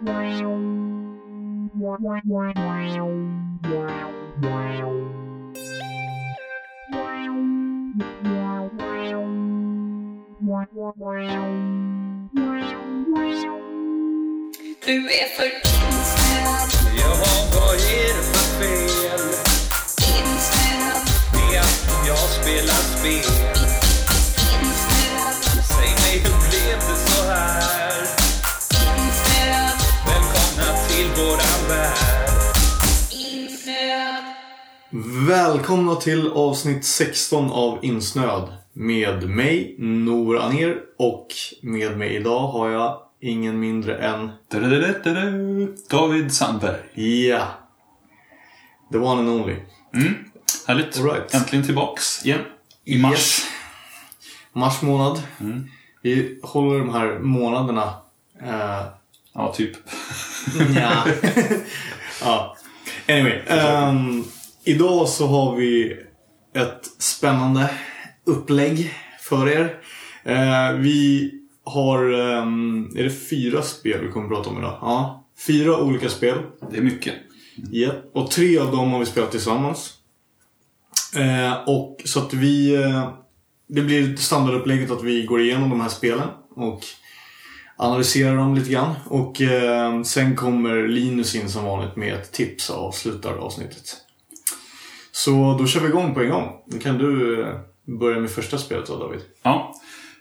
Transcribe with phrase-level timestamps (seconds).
[0.00, 0.04] Du
[15.06, 19.20] är för insnöad, Jaha, vad är det för fel
[19.98, 21.02] insnöad,
[21.34, 23.32] med att jag spelar spel?
[24.62, 27.67] insnöad, Säg mig, hur blev det så här?
[31.18, 31.96] Våran värld.
[33.12, 34.24] insnöad.
[35.28, 38.56] Välkomna till avsnitt 16 av Insnöd.
[38.72, 40.76] Med mig, Nor Aner.
[40.98, 41.26] Och
[41.62, 44.30] med mig idag har jag ingen mindre än...
[45.90, 46.80] David Sandberg.
[47.28, 47.46] Ja!
[48.92, 49.56] The one and only.
[49.94, 50.14] Mm.
[50.66, 50.98] Härligt.
[50.98, 51.34] All right.
[51.34, 52.40] Äntligen tillbaks igen.
[52.84, 53.12] I mars.
[53.12, 53.46] Yes.
[54.52, 55.22] Mars månad.
[56.02, 57.94] Vi håller de här månaderna...
[58.42, 58.86] Eh,
[59.38, 59.76] Ja, typ.
[60.76, 61.04] Ja.
[62.20, 62.56] ja.
[63.08, 63.40] Anyway.
[63.46, 64.24] ehm,
[64.64, 65.96] idag så har vi
[66.54, 67.70] ett spännande
[68.26, 69.80] upplägg för er.
[70.24, 71.30] Eh, vi
[71.64, 72.12] har...
[72.12, 74.78] ehm, är det fyra spel vi kommer att prata om idag?
[74.80, 75.24] Ja.
[75.46, 76.38] Fyra olika spel.
[76.70, 77.14] Det är mycket.
[77.70, 79.94] Ja, och tre av dem har vi spelat tillsammans.
[81.16, 82.74] Eh, och så att vi...
[82.74, 83.10] Eh,
[83.70, 86.80] det blir standardupplägget att vi går igenom de här spelen och
[87.78, 88.94] analyserar dem lite grann.
[89.06, 93.96] Och eh, sen kommer Linus in som vanligt med ett tips och avslutar avsnittet.
[95.12, 96.62] Så då kör vi igång på en gång.
[96.66, 97.54] Då kan du eh,
[97.84, 99.20] börja med första spelet då David.
[99.42, 99.74] Ja.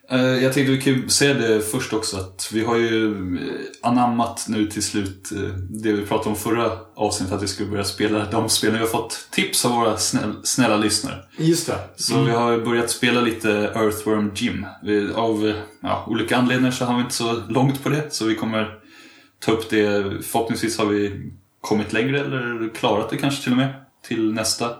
[0.10, 4.46] Eh, Jag tänkte vi kan säga det först också att vi har ju eh, anammat
[4.50, 8.26] nu till slut eh, det vi pratade om förra avsnittet att vi skulle börja spela
[8.32, 11.16] de spelen vi har fått tips av våra snäll, snälla lyssnare.
[11.38, 11.78] Just det.
[11.96, 14.66] Så vi har börjat spela lite Earthworm Jim.
[15.16, 18.14] Av ja, olika anledningar så har vi inte så långt på det.
[18.14, 18.80] Så vi kommer
[19.40, 20.04] ta upp det.
[20.26, 23.74] Förhoppningsvis har vi kommit längre eller klarat det kanske till och med.
[24.08, 24.76] Till nästa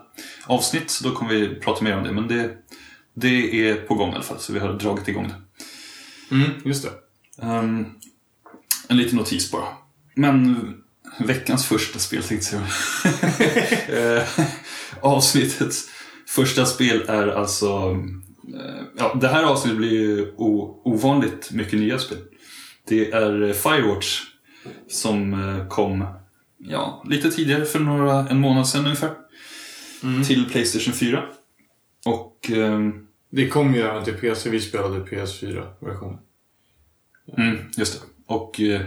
[0.46, 0.90] avsnitt.
[0.90, 2.12] Så då kommer vi prata mer om det.
[2.12, 2.50] Men det,
[3.20, 4.38] det är på gång i alla fall.
[4.38, 5.34] Så vi har dragit igång det.
[6.34, 6.90] Mm, just det.
[7.46, 7.86] Ehm,
[8.88, 9.64] en liten notis bara.
[10.14, 10.56] Men
[11.18, 12.64] veckans första spel tänkte jag.
[14.18, 14.22] Eh,
[15.00, 15.88] Avsnittets
[16.26, 17.96] första spel är alltså...
[18.54, 22.18] eh, Ja, det här avsnittet blir ju ovanligt mycket nya spel.
[22.88, 24.20] Det är Firewatch
[24.88, 26.04] som eh, kom
[26.58, 29.10] ja, lite tidigare, för några, en månad sedan ungefär.
[30.26, 31.24] Till Playstation 4.
[32.06, 32.92] Och ehm,
[33.30, 34.50] Det kom ju även till PC.
[34.50, 36.18] Vi spelade PS4-versionen.
[37.36, 38.06] Mm, just det.
[38.26, 38.80] Och eh,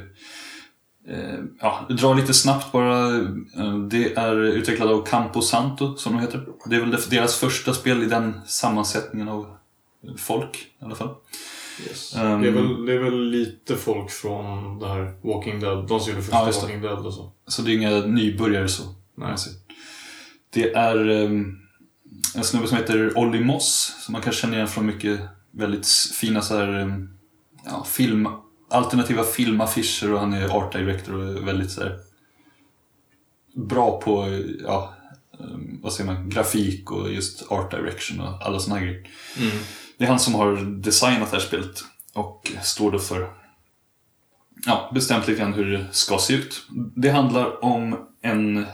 [1.07, 3.15] eh, ja, dra lite snabbt bara.
[3.15, 6.45] Eh, Det är utvecklat av Campo Santo, som de heter.
[6.65, 9.57] Det är väl deras första spel i den sammansättningen av
[10.17, 11.15] folk, i alla fall.
[11.87, 12.15] Yes.
[12.15, 12.41] Ehm.
[12.41, 15.87] det, är väl, det är väl lite folk från det här Walking Dead.
[15.87, 16.45] De som gjorde första Ja.
[16.61, 17.31] Walking Dead och så.
[17.47, 18.83] Så det är inga nybörjare så.
[19.15, 19.35] Nej.
[20.49, 21.29] Det är eh,
[22.35, 25.19] en snubbe som heter Olly Moss, som man kan känna igen från mycket
[25.51, 26.87] väldigt fina så här, eh,
[27.65, 28.27] ja, film,
[28.69, 31.99] alternativa filmaffischer och han är art director och väldigt så här,
[33.55, 34.93] bra på ja,
[35.39, 35.45] eh,
[35.81, 39.07] vad säger man, grafik och just art direction och alla såna här grejer.
[39.97, 41.83] Det är han som har designat det här spelet
[42.13, 43.29] och står då för
[44.65, 46.67] ja, bestämt lite grann hur det ska se ut.
[46.95, 48.65] Det handlar om en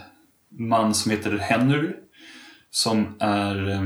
[0.50, 1.92] man som heter Henry
[2.70, 3.82] som är eh,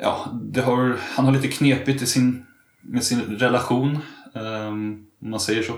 [0.00, 2.46] ja, det har, han har lite knepigt i sin,
[2.82, 3.98] med sin relation
[4.34, 5.72] eh, om man säger så.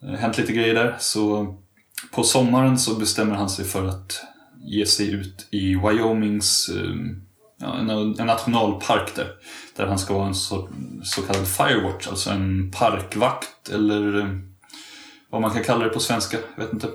[0.00, 1.56] Det har hänt lite grejer där så
[2.10, 4.20] på sommaren så bestämmer han sig för att
[4.60, 6.94] ge sig ut i Wyomings eh,
[7.56, 9.32] ja, en, en nationalpark där.
[9.76, 10.68] Där han ska vara en så,
[11.02, 14.38] så kallad firewatch, alltså en parkvakt eller
[15.30, 16.88] vad man kan kalla det på svenska, jag vet inte.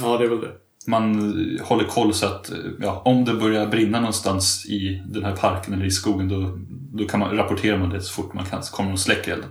[0.00, 0.52] Ja, det är väl det.
[0.86, 5.74] Man håller koll så att ja, om det börjar brinna någonstans i den här parken
[5.74, 6.58] eller i skogen då,
[6.92, 9.32] då kan man, rapporterar man det så fort man kan så kommer de och släcker
[9.32, 9.50] elden.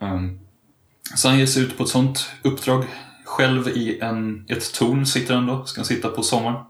[0.00, 0.40] Um,
[1.14, 2.84] så han ger sig ut på ett sånt uppdrag.
[3.24, 6.64] Själv i en, ett torn sitter han då, ska han sitta på sommaren.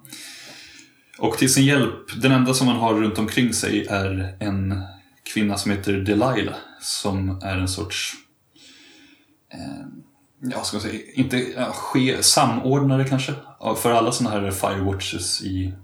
[1.18, 4.82] Och till sin hjälp, den enda som han har runt omkring sig är en
[5.34, 6.56] kvinna som heter Delilah.
[6.80, 8.14] Som är en sorts,
[9.52, 9.86] eh,
[10.52, 13.34] ja ska säga, inte ja, ske, samordnare kanske.
[13.76, 15.74] För alla sådana här firewatches i,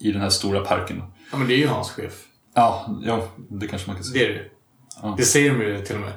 [0.00, 1.02] i den här stora parken.
[1.32, 2.12] Ja, men det är ju hans chef.
[2.54, 4.26] Ja, ja, det kanske man kan säga.
[4.26, 4.50] Det är det
[5.02, 5.14] Ja.
[5.16, 6.12] Det säger de ju till och med.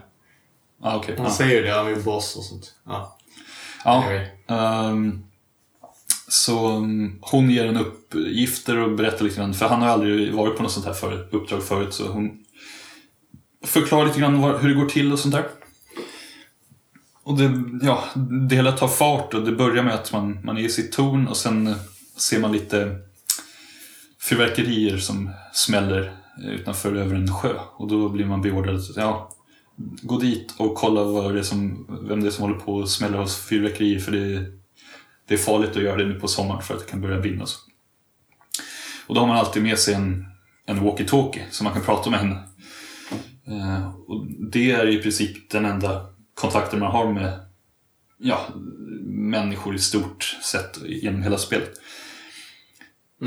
[0.81, 1.15] Ah, okej.
[1.17, 1.31] Han ja.
[1.31, 2.75] säger det, han är boss och sånt.
[2.85, 3.17] Ja.
[3.85, 4.03] Ja,
[4.47, 5.23] ehm,
[6.27, 10.57] så mm, hon ger en uppgifter och berättar lite grann, för han har aldrig varit
[10.57, 12.45] på något sånt här för, uppdrag förut, så hon
[13.65, 15.45] förklarar lite grann var, hur det går till och sånt där.
[17.27, 18.03] Och det, ja,
[18.49, 21.27] det hela tar fart och det börjar med att man, man är i sitt torn
[21.27, 21.75] och sen eh,
[22.17, 22.95] ser man lite
[24.29, 26.13] fyrverkerier som smäller
[26.43, 27.53] eh, utanför över en sjö.
[27.77, 29.31] Och då blir man beordrad att ja,
[30.01, 32.89] gå dit och kolla vad det är som, vem det är som håller på och
[32.89, 34.45] smäller hos fyrverkerier för det,
[35.27, 37.45] det är farligt att göra det nu på sommaren för att det kan börja brinna.
[39.07, 40.25] och då har man alltid med sig en,
[40.65, 42.43] en walkie-talkie så man kan prata med henne.
[43.47, 47.39] Eh, och det är i princip den enda kontakten man har med
[48.17, 48.39] ja,
[49.05, 51.71] människor i stort sett genom hela spelet.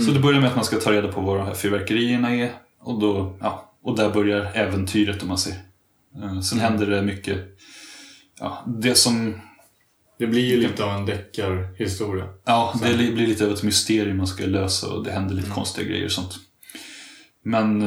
[0.06, 2.52] Så det börjar med att man ska ta reda på vad de här fyrverkerierna är
[2.80, 5.58] och, då, ja, och där börjar äventyret om man säger.
[6.22, 7.38] Eh, Sen händer det mycket,
[8.40, 9.40] ja, det som,
[10.18, 12.24] Det blir ju lite av en deckarhistoria.
[12.44, 15.50] ja, det li- blir lite av ett mysterium man ska lösa och det händer lite
[15.50, 16.32] konstiga grejer och sånt.
[17.44, 17.80] Men,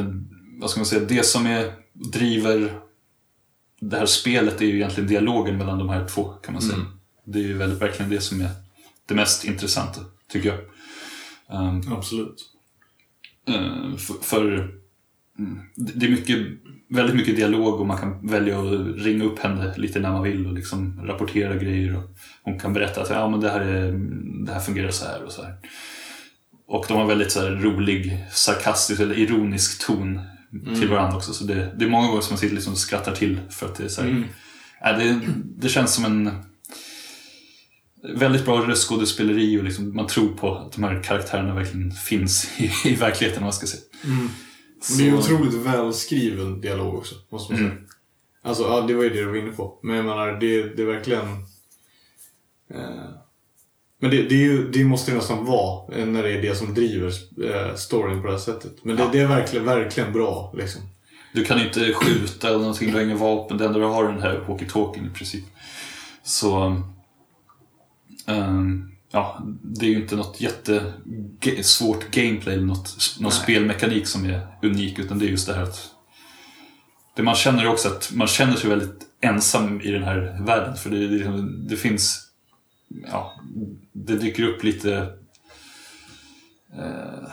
[0.60, 2.80] vad ska man säga, det som är, driver
[3.90, 6.86] det här spelet är ju egentligen dialogen mellan de här två kan man säga.
[7.24, 8.48] Det är ju väldigt, verkligen det som är
[9.06, 10.58] det mest intressanta, tycker jag.
[11.60, 12.50] Um, Absolut.
[13.48, 14.44] Eh, för, för
[15.38, 16.38] mm, det är mycket,
[16.88, 20.46] väldigt mycket dialog och man kan välja att ringa upp henne lite när man vill
[20.46, 21.96] och liksom rapportera grejer.
[21.96, 22.10] Och
[22.42, 23.92] hon kan berätta att ja, men det, här är,
[24.46, 25.56] det här fungerar så här och så här.
[26.66, 30.20] Och de har väldigt så rolig, sarkastisk eller ironisk ton
[30.62, 31.32] till varandra också.
[31.32, 33.74] Så det, det är många gånger som man sitter liksom och skrattar till för att
[33.74, 34.24] det är så här, Mm.
[34.80, 35.20] ja, det,
[35.56, 36.30] det känns som en
[38.18, 42.70] väldigt bra röstskådespeleri och liksom man tror på att de här karaktärerna verkligen finns i,
[42.84, 43.82] i verkligheten om man ska säga.
[44.02, 44.28] Men
[44.98, 47.70] Det är ju otroligt välskriven dialog också, måste man säga.
[47.70, 47.84] Mm.
[48.42, 49.78] Alltså, ja, det var ju det du var inne på.
[49.82, 51.28] Men jag menar, det, det är verkligen...
[52.74, 53.10] Eh,
[54.04, 56.74] men det, det, är ju, det måste ju nästan vara när det är det som
[56.74, 57.12] driver
[57.44, 58.72] eh, storyn på det här sättet.
[58.82, 59.08] Men det, Ja.
[59.12, 60.82] det är verkligen, verkligen bra, liksom.
[61.34, 63.58] Du kan inte skjuta eller någonting, du har inga vapen.
[63.58, 65.44] Det enda du har är den här walkie-talkien i princip.
[66.22, 66.82] Så...
[68.26, 73.42] ehm, ja, det är ju inte något jättesvårt gameplay eller något, någon Nej.
[73.42, 74.98] spelmekanik som är unik.
[74.98, 75.86] Utan det är just det här att...
[77.16, 80.76] Det man känner också att man känner sig väldigt ensam i den här världen.
[80.76, 82.20] För det, det, liksom- det finns...
[82.88, 83.40] Ja,
[83.92, 85.12] det dyker upp lite...
[86.76, 87.28] Eh,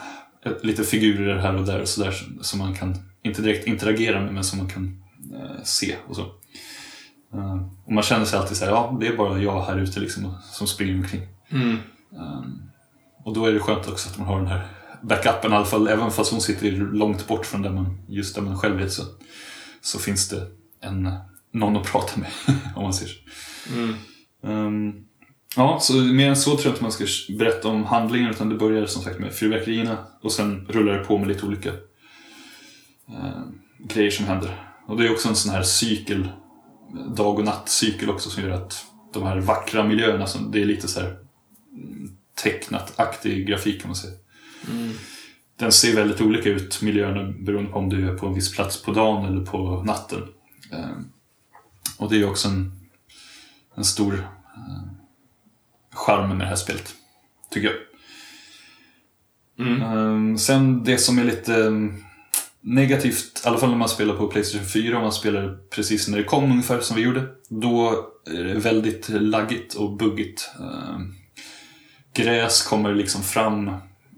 [0.62, 4.44] lite figurer här och där och sådär som man kan, inte direkt interagera med, men
[4.44, 5.02] som man kan
[5.34, 6.22] eh, se och så.
[7.34, 10.00] Eh, och man känner sig alltid så här, ja det är bara jag här ute
[10.00, 11.22] liksom som springer omkring.
[12.12, 12.42] Eh,
[13.24, 14.66] och då är det skönt också att man har den här
[15.02, 18.42] backupen i alla fall, även fast hon sitter långt bort från där man, just där
[18.42, 19.02] man själv är så,
[19.80, 20.46] så finns det
[20.80, 21.10] en,
[21.52, 22.30] någon att prata med,
[22.76, 23.18] om man säger så.
[24.48, 25.04] Ehm,
[25.56, 27.06] ja, så mer än så tror jag inte man ska
[27.38, 31.18] berätta om handlingen utan det börjar som sagt med fyrverkerierna och sen rullar det på
[31.18, 31.68] med lite olika
[33.08, 33.42] eh,
[33.78, 34.68] grejer som händer.
[34.86, 36.28] Och det är också en sån här cykel,
[37.16, 40.88] dag och nattcykel också som gör att de här vackra miljöerna, som, det är lite
[40.88, 41.16] så här
[41.72, 44.14] mm, tecknat-aktig grafik kan man säga.
[45.58, 48.82] Den ser väldigt olika ut, miljöerna, beroende på om du är på en viss plats
[48.82, 50.22] på dagen eller på natten.
[50.72, 50.98] Eh,
[51.98, 52.72] och det är också en,
[53.74, 54.14] en stor
[54.56, 55.01] eh,
[55.92, 56.94] charm med det här spelet,
[57.50, 57.76] tycker jag.
[59.58, 62.04] Ehm, sen det som är lite ehm,
[62.60, 66.18] negativt, i alla fall när man spelar på Playstation 4, om man spelar precis när
[66.18, 70.50] det kom ungefär som vi gjorde, då är det väldigt laggigt och buggigt.
[70.60, 71.14] Ehm,
[72.14, 73.70] gräs kommer liksom fram,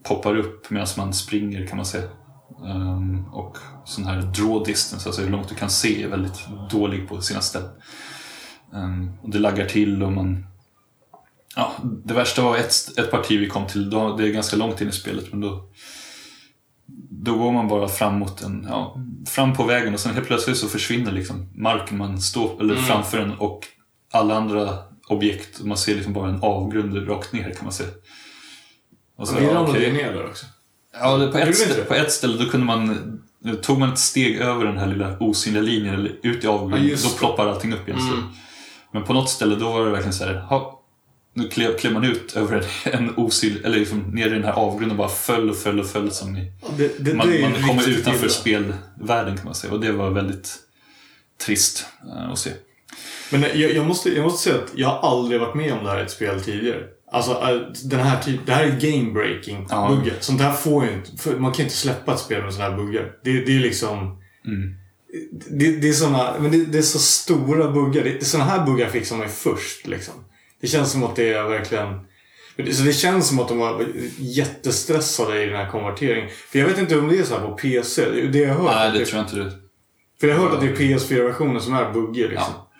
[0.02, 2.08] poppar upp medan man springer kan man säga.
[2.66, 7.08] Ehm, och sån här draw distance, alltså hur långt du kan se, är väldigt dålig
[7.08, 7.70] på sina ställen.
[9.22, 10.46] Och det laggar till och man
[11.56, 11.72] Ja,
[12.04, 14.88] det värsta var ett, ett parti vi kom till, då, det är ganska långt in
[14.88, 15.68] i spelet, men då,
[17.10, 18.96] då går man bara fram mot en, ja,
[19.26, 23.18] fram på vägen och sen helt plötsligt så försvinner liksom marken man står eller framför
[23.18, 23.66] en och
[24.12, 27.90] alla andra objekt, man ser liksom bara en avgrund rakt ner kan man säga.
[29.16, 29.84] Och så, okej.
[29.84, 30.46] ju ner där också.
[31.00, 33.20] Ja, det, på, ett ställe, på ett ställe då kunde man,
[33.62, 36.88] tog man ett steg över den här lilla osynliga linjen eller ut i Ja, avgrunden,
[36.88, 38.00] just då ploppar allting upp igen.
[38.00, 38.24] Mm.
[38.92, 40.83] Men på något ställe då var det verkligen så här, ha,
[41.34, 44.90] nu klev, klev man ut över en, osynlig, eller liksom ner i den här avgrunden
[44.90, 47.88] och bara föll och föll och föll som i, Det, det, man, det man kommer
[47.88, 49.72] utanför spelvärlden kan man säga.
[49.72, 50.56] Och det var väldigt
[51.46, 51.86] trist
[52.16, 52.50] eh, att se.
[53.30, 55.90] Men jag, jag, måste, jag måste säga att jag har aldrig varit med om det
[55.90, 56.82] här i ett spel tidigare.
[57.12, 59.88] Alltså, äh, den här typ, det här är game breaking Ja.
[59.88, 60.16] buggar.
[60.20, 61.30] Sånt här får ju inte...
[61.30, 63.12] Man kan inte släppa ett spel med såna här buggar.
[63.24, 63.98] Det, det är liksom...
[64.46, 64.74] Mm.
[65.50, 68.04] Det, det är såna, men det, det är så stora buggar.
[68.04, 70.14] Det, såna här buggar fixar man ju först liksom.
[70.64, 72.00] Det känns som att det är verkligen...
[72.72, 73.86] Så det känns som att de var
[74.18, 76.30] jättestressade i den här konverteringen.
[76.48, 78.10] För jag vet inte om det är så här på PC.
[78.26, 78.74] Det jag hört.
[78.74, 79.52] Nej, det tror jag inte det
[80.20, 82.52] För jag har hört att det är PS4-versionen som är buggig liksom.
[82.56, 82.70] Ja.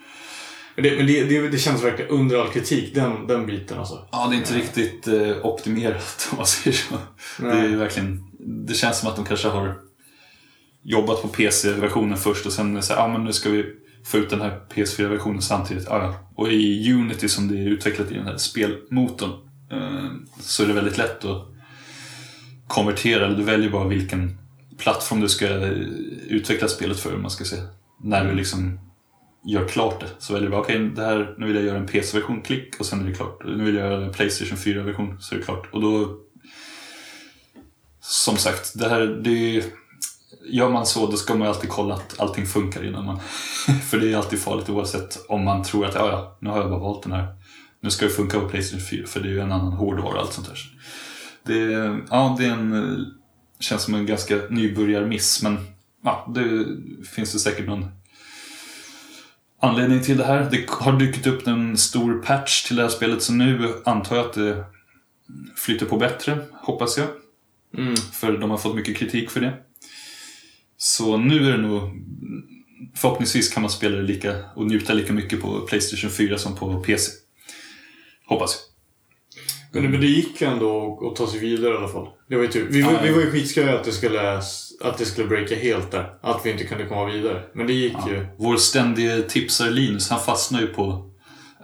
[0.75, 4.09] Men det, men det, det, det känns verkligen under all kritik, den, den biten alltså.
[4.13, 6.95] Ja, det är inte riktigt eh, optimerat om man säger så.
[7.39, 8.25] Det, är verkligen,
[8.67, 9.75] det känns som att de kanske har
[10.83, 13.65] jobbat på PC-versionen först och sen så här, ja men nu ska vi
[14.05, 15.89] få ut den här PS4-versionen samtidigt.
[15.89, 16.15] Ah, ja.
[16.35, 19.31] Och i Unity som det är utvecklat i den här spelmotorn
[19.71, 21.47] eh, så är det väldigt lätt att
[22.69, 23.29] konvertera.
[23.29, 24.39] Du väljer bara vilken
[24.79, 25.71] plattform du ska eh,
[26.29, 27.63] utveckla spelet för, om man ska säga.
[28.03, 28.79] När du liksom
[29.45, 30.07] gör klart det.
[30.19, 32.87] Så väljer du bara, okej, det här, nu vill jag göra en PC-version, klick, och
[32.87, 33.43] sen är det klart.
[33.45, 35.69] Nu vill jag göra en Playstation 4-version, så är det klart.
[35.73, 36.21] Och då...
[38.01, 39.65] Som sagt, det här, det...
[40.47, 43.21] Gör man så, då ska man alltid kolla att allting funkar innan man...
[43.91, 46.71] För det är alltid farligt oavsett om man tror att, ja, ja, nu har jag
[46.71, 47.27] bara valt den här.
[47.81, 50.21] Nu ska det funka på Playstation 4, för det är ju en annan hårdvara och
[50.21, 50.59] allt sånt där.
[51.43, 51.73] Det,
[52.11, 52.73] ja, det är en...
[52.73, 52.99] eh,
[53.61, 55.59] Känns som en ganska nybörjarmiss, men
[56.05, 56.67] ja, det
[57.07, 57.87] finns det säkert någon
[59.61, 60.49] anledning till det här.
[60.51, 64.27] Det har dykt upp en stor patch till det här spelet så nu antar jag
[64.27, 64.65] att det
[65.57, 67.07] flyter på bättre, hoppas jag.
[67.79, 67.97] Mm.
[67.97, 69.55] För de har fått mycket kritik för det.
[70.85, 71.81] Så nu är det nog...
[72.97, 76.81] Förhoppningsvis kan man spela det lika och njuta lika mycket på Playstation 4 som på
[76.81, 77.13] PC.
[78.27, 78.57] Hoppas
[79.73, 79.83] jag.
[79.83, 82.09] Men, men det gick ändå att ta sig vidare i alla fall.
[82.29, 82.69] Det var ju tur.
[82.71, 83.15] Vi, var- Ja, vi ja.
[83.15, 84.39] var ju skitskojiga att det skulle,
[84.81, 86.15] att det skulle breaka helt där.
[86.23, 87.43] Att vi inte kunde komma vidare.
[87.55, 88.27] Men det gick ju.
[88.39, 91.11] Vår ständige tipsare Linus, han fastnar ju på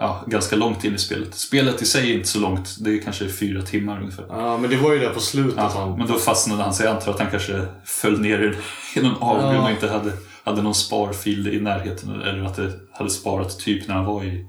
[0.01, 1.35] ja, ganska långt in i spelet.
[1.35, 4.27] Spelet i sig är inte så långt, det är kanske fyra timmar ungefär.
[4.29, 5.55] Ja, men det var ju där på slutet.
[5.57, 8.59] Ja, han, men då fastnade han, så jag antar att han kanske föll ner
[8.97, 9.63] i- någon avgrund Ja.
[9.65, 10.13] och inte hade,
[10.45, 12.23] hade någon sparfil i närheten.
[12.23, 14.47] Eller att det hade sparat typ när han var i,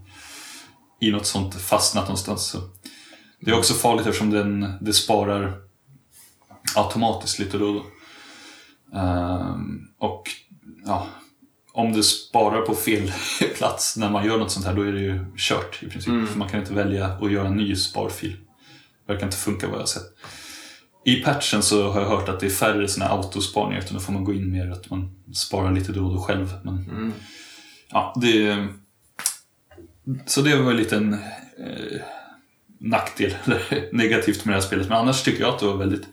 [1.02, 2.46] i något sånt fastnat någonstans.
[2.46, 2.58] Så.
[3.42, 5.54] Det är också farligt eftersom den, det sparar
[6.76, 7.86] automatiskt lite då och då.
[9.00, 10.24] Ehm, och
[10.86, 11.08] ja,
[11.74, 13.12] om du sparar på fel
[13.58, 16.30] plats när man gör något sånt här då är det ju kört i princip.
[16.30, 18.36] För man kan inte välja att göra en ny sparfil.
[19.06, 20.14] Det verkar inte funka vad jag har sett.
[21.06, 24.00] I patchen så har jag hört att det är färre såna här autospaningar utan då
[24.00, 26.54] får man gå in mer att man sparar lite då och då själv.
[26.64, 27.14] Men,
[27.90, 28.68] ja, det,
[30.26, 32.02] så det var en liten eh,
[32.80, 34.90] nackdel, eller negativt med det här spelet.
[34.90, 36.08] Men annars tycker jag att det var väldigt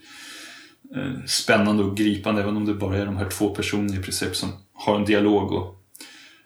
[0.96, 4.36] eh, spännande och gripande även om det bara är de här två personerna i princip
[4.36, 5.82] som har en dialog och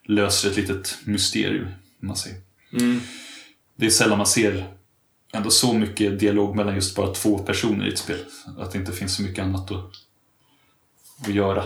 [0.05, 1.69] löser ett litet mysterium.
[2.01, 2.39] Man säger.
[2.73, 3.01] Mm.
[3.77, 4.67] Det är sällan man ser
[5.33, 8.25] ändå så mycket dialog mellan just bara två personer i ett spel.
[8.59, 9.91] Att det inte finns så mycket annat att,
[11.23, 11.65] att göra.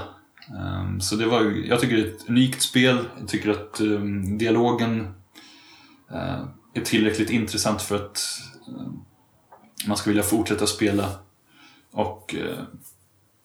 [0.58, 2.98] Ehm, så det var, jag tycker det är ett unikt spel.
[3.18, 5.00] Jag tycker att ehm, dialogen
[6.10, 6.44] eh,
[6.74, 8.22] är tillräckligt intressant för att
[8.68, 8.92] eh,
[9.86, 11.10] man ska vilja fortsätta spela.
[11.90, 12.62] Och eh,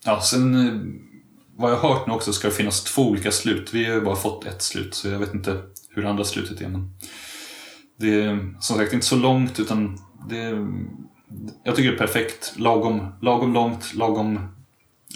[0.04, 1.08] ja, sen
[1.56, 3.74] vad jag har hört nu också ska det finnas två olika slut.
[3.74, 6.68] Vi har ju bara fått ett slut så jag vet inte hur andra slutet är.
[6.68, 6.90] Men
[7.96, 10.68] det är som sagt inte så långt utan det är,
[11.64, 12.52] jag tycker det är perfekt.
[12.56, 14.48] Lagom, lagom långt, lagom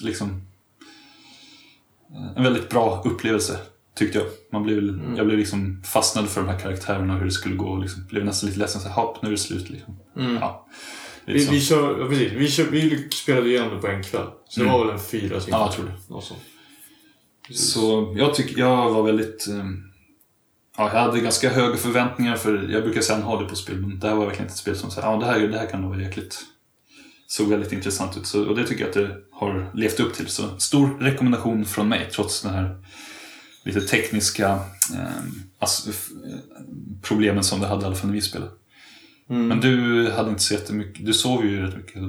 [0.03, 0.43] liksom
[2.37, 3.59] en väldigt bra upplevelse
[3.97, 4.27] tyckte jag.
[4.53, 7.77] Man blev, Jag blev liksom fastnad för de här karaktärerna och hur det skulle gå.
[7.77, 8.81] Liksom, blev nästan lite ledsen.
[8.81, 9.71] Så här, hopp, nu är det slut.
[9.71, 9.97] Liksom.
[10.15, 12.33] Ja, lite Vi, vi, kör, precis.
[12.33, 14.27] Vi, kör, vi spelade ju ändå på en kväll.
[14.49, 14.79] Så det Mm.
[14.79, 15.59] var väl en fyra timmar.
[15.59, 16.23] Ja, jag tror det.
[16.23, 16.41] Sånt.
[17.57, 19.47] Så jag tycker jag var väldigt...
[19.49, 19.83] ehm,
[20.79, 23.99] Ja, jag hade ganska höga förväntningar för jag brukar sällan ha det på spel men
[23.99, 25.91] det här var verkligen ett spel som sa ja det här, det här kan nog
[25.91, 26.39] vara jäkligt...
[27.29, 30.27] Såg väldigt intressant ut så, och det tycker jag att det har levt upp till.
[30.29, 32.85] Så stor rekommendation från mig trots den här
[33.65, 34.59] lite tekniska
[34.95, 35.69] eh,
[37.03, 38.51] problemen som det hade i alla fall när vi spelade.
[39.29, 41.95] Men du hade inte så jättemycket, du sov ju rätt mycket.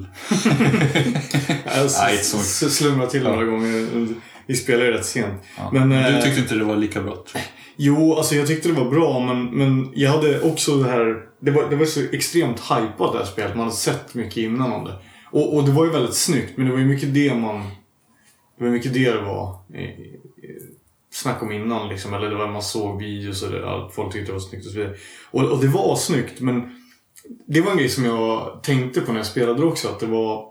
[1.65, 2.71] Jag Nej, så mycket.
[2.71, 4.07] slumrade till några gånger.
[4.47, 5.43] Vi spelade ju rätt sent.
[5.57, 5.69] Ja.
[5.73, 7.23] Men, Men, du eh, tyckte inte det var lika bra.
[7.75, 11.23] Jo, alltså jag tyckte det var bra men, men jag hade också det här...
[11.39, 13.55] Det var, det var så extremt hypat det här spelet.
[13.55, 14.95] Man hade sett mycket innan om det.
[15.31, 17.63] Och, och det var ju väldigt snyggt men det var ju mycket det man...
[18.57, 19.59] Det var mycket det det var
[21.11, 22.13] snack om innan liksom.
[22.13, 24.71] Eller det var man såg videos och det, att folk tyckte det var snyggt och
[24.71, 24.95] så vidare.
[25.31, 26.76] Och, och det var snyggt men
[27.47, 29.87] det var en grej som jag tänkte på när jag spelade också.
[29.87, 30.45] Att det var...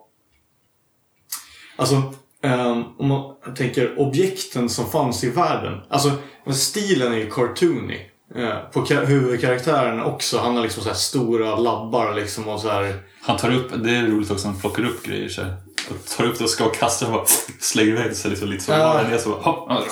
[1.76, 2.02] Alltså,
[2.42, 5.80] ehm, om man tänker objekten som fanns i världen.
[5.88, 6.10] Alltså,
[6.54, 8.00] stilen är ju cartoony.
[8.34, 10.38] Eh, på ka- huvudkaraktären också.
[10.38, 12.94] Han har liksom så här stora labbar liksom och så här.
[13.22, 15.56] Han tar upp, det är roligt också, han plockar upp grejer så här.
[15.90, 17.24] Och tar upp det och ska kasta och bara
[17.60, 18.72] slänger iväg så liksom lite så.
[18.72, 19.02] Ja.
[19.10, 19.82] Ner så bara, Ja,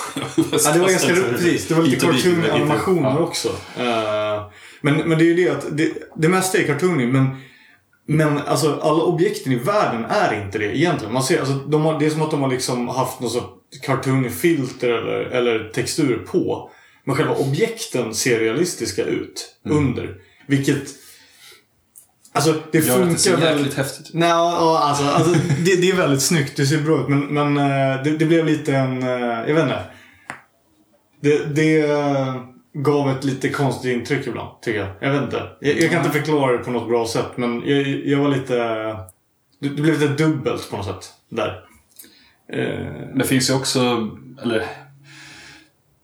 [0.73, 1.31] det var ganska roligt.
[1.31, 1.69] Precis.
[1.69, 3.19] Det var lite Hit och dit, cartoony hit och- animationer ja.
[3.19, 3.49] också.
[3.79, 4.43] Eh,
[4.85, 7.37] men, men det är ju det att det, det mesta är cartoony men
[8.07, 11.13] men alltså alla objekten i världen är inte det egentligen.
[11.15, 13.81] Man ser, alltså, de har, det är som att de har liksom haft något sorts
[13.83, 16.71] cartoony filter eller, eller textur på.
[17.05, 20.17] Men själva objekten ser realistiska ut under.
[20.47, 20.83] Vilket...
[22.33, 23.79] Alltså det Gör att det ser funkar jäkligt väldigt...
[23.79, 24.15] häftigt ut.
[24.15, 25.33] Nej, ja, alltså, alltså
[25.65, 26.57] det, det är väldigt snyggt.
[26.57, 27.09] Det ser bra ut.
[27.09, 29.03] Men, men eh, det, det blev lite en...
[29.03, 29.09] eh,
[29.49, 29.83] Jag vet inte.
[31.21, 32.35] Det, det eh,
[32.75, 34.89] gav ett lite konstigt intryck ibland, tycker jag.
[35.01, 35.43] Jag vet inte.
[35.61, 38.57] Jag, jag kan inte förklara det på något bra sätt, men jag, jag var lite...
[39.59, 41.13] Det, det blev lite dubbelt på något sätt.
[41.29, 41.65] Där.
[42.53, 44.11] Eh, Det finns ju också,
[44.43, 44.67] eller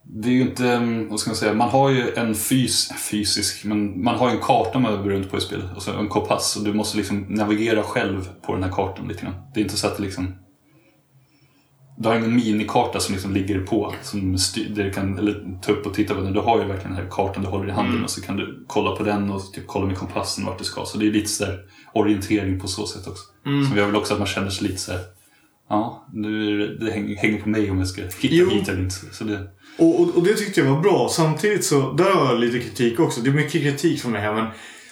[0.03, 0.79] det är ju inte,
[1.11, 4.43] vad ska man säga, man har ju en fys, fysisk, men man har ju en
[4.43, 5.65] karta man över runt på i spelet.
[5.75, 9.35] Alltså en kompass och du måste liksom navigera själv på den här kartan lite grann.
[9.55, 10.35] Det är inte så att det liksom
[12.01, 15.73] du har ingen minikarta som liksom ligger på, som styr, där du kan eller, ta
[15.73, 16.33] upp och titta på den.
[16.33, 18.65] Du har ju verkligen den här kartan du håller i handen och så kan du
[18.67, 20.85] kolla på den och typ kolla med kompassen vart du ska.
[20.85, 21.59] Så det är lite så där
[21.93, 23.23] orientering på så sätt också.
[23.69, 25.01] Så vi har väl också att man känner sig lite så här,
[25.69, 28.51] ja, nu det, det hänger, hänger på mig om jag ska hitta Jo.
[28.51, 28.95] hit eller inte.
[29.13, 31.09] Så det, Och, och, och det tyckte jag var bra.
[31.11, 33.21] Samtidigt så, där har jag lite kritik också.
[33.21, 34.35] Det är mycket kritik från mig här.
[34.35, 34.47] Men,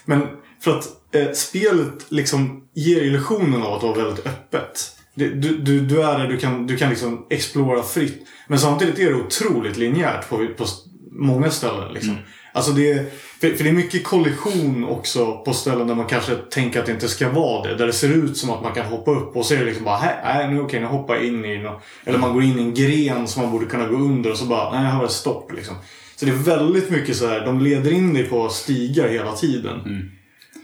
[0.05, 0.23] men
[0.61, 0.85] för att
[1.15, 4.98] eh, spelet liksom ger illusionen av att vara väldigt öppet.
[5.19, 8.27] Du, du, du är där, du kan, du kan liksom explora fritt.
[8.49, 10.65] Men samtidigt är det otroligt linjärt på, på
[11.13, 11.93] många ställen.
[11.95, 12.15] Liksom.
[12.53, 13.05] Alltså det, är-
[13.41, 16.93] för, för det är mycket kollision också på ställen där man kanske tänker att det
[16.93, 17.75] inte ska vara det.
[17.75, 19.85] Där det ser ut som att man kan hoppa upp och så är det liksom
[19.85, 22.59] bara, "Hä, nej nu okej, nu hoppar jag in i nå Eller man går in
[22.59, 25.05] i en gren som man borde kunna gå under och så bara, nej här var
[25.07, 25.75] det stopp liksom.
[26.17, 29.81] Så det är väldigt mycket så här, de leder in dig på stigar hela tiden.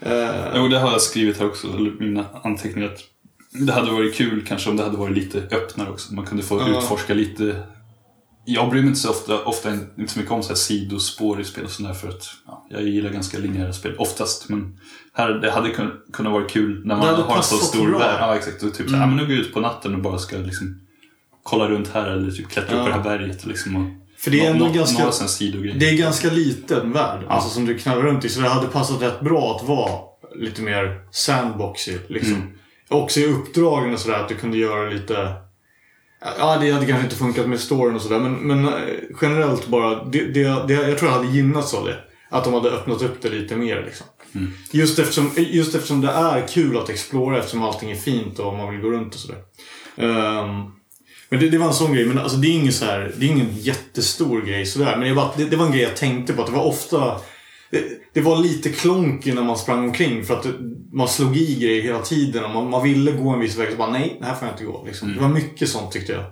[0.02, 1.66] Eh, Jo, det har jag skrivit här också,
[2.00, 2.90] mina anteckningar.
[3.54, 6.14] Det hade varit kul kanske om det hade varit lite öppnare också.
[6.14, 6.78] Man kunde få Ja.
[6.78, 7.62] utforska lite.
[8.46, 11.44] Jag bryr mig inte så ofta, ofta inte så mycket om så här sidospår i
[11.44, 14.49] spel och sådär för att ja, jag gillar ganska linjära spel oftast.
[14.49, 14.78] Men
[15.14, 18.16] här, det hade kun- kunnat vara kul när man har en så stor värld.
[18.20, 18.62] Ja, exakt.
[18.62, 20.37] Och typ så här, ja, men nu går jag ut på natten och bara ska
[20.37, 20.80] liksom
[21.42, 23.46] kolla runt här eller typ klättra upp på det här berget.
[23.46, 25.12] Liksom, och För det är ändå ganska- Några.
[25.78, 28.28] Det är ganska liten värld alltså, som du knallar runt i.
[28.28, 29.90] Så det hade passat rätt bra att vara
[30.37, 31.98] lite mer sandboxy.
[32.09, 32.35] Liksom.
[32.35, 32.48] Mm.
[32.88, 35.33] Också i uppdragen och sådär att du kunde göra lite...
[36.38, 38.18] Ja, det hade kanske inte funkat med storyn och sådär.
[38.18, 38.73] Men, men eh,
[39.23, 40.05] generellt bara.
[40.05, 41.97] Det, det, det, jag tror jag hade gynnats av det.
[42.31, 43.83] Att de hade öppnat upp det lite mer.
[43.87, 44.07] Liksom.
[44.35, 44.53] Mm.
[44.70, 48.70] Just, eftersom, just eftersom det är kul att explora eftersom allting är fint och man
[48.70, 49.38] vill gå runt och sådär.
[49.97, 50.70] Ehm,
[51.29, 52.07] men det, det var en sån grej.
[52.07, 54.97] Men alltså, det, är ingen så här, det är ingen jättestor grej sådär.
[54.97, 56.42] Men det, var, det, det var en grej jag tänkte på.
[56.42, 57.20] Att det var ofta...
[57.70, 60.47] Det, det var lite klonky när man sprang omkring för att
[60.94, 62.44] man slog i grejer hela tiden.
[62.44, 64.54] Och man, man ville gå en viss väg så bara nej, det här får jag
[64.54, 64.85] inte gå.
[64.87, 65.14] Liksom.
[65.14, 66.24] Det var mycket sånt tyckte jag.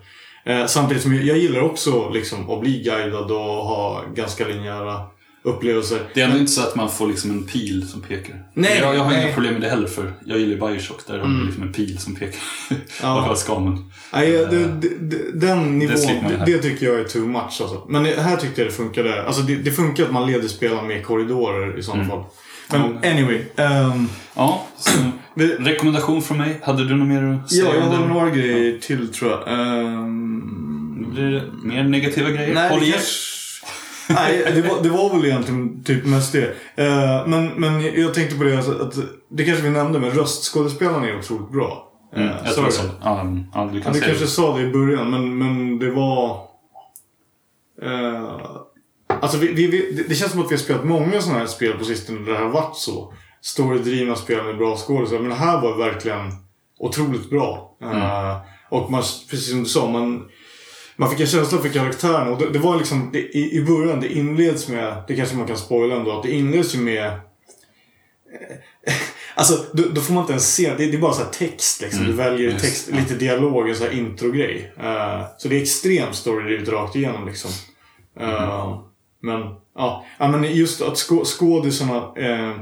[0.44, 5.00] Eh, samtidigt som jag, jag gillar också liksom, att bli guidad och ha ganska linjära
[5.44, 5.98] upplevelser.
[6.14, 8.44] Det är ändå inte så att man får liksom en pil som pekar.
[8.54, 9.16] Nej, jag, jag har nej.
[9.16, 9.26] Mm.
[9.26, 11.06] inga problem med det heller för jag gillar Bioshock.
[11.06, 12.40] Där har man liksom en pil som pekar.
[13.02, 13.14] Ja.
[13.14, 13.90] Vart jag ska men.
[14.12, 15.96] Nej, det, det, det, den nivån,
[16.28, 17.60] det, det tycker jag är too much.
[17.60, 17.86] Alltså.
[17.88, 19.26] Men här tyckte jag det funkade.
[19.26, 22.24] Alltså det, det funkar att man leder spelaren med korridorer i sådana fall.
[22.72, 23.40] Men anyway.
[23.56, 24.66] ehm, Ja,
[25.58, 26.60] rekommendation från mig.
[26.62, 27.64] Hade du något mer att säga?
[27.64, 29.48] ja, jag har några grejer till tror jag.
[29.48, 32.54] Ehm, Blir det mer negativa grejer?
[32.54, 32.94] Nej, Håll det i
[34.08, 36.44] Nej, det var, det var väl egentligen typ mest det.
[36.76, 38.94] Eh, men, men jag tänkte på det, alltså, att
[39.30, 41.88] det kanske vi nämnde, men röstskådespelarna är otroligt bra.
[42.16, 42.82] Mm, Eh, jag tror du så.
[42.82, 42.88] det?
[43.02, 44.30] Ja, ja, du Ja, kan du säga kanske det.
[44.30, 46.30] sa det i början, men, men det var...
[47.82, 48.40] Eh,
[49.22, 51.84] alltså vi, vi, det- känns som att vi har spelat många sådana här spel på
[51.84, 53.14] sistone där det har varit så.
[53.40, 55.22] Storydrivna spel med bra skådespelare.
[55.22, 56.32] Men det här var verkligen
[56.78, 57.76] otroligt bra.
[57.82, 58.36] Eh,
[58.70, 60.28] och man, precis som du sa, man,
[60.96, 62.30] man fick en känsla för karaktärerna.
[62.30, 65.46] Och det, det var liksom, det, i, i början, det inleds med, det kanske man
[65.46, 67.20] kan spoila ändå, att det inleds ju med
[69.34, 70.74] Alltså, då, då får man inte ens se.
[70.74, 72.04] Det, det är bara så text liksom.
[72.04, 74.72] Du väljer just, text, lite dialog, en så här introgrej.
[74.78, 77.50] Uh, så det är extremt storydrivet rakt igenom liksom.
[78.20, 78.80] Uh,
[79.22, 79.40] Men,
[79.74, 80.04] ja.
[80.18, 80.28] ja.
[80.28, 82.56] Men just att skå, skådisarna, eh,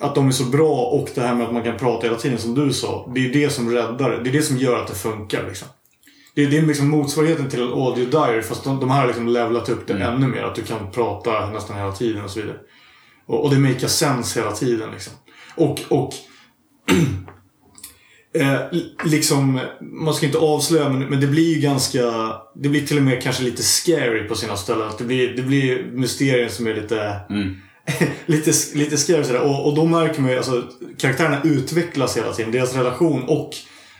[0.00, 2.38] att de är så bra och det här med att man kan prata hela tiden
[2.38, 3.10] som du sa.
[3.14, 4.22] Det är det som räddar det.
[4.22, 5.68] Det är det som gör att det funkar liksom.
[6.34, 9.28] Det, det är liksom motsvarigheten till en audio diary fast de, de här har liksom
[9.28, 10.42] levlat upp det ännu mer.
[10.42, 12.58] Att du kan prata nästan hela tiden och så vidare.
[13.26, 15.12] Och, och det makar sense hela tiden liksom.
[15.56, 16.14] Och, och
[18.34, 22.86] eh, li- liksom, man ska inte avslöja men, men det blir ju ganska, det blir
[22.86, 24.88] till och med kanske lite scary på sina ställen.
[24.88, 27.54] Att det blir, det blir mysterier som är lite, Mm.
[28.26, 29.40] lite, lite scary sådär.
[29.40, 30.62] Och, och då märker man ju, alltså
[30.98, 32.52] karaktärerna utvecklas hela tiden.
[32.52, 33.50] Deras relation och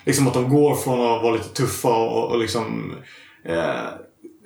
[0.05, 2.95] liksom att de går från att vara lite tuffa och, och liksom
[3.49, 3.75] eh,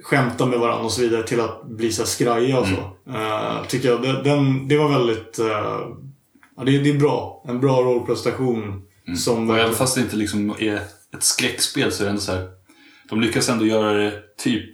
[0.03, 3.11] skämta med varandra och så vidare till att bli så här skraja och så.
[3.12, 4.03] Eh, tycker jag.
[4.03, 5.38] Det, den, det var väldigt...
[5.38, 5.46] eh,
[6.57, 7.44] ja, det, det är bra.
[7.49, 8.83] En bra rollprestation.
[9.16, 9.51] Som...
[9.51, 10.75] Och även fast det inte liksom är
[11.16, 12.49] ett skräckspel så är det ändå så här.
[13.09, 14.71] De lyckas ändå göra det typ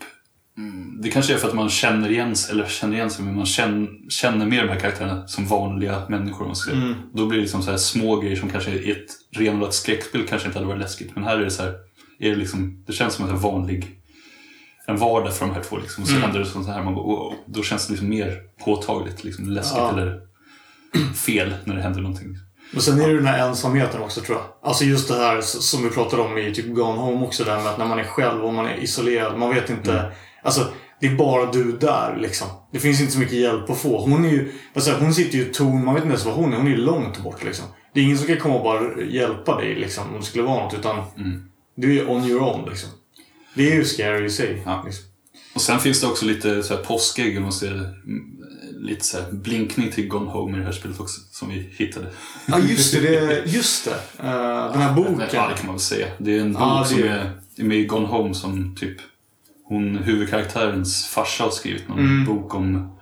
[1.02, 3.46] Det kanske är för att man känner igen sig, eller känner igen sig, men man
[3.46, 6.46] känner, känner mer de här karaktärerna som vanliga människor.
[6.46, 6.72] man ska.
[6.72, 6.94] Mm.
[7.14, 10.48] Då blir det liksom så här små grejer som kanske i ett renodlat skräckspel kanske
[10.48, 11.10] inte hade varit läskigt.
[11.14, 11.74] Men här är det så här,
[12.18, 13.98] är det, liksom, det känns som en vanlig
[14.86, 15.78] en vardag för de här två.
[15.78, 16.02] Liksom.
[16.02, 16.22] Och så Mm.
[16.24, 17.34] händer det sånt här, man bara, wow.
[17.46, 19.92] då känns det liksom mer påtagligt, liksom läskigt Ja.
[19.92, 20.20] eller
[21.14, 22.36] fel när det händer någonting.
[22.72, 24.46] Men sen är det den här ensamheten också tror jag.
[24.68, 27.44] Alltså just det här som vi pratade om i typ Gone Home också.
[27.44, 29.38] Där med att när man är själv och man är isolerad.
[29.38, 30.12] Man vet inte.
[30.42, 30.66] Alltså
[31.00, 32.48] det är bara du där liksom.
[32.72, 34.00] Det finns inte så mycket hjälp att få.
[34.00, 35.84] Hon är ju, jag, hon sitter ju torn.
[35.84, 36.56] Man vet inte ens vad hon är.
[36.56, 37.64] Hon är ju långt bort liksom.
[37.94, 40.04] Det är ingen som kan komma och bara hjälpa dig liksom.
[40.14, 40.74] Om det skulle vara något.
[40.74, 40.96] Utan
[41.76, 42.90] du är on your own liksom.
[43.54, 44.62] Det är ju scary i sig.
[44.66, 44.82] Ja.
[44.86, 45.04] Liksom.
[45.54, 47.72] Och sen finns det också lite så här påskägg, om man ser.
[47.72, 48.38] Mm,
[48.82, 52.06] lite så här blinkning till Gone Home i det här spelet också, som vi hittade.
[52.46, 53.00] Ja just det.
[53.00, 54.24] det just det.
[54.28, 55.20] Eh, den här boken.
[55.32, 56.06] Ja, det kan man väl säga.
[56.18, 57.04] Det är en bok det som är-
[57.58, 58.96] är, med i Gone Home som typ
[59.64, 62.96] hon, huvudkaraktärens farsa har skrivit någon bok om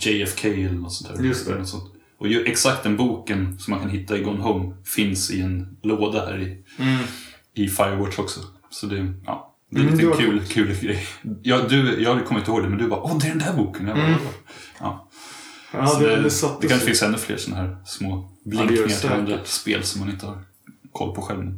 [0.00, 1.14] JFK eller något sånt där.
[1.16, 1.26] Mm.
[1.28, 1.66] Just det.
[1.66, 1.84] Sånt.
[2.18, 5.76] Och ju, exakt den boken som man kan hitta i Gone Home finns i en
[5.82, 6.98] låda här i, Mm.
[7.54, 8.40] i Firewatch också.
[8.70, 11.06] Så det, ja, det är Mm, lite var kul, kul grej.
[11.42, 13.52] Ja, du, jag kommer inte ihåg det, men du bara åh, det är den där
[13.52, 13.86] boken.
[13.86, 14.18] Jag bara, Mm.
[15.72, 15.78] Ja.
[15.78, 19.10] Ja, Så det, det, det, det, kanske finns ännu fler sådana här små blinkningar till
[19.10, 20.42] andra spel som man inte har
[20.92, 21.52] koll på själv.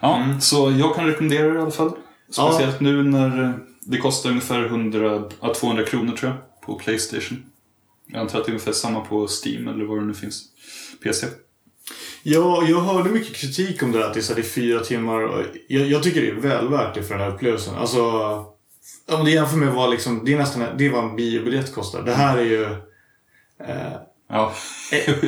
[0.00, 0.40] Ja, Mm.
[0.40, 1.92] så jag kan rekommendera det i alla fall.
[2.30, 3.50] Speciellt nu när eh,
[3.80, 7.42] det kostar ungefär 100, ja, 200 kronor tror jag på Playstation.
[8.06, 10.44] Jag antar att det är ungefär samma på Steam eller vad det nu finns.
[11.02, 11.26] PC.
[12.22, 15.46] Ja, jag hörde mycket kritik om det där att det är, fyra timmar.
[15.68, 17.74] Jag, jag tycker det är väl värt det för den här upplevelsen.
[17.74, 18.00] Alltså,
[19.08, 22.02] om det jämför med vad liksom, det är nästan det är vad en biobiljett kostar.
[22.02, 22.76] Det här är ju
[23.60, 23.92] eh,
[24.34, 24.52] Ja,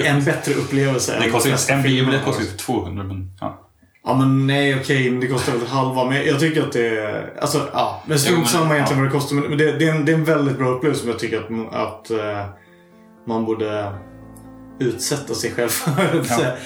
[0.05, 3.65] en bättre upplevelse det kostar en biobiljett kostar ju 200 men ja.
[4.07, 6.05] Ja men nej okej, det kostar väl halva.
[6.05, 7.41] Men jag tycker att det.
[7.41, 9.11] Alltså ja, men strunt samma egentligen ja.
[9.11, 9.37] vad det kostar.
[9.37, 11.75] Men det, det, är en, det är en väldigt bra upplevelse som jag tycker att,
[11.75, 12.47] att eh,
[13.27, 13.93] man borde
[14.81, 16.25] utsätta sig själv för.
[16.29, 16.53] Ja.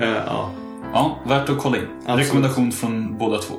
[0.00, 0.50] Eh, ja.
[0.92, 1.86] ja, värt att kolla in.
[2.00, 2.26] Absolut.
[2.26, 3.54] Rekommendation från båda två.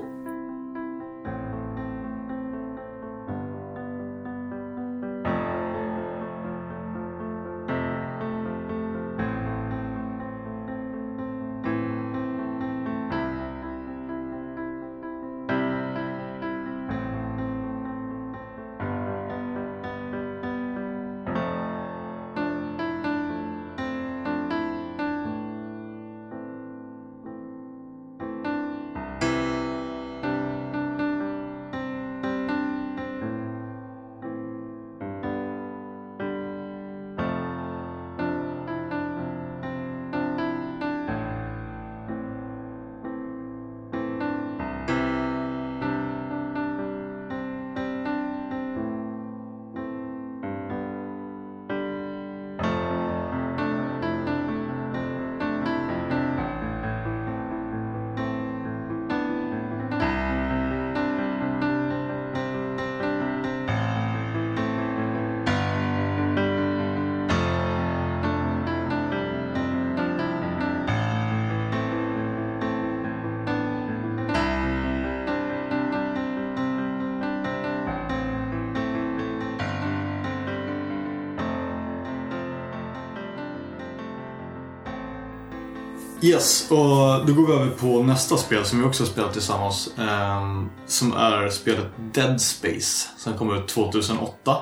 [86.29, 89.89] Yes, och då går vi över på nästa spel som vi också har spelat tillsammans.
[89.97, 93.07] ehm, som är spelet Dead Space.
[93.17, 94.57] Som kom ut 2008.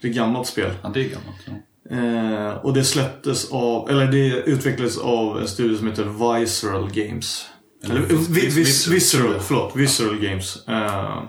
[0.00, 0.70] Det är ett gammalt spel.
[0.82, 1.36] Ja, det är gammalt.
[1.46, 1.52] Ja.
[1.96, 7.46] Eh, och det släpptes av, eller det utvecklades av en studio som heter Visceral Games.
[7.84, 9.34] Eller Eller, vis- vi, vis- vis, visceral.
[9.40, 9.76] förlåt.
[9.76, 10.68] Visceral Games.
[10.68, 11.22] Eh,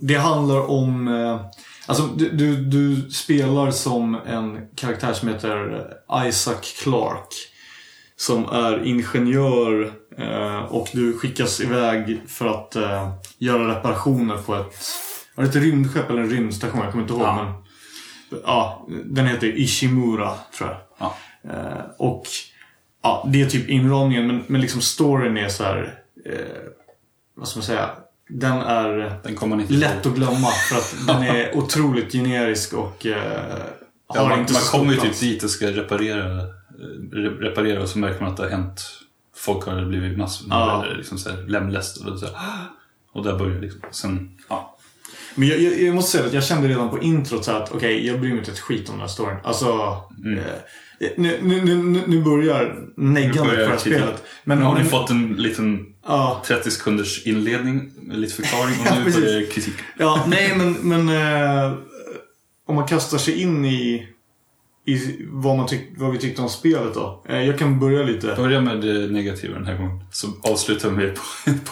[0.00, 1.08] det handlar om...
[1.08, 1.40] Eh,
[1.86, 5.86] alltså, du, du, du spelar som en karaktär som heter
[6.28, 7.36] Isaac Clarke.
[8.20, 14.74] Som är ingenjör eh, och du skickas iväg för att eh, göra reparationer på ett...
[15.36, 16.80] Ett rymdskepp eller en rymdstation?
[16.80, 17.22] Jag kommer inte ihåg.
[17.22, 17.44] Ja.
[18.30, 20.78] Men, ja, den heter Ishimura, tror jag.
[20.98, 21.16] Ja.
[21.50, 22.26] Eh, och
[23.02, 25.94] ja, det är typ inramningen, men, men liksom storyn är så här.
[26.26, 26.34] Eh,
[27.36, 27.90] vad ska man säga?
[28.28, 33.48] Den är Den lätt att glömma för att den är otroligt generisk och eh,
[34.06, 36.59] har Ja, man, inte man kommer ju typ dit och ska reparera, re-
[37.40, 38.80] reparera och så märker man att det har hänt.
[39.36, 40.84] Folk har blivit massor Ja.
[40.84, 42.34] eller liksom så här lemlästade och så här.
[43.12, 43.80] Och där börjar liksom.
[43.90, 44.76] Sen, ja.
[45.34, 48.06] Men jag, jag, jag måste säga att jag kände redan på introt så att okej,
[48.06, 49.36] jag bryr mig inte ett skit om den här storyn.
[49.44, 49.68] Alltså,
[50.36, 54.22] eh, nu, nu, nu, nu börjar neggandet på det här spelet.
[54.44, 56.42] Men, nu har ni fått en liten Ja.
[56.46, 59.20] 30 sekunders inledning lite förklaring och Ja, nu precis.
[59.24, 59.74] börjar kritik.
[59.98, 61.72] Ja, nej men, men eh,
[62.66, 64.08] om man kastar sig in i,
[64.84, 67.22] i vad, man tyck, vad vi tyckte om spelet då.
[67.28, 68.34] Eh, jag kan börja lite.
[68.36, 70.04] Börja med det negativa den här gången.
[70.12, 71.22] Så avslutar vi med på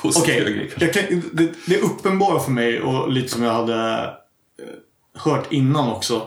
[0.03, 0.75] positiva Okej, grejer.
[0.81, 5.53] jag kan, det, det är uppenbara för mig och lite som jag hade eh, hört
[5.53, 6.23] innan också.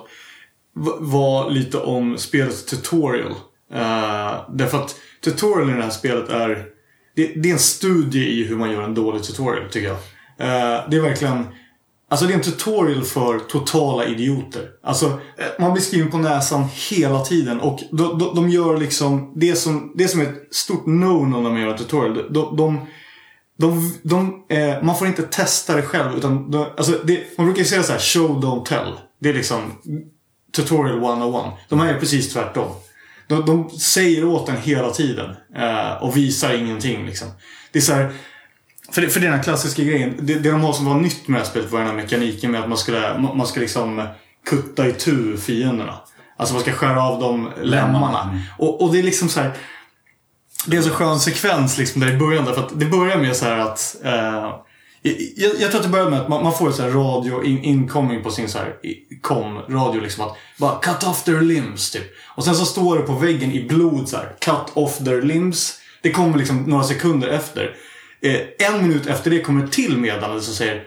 [1.00, 3.32] Var lite om spelets tutorial.
[3.74, 6.66] Uh, därför att tutorial i det här spelet är
[7.16, 9.98] det, det är en studie i hur man gör en dålig tutorial tycker jag.
[10.38, 11.48] Eh, det är verkligen
[12.12, 14.70] Alltså det är en tutorial för totala idioter.
[14.84, 19.34] Alltså eh, man blir skriven på näsan hela tiden och de, de, de gör liksom
[19.36, 22.34] det som, det som är ett stort no-no när man gör en tutorial.
[22.34, 22.88] De, de,
[23.58, 26.18] de, de, eh, man får inte testa det själv.
[26.18, 28.94] Utan de, alltså det, man brukar säga så här: show don't tell.
[29.20, 29.62] Det är liksom
[30.56, 31.46] tutorial 101.
[31.70, 32.72] De här är precis tvärtom.
[33.28, 35.36] De, de säger åt en hela tiden.
[35.56, 37.28] Eh, och visar ingenting liksom.
[37.72, 38.14] Det är så här,
[38.92, 40.14] för för den här klassiska grejen.
[40.20, 42.52] Det, det de har som var nytt med det här spelet var den här mekaniken
[42.52, 44.08] med att man skulle, man ska liksom
[44.50, 45.94] kutta i tu fienderna.
[46.38, 48.40] Alltså man ska skära av dem lemmarna.
[48.58, 49.52] Och, och det är liksom så här.
[50.66, 52.46] Det är en så skön sekvens liksom där i början.
[52.46, 53.96] Därför att det börjar med så här att...
[54.04, 54.56] Eh,
[55.36, 57.64] jag, jag tror att det börjar med att man, man får så här radio in,
[57.64, 62.04] incoming på sin så här i- com-radio liksom att bara cut off their limbs typ.
[62.36, 65.80] Och sen så står det på väggen i blod så här cut off their limbs.
[66.02, 67.76] Det kommer liksom några sekunder efter.
[68.24, 70.84] Eh, en minut efter det kommer ett till meddelande som säger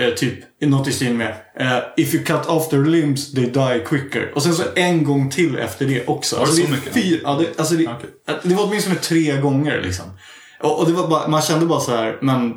[0.00, 3.84] eh, typ något i stil med eh, If you cut off their limbs they die
[3.86, 4.32] quicker.
[4.34, 6.36] Och sen så en gång till efter det också.
[6.36, 6.94] Var det Alltså, så är mycket?
[6.94, 8.10] Fyr, ja, det, alltså det, Okej.
[8.42, 10.04] det var åtminstone tre gånger liksom.
[10.60, 12.54] Och, och det var bara, man kände bara så här, men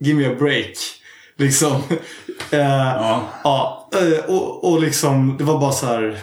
[0.00, 0.72] give me a break.
[1.38, 1.82] Liksom.
[2.50, 3.28] eh, Ja.
[3.44, 6.18] ja, eh, och, och liksom, det var bara så här.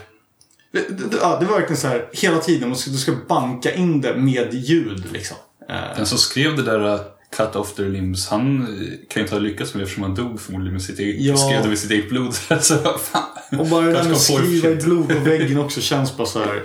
[0.72, 2.70] Det, det, det var verkligen så här hela tiden.
[2.70, 5.38] Du ska banka in det med ljud liksom.
[5.69, 7.02] Eh, Den som skrev det där uh,
[7.38, 8.67] Cut off their limbs, han eh,
[9.10, 11.38] kan ju inte ha lyckats med det eftersom han dog förmodligen med sitt eget, Ja.
[11.38, 12.34] skrev det med sitt eget blod.
[12.62, 13.60] så fan.
[13.60, 16.39] och bara det där med att skriva i blod på väggen också känns bara så
[16.39, 16.63] här.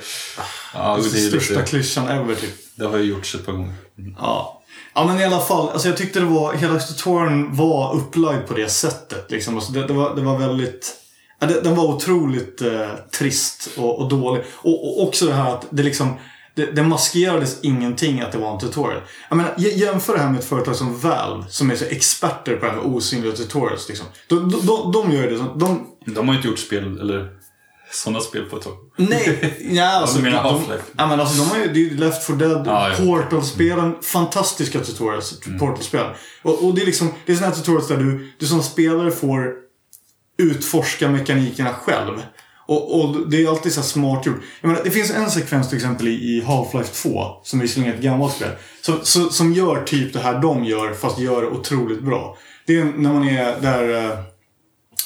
[0.74, 2.50] Ja, Det är största lite, klyschan ever typ.
[2.76, 3.74] det har ju gjorts ett par gånger.
[4.18, 4.62] Ja.
[4.94, 5.68] ja, men i alla fall.
[5.68, 9.30] Alltså jag tyckte det var, hela tutorialen var upplagd på det sättet.
[9.30, 9.54] Liksom.
[9.54, 10.94] Alltså det, det, var, det var väldigt...
[11.40, 14.44] Ja, det, den var otroligt eh, trist och, och dålig.
[14.54, 16.14] Och, och också det här att det liksom...
[16.58, 19.02] Det, det maskerades ingenting att det var en tutorial.
[19.28, 22.64] Jag menar, jämför det här med ett företag som Valve, som är så experter på
[22.64, 23.88] det här med osynliga tutorials.
[23.88, 24.06] Liksom.
[24.28, 25.58] De, de, de, de gör det som...
[25.58, 27.28] De, De har ju inte gjort spel, eller
[27.92, 28.72] sådana spel på ett tag.
[28.96, 30.30] Nej, ja, alltså, de,
[30.96, 32.90] ja, men alltså, de har ju, det är ju Left 4 Dead, ja.
[32.96, 33.94] Portal-spelen.
[34.02, 36.06] Fantastiska tutorials till Portal-spel.
[36.42, 39.10] Och, och det är liksom, det är sådana här tutorials där du, du som spelare
[39.10, 39.52] får
[40.38, 42.22] utforska mekanikerna själv.
[42.68, 44.40] Och, och det är alltid så här smart gjort.
[44.60, 48.02] Jag menar, det finns en sekvens till exempel i, Half-Life 2, som visserligen är ett
[48.02, 48.50] gammalt spel,
[48.80, 52.36] som, som, som gör typ det här de gör, fast gör det otroligt bra.
[52.66, 54.16] Det är när man är där...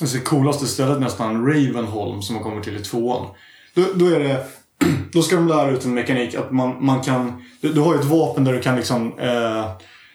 [0.01, 3.27] Alltså det coolaste stället nästan, Ravenholm, som man kommer till i tvåan.
[3.75, 4.47] Då, då är det...
[5.13, 7.45] Då ska de lära ut en mekanik att man, man kan...
[7.61, 9.19] Du, du har ju ett vapen där du kan liksom...
[9.19, 9.71] Eh,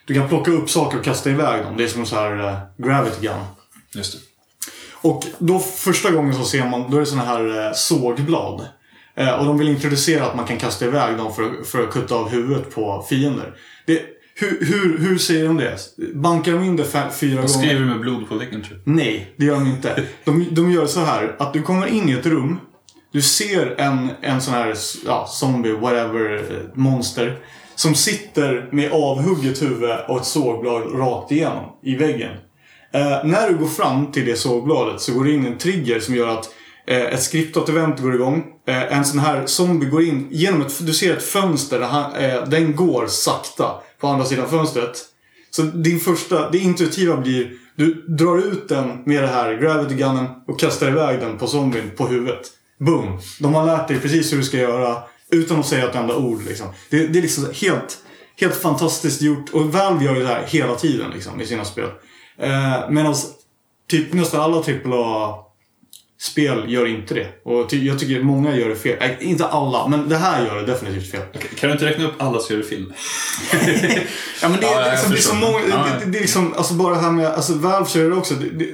[0.06, 1.78] du kan plocka upp saker och kasta iväg dem.
[1.78, 3.44] Det är som en sån här eh, gravity gun.
[3.96, 4.27] Just det.
[5.02, 8.68] Och då första gången så ser man, då är det såna här eh, sågblad.
[9.16, 12.16] Eh, och de vill introducera att man kan kasta iväg dem för, för att kutta
[12.16, 13.54] av huvudet på fiender.
[13.86, 14.02] Det,
[14.36, 15.78] hur, hur, hur säger de det?
[16.14, 17.48] Bankar de in det fyra De gånger?
[17.48, 18.96] skriver med blod på väggen tror jag.
[18.96, 20.04] Nej, det gör de inte.
[20.24, 22.60] De, de gör så här att du kommer in i ett rum.
[23.12, 24.74] Du ser en, en sån här
[25.06, 27.40] ja, zombie, whatever, eh, monster.
[27.76, 32.32] Som sitter med avhugget huvud och ett sågblad rakt igenom i väggen.
[32.91, 36.15] Eh, när du går fram till det sågbladet så går det in en trigger som
[36.15, 36.50] gör att
[36.88, 38.43] eh, ett skriptat event går igång.
[38.67, 40.86] Eh, en sån här zombie går in genom ett...
[40.86, 45.06] Du ser ett fönster där han, eh, den går sakta på andra sidan fönstret.
[45.50, 50.28] Så din första, det intuitiva blir, du drar ut den med det här gravity gunnen
[50.47, 52.41] och kastar iväg den på zombien på huvudet.
[52.80, 53.19] Boom!
[53.39, 54.97] De har lärt dig precis hur du ska göra
[55.32, 56.41] utan att säga ett enda ord.
[56.47, 56.67] Liksom.
[56.89, 57.97] Det, det är liksom helt,
[58.39, 59.50] helt fantastiskt gjort.
[59.50, 61.89] Och Valve gör ju det här hela tiden liksom, i sina spel.
[62.41, 63.15] Eh, Medan
[63.89, 67.28] typ nästan alla AAA-spel gör inte det.
[67.43, 68.97] Och ty, jag tycker många gör det fel.
[69.02, 71.21] Eh, inte alla, men det här gör det definitivt fel.
[71.56, 72.93] Kan du inte räkna upp alla som gör film?
[74.41, 76.73] Ja men det, Ja, liksom, det är så många, det, det, det är liksom, alltså
[76.73, 78.34] bara det här med, alltså Valve kör det också.
[78.34, 78.67] Det, det,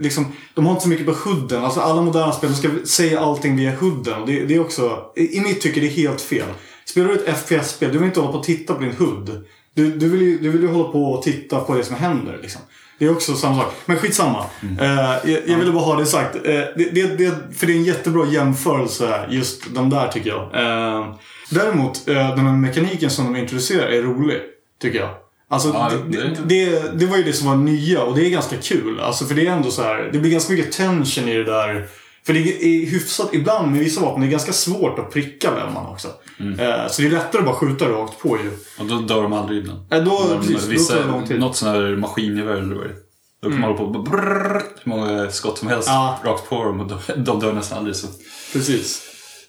[0.00, 1.64] liksom, de har inte så mycket på hooden.
[1.64, 4.26] Alltså alla moderna spel, de ska säga allting via hooden.
[4.26, 6.46] Det, det är också, i mitt tycke, det är helt fel.
[6.84, 9.44] Spelar du ett FPS-spel, du vill inte hålla på och titta på din hood.
[9.74, 12.38] Du, du, vill ju, du vill ju hålla på och titta på det som händer
[12.42, 12.60] liksom.
[12.98, 13.74] Det är också samma sak.
[13.86, 14.44] Men skitsamma.
[14.80, 16.36] Eh, jag, jag ville bara ha det sagt.
[16.36, 20.42] Eh, det, det, det, för det är en jättebra jämförelse, just de där tycker jag.
[20.42, 21.14] Eh,
[21.50, 24.40] däremot, eh, den här mekaniken som de introducerar är rolig,
[24.82, 25.10] tycker jag.
[25.50, 28.30] Alltså, Ja, det, det- det, det var ju det som var nya och det är
[28.30, 29.00] ganska kul.
[29.00, 31.86] Alltså, för det är ändå så här, det blir ganska mycket tension i det där.
[32.26, 35.86] För det är hyfsat, ibland med vissa vapen, det är ganska svårt att pricka vämman
[35.86, 36.08] också.
[36.38, 38.50] Eh, så det är lättare att bara skjuta rakt på ju.
[38.78, 39.92] Och då dör de aldrig ibland.
[39.92, 41.40] Eh, då, Men precis, då Vissa, tar det lång tid.
[41.40, 42.96] något sånt här maskingevär eller vad det är.
[43.42, 46.20] Då kan man hålla på och brrrr, hur många skott som helst Ja.
[46.24, 47.96] rakt på dem och de, de dör nästan aldrig.
[47.96, 48.06] Så
[48.52, 49.02] Precis.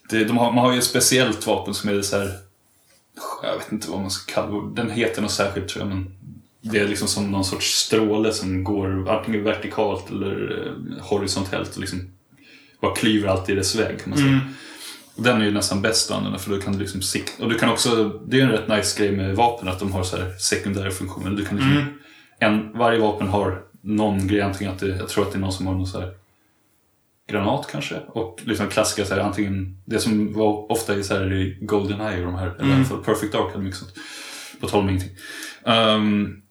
[0.10, 2.32] det, de har, man har ju ett speciellt vapen som är så här.
[3.44, 4.82] Jag vet inte vad man ska kalla det.
[4.82, 5.90] Den heter något särskilt tror jag.
[5.96, 6.12] Men
[6.62, 11.76] det är liksom som någon sorts stråle som går antingen vertikalt eller eh, horisontellt.
[11.76, 12.00] Och liksom
[12.82, 14.42] bara klyver allt i dess väg kan man säga.
[15.16, 17.44] Och den är ju nästan bäst att använda för då kan du liksom sikta.
[17.44, 20.04] Och du kan också, det är en rätt nice grej med vapen att de har
[20.04, 21.32] så här sekundära funktioner.
[21.32, 21.86] Du kan liksom,
[22.40, 25.54] en, varje vapen har någon grej, antingen att det, jag tror att det är någon
[25.54, 26.13] som har någon så här
[27.28, 27.96] granat kanske.
[28.08, 32.20] Och liksom klassiska så här, antingen, det som var ofta i så här i Goldeneye
[32.20, 33.94] och de här, eller alla fall Perfect Dark hade mycket sånt.
[34.60, 35.12] På tal om ingenting.
[35.63, 36.42] Um,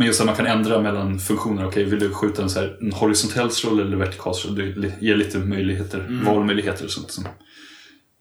[0.00, 1.66] men just att man kan ändra mellan funktioner.
[1.66, 4.62] Okej, vill du skjuta en, så här, en horisontell stråle eller vertikal stråle?
[4.64, 7.18] Det ger lite möjligheter, valmöjligheter och sånt.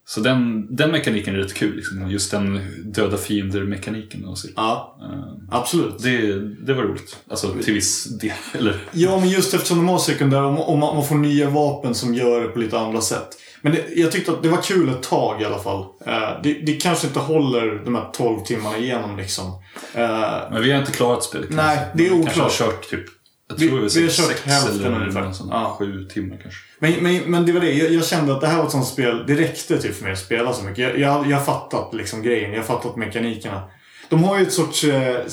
[0.05, 1.75] Så den, den mekaniken är rätt kul.
[1.75, 2.11] Liksom.
[2.11, 2.59] Just den
[2.93, 4.25] döda fiender-mekaniken.
[4.55, 6.03] Ja, Ehm, absolut.
[6.03, 7.17] det, det var roligt.
[7.29, 8.31] Alltså till viss del.
[8.53, 12.13] Eller, Ja, men just eftersom de har sekundära och man, man får nya vapen som
[12.13, 13.27] gör det på lite andra sätt.
[13.61, 15.85] Men det, jag tyckte att det var kul ett tag i alla fall.
[16.05, 19.45] Eh, det, det kanske inte håller de här 12 timmarna igenom liksom.
[19.93, 20.09] Eh,
[20.51, 21.47] men vi har inte klarat spelet.
[21.49, 21.65] kanske.
[21.65, 22.57] Nej, det är Vi kanske har oklart.
[22.81, 23.05] kört typ
[23.49, 25.33] jag Vi- tror vi har kört sex hälften ungefär.
[25.49, 25.75] Ja.
[25.79, 26.59] sju timmar kanske.
[26.79, 27.71] men, men, men det var det.
[27.73, 29.23] Jag, jag kände att det här var ett sånt spel.
[29.27, 30.79] Det räckte typ för mig att spela så mycket.
[30.79, 32.51] Jag, jag, jag har fattat liksom grejen.
[32.51, 33.63] Jag har fattat mekanikerna.
[34.09, 34.83] De har ju ett sorts...
[34.83, 35.25] Eh,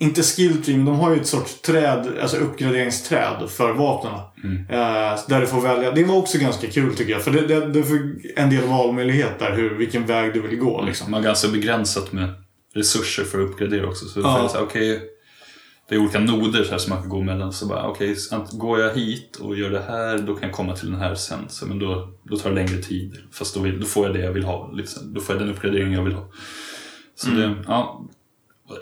[0.00, 4.14] inte skill tree, men de har ju ett sorts träd, alltså uppgraderingsträd för vapnen.
[4.68, 5.90] Eh, där du får välja.
[5.92, 7.22] Det var också ganska kul tycker jag.
[7.22, 7.98] För det, det, det får
[8.36, 10.82] en del valmöjligheter hur, vilken väg du vill gå.
[10.82, 11.10] Liksom.
[11.10, 12.28] Man har ganska begränsat med
[12.74, 14.04] resurser för att uppgradera också.
[14.04, 14.50] Så Ja.
[14.52, 15.00] det, är okej,
[15.88, 17.52] det är olika noder så här som man kan gå mellan.
[17.52, 20.90] Så bara, ant- går jag hit och gör det här, då kan jag komma till
[20.90, 21.38] den här sen.
[21.48, 23.16] Så, men då, då tar det längre tid.
[23.32, 24.70] Fast då, vill, då får jag det jag vill ha.
[24.84, 26.30] Så, då får jag den uppgradering jag vill ha.
[27.14, 28.04] Så det, ja.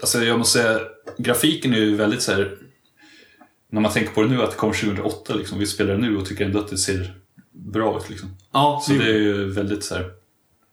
[0.00, 0.79] Alltså jag måste säga,
[1.19, 2.59] grafiken är ju väldigt så här.
[3.71, 5.59] När man tänker på det nu, att det kom 2008 liksom.
[5.59, 7.14] Vi spelar det nu och tycker ändå att det ser
[7.53, 8.29] bra ut liksom.
[8.53, 10.11] Ja, Så det är ju väldigt så här,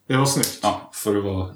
[0.08, 0.60] det var snyggt.
[0.62, 1.56] ja, för att vara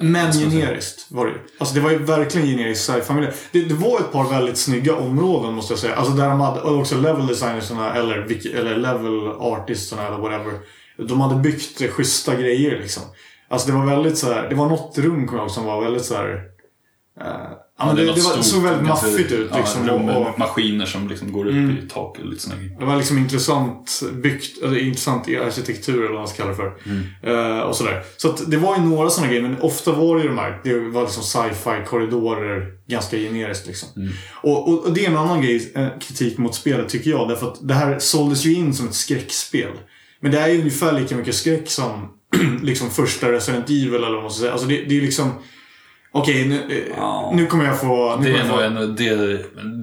[0.00, 0.50] Men man säga?
[0.50, 1.38] generiskt var det ju.
[1.58, 5.54] Alltså det var ju verkligen generiskt sci-fi det, det var ett par väldigt snygga områden
[5.54, 5.94] måste jag säga.
[5.94, 10.52] Alltså där de hade, och också level designersarna eller, eller level artisterna eller whatever.
[11.08, 13.02] De hade byggt schyssta grejer liksom.
[13.48, 14.48] Alltså det var väldigt så här.
[14.48, 16.42] det var något rum kommer jag ihåg som var väldigt så här.
[17.20, 19.88] eh, ja, men det, det, var, stort, såg väldigt maffigt ut ja, liksom.
[19.88, 21.78] rum med och, maskiner som liksom går upp Mm.
[21.78, 26.12] i tak och lite såna det var liksom intressant byggt, eller intressant i arkitektur eller
[26.12, 26.76] vad man ska kalla det för.
[26.86, 27.04] Mm.
[27.22, 28.02] Eh, och sådär.
[28.16, 30.78] Så det var ju några sådana grejer, men ofta var det ju de här, det
[30.80, 33.88] var liksom sci-fi korridorer, ganska generiskt liksom.
[33.96, 34.12] Mm.
[34.32, 37.46] Och, och, och det är en annan grej, eh, kritik mot spelet tycker jag, därför
[37.46, 39.70] att det här såldes ju in som ett skräckspel.
[40.20, 42.08] Men det är ju ungefär lika mycket skräck som
[42.62, 44.52] liksom första Resident Evil eller vad man ska säga.
[44.52, 45.30] Alltså det, det är liksom...
[46.20, 47.32] Okej, nu, eh, Ja.
[47.34, 48.16] nu kommer jag få...
[48.22, 49.14] Det är jag få en, det,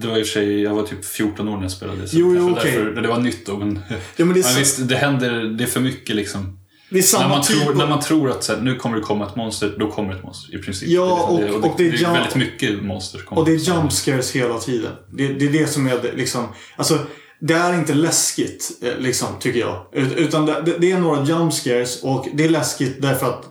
[0.02, 2.08] det var i och för sig, jag var typ 14 år när jag spelade.
[2.08, 2.72] Så Jo, jo, okej.
[2.72, 3.58] därför, det var nytt då.
[3.58, 6.60] Men, ja, men det är, men så, visst, det händer, det är för mycket liksom.
[6.89, 8.76] det är samma När man, typ tror, av- när man tror att så här, nu
[8.76, 10.89] kommer det komma ett monster, då kommer ett monster i princip.
[10.89, 13.19] Ja, det, är liksom och- och det är det, jump- väldigt mycket monster.
[13.19, 13.41] kommer.
[13.41, 14.91] Och det är jump scares hela tiden.
[15.17, 16.48] Det, det är det som är det, liksom...
[16.76, 17.00] Alltså,
[17.46, 19.86] det är inte läskigt, eh, liksom, tycker jag.
[19.93, 23.46] Ut- Utan det, det- det är några jump scares och det är läskigt därför att...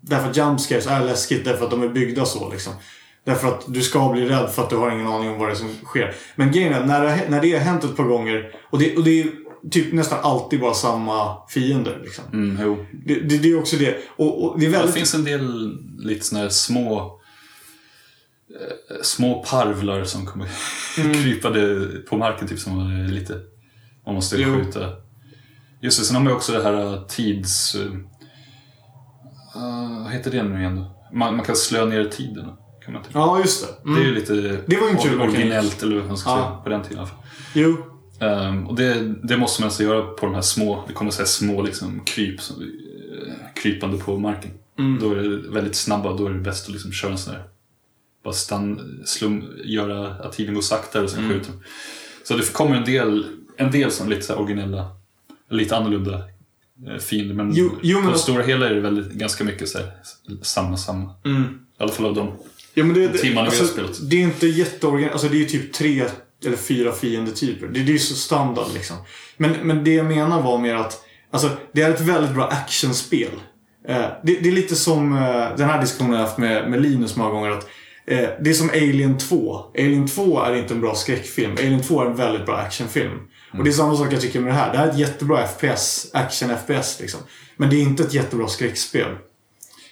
[0.00, 2.72] Därför att jump scares är läskigt därför att de är byggda så, liksom.
[3.24, 5.52] Därför att du ska bli rädd för att du har ingen aning om vad det
[5.52, 6.14] är som sker.
[6.36, 9.04] Men grejen är, när det, när det har hänt ett par gånger och det, och
[9.04, 9.26] det är
[9.70, 12.24] typ nästan alltid bara samma fiender, liksom.
[12.32, 12.86] Mm, jo.
[13.06, 13.96] Det, det, det är också det.
[14.16, 14.94] Och, och det är väldigt...
[14.94, 17.20] det finns en del lite såna här små
[18.50, 20.48] eh, små parvlar som kommer
[20.98, 21.14] Mm.
[21.14, 23.34] krypade på marken typ som är lite
[24.06, 24.54] man måste Jo.
[24.54, 24.88] skjuta.
[25.82, 27.76] Just det, sen har man också det här eh, tids...
[29.54, 30.96] eh, vad heter det nu igen då?
[31.18, 32.46] Man, man kan slö ner tiden.
[32.84, 33.18] Kan man tycka.
[33.18, 33.88] Ja, just det.
[33.88, 33.94] Mm.
[33.96, 34.32] Det är ju lite
[34.66, 36.36] Det var ju kul originellt, eller vad man ska Ja.
[36.36, 37.18] säga, på den tiden i alla fall.
[37.54, 37.76] Jo.
[38.20, 41.26] Ehm, och det, det måste man alltså göra på de här små, det kommer säga
[41.26, 43.32] små liksom, kryp, som, eh,
[43.62, 44.50] krypande på marken.
[44.78, 44.98] Mm.
[45.00, 47.42] Då är det väldigt snabba, då är det bäst att liksom köra en sån där,
[48.24, 51.32] bara stann, slum, göra att tiden går saktare och sen Mm.
[51.38, 51.52] skjuter.
[52.24, 53.26] Så det kommer en del,
[53.56, 54.88] en del som lite så originella,
[55.50, 56.22] lite annorlunda
[57.00, 57.34] fiender.
[57.34, 59.78] Men Jo- jo, men på det alltså- stora hela är det väldigt, ganska mycket så
[59.78, 59.86] här,
[60.42, 61.10] samma, samma.
[61.24, 61.42] Mm.
[61.42, 62.32] I alla fall av de
[62.74, 64.10] Ja, men det, timmarna vi har alltså, spelat.
[64.10, 65.12] det är inte jätteorganiserat.
[65.12, 66.04] Alltså det är ju typ tre
[66.46, 67.66] eller fyra fiendetyper.
[67.66, 68.96] Det, det är ju så standard liksom.
[69.36, 71.00] Men, men det jag menar var mer att
[71.30, 73.30] alltså, det är ett väldigt bra actionspel.
[73.88, 77.16] Eh, det, det är lite som eh, den här diskussionen jag haft med, med Linus
[77.16, 77.50] många gånger.
[77.50, 77.68] Att,
[78.06, 79.64] eh, det är som Alien 2.
[79.78, 81.52] Alien 2 är inte en bra skräckfilm.
[81.52, 83.18] Alien 2 är en väldigt bra actionfilm.
[83.58, 84.72] Och det är samma sak jag tycker med det här.
[84.72, 87.20] Det här är ett jättebra FPS, action-FPS liksom.
[87.56, 89.16] Men det är inte ett jättebra skräckspel.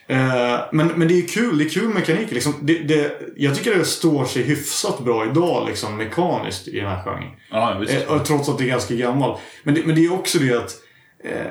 [0.07, 2.31] Eh, men, men det är kul, det är kul mekanik.
[2.31, 2.55] Liksom.
[2.63, 7.05] Det, det, jag tycker det står sig hyfsat bra idag liksom, mekaniskt i den här
[7.05, 7.31] genren.
[7.51, 7.85] Ja.
[7.85, 9.39] Eh, trots att det är ganska gammal.
[9.63, 10.77] Men det, men det är också det att
[11.25, 11.47] eh,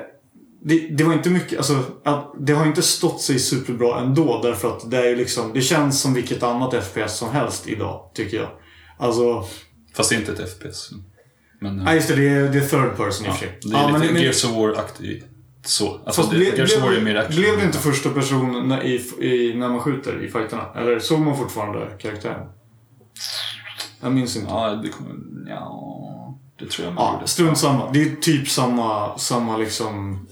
[0.62, 1.82] det, det var inte mycket, alltså
[2.38, 6.14] det har inte stått sig superbra ändå därför att det är liksom, det känns som
[6.14, 8.48] vilket annat FPS som helst idag, tycker jag.
[8.98, 9.44] Alltså,
[9.94, 10.90] Fast inte ett FPS.
[11.60, 13.58] Men, nej just det, det är, det är third person i och för sig.
[13.62, 15.24] det är Ja, lite men- Gears of War-aktigt.
[15.64, 16.00] Så.
[16.06, 17.36] Alltså, det, ble, Gears of War är mer blev, action.
[17.42, 20.66] blev det inte första person när, i, i, när man skjuter i fighterna?
[20.76, 22.46] Eller såg man fortfarande karaktären?
[24.00, 24.48] Jag minns inte.
[24.50, 25.14] Ja, det kommer...
[25.48, 27.26] Ja, det tror jag man Ja, gjorde.
[27.28, 27.92] strunt samma.
[27.92, 30.26] Det är typ samma, samma liksom...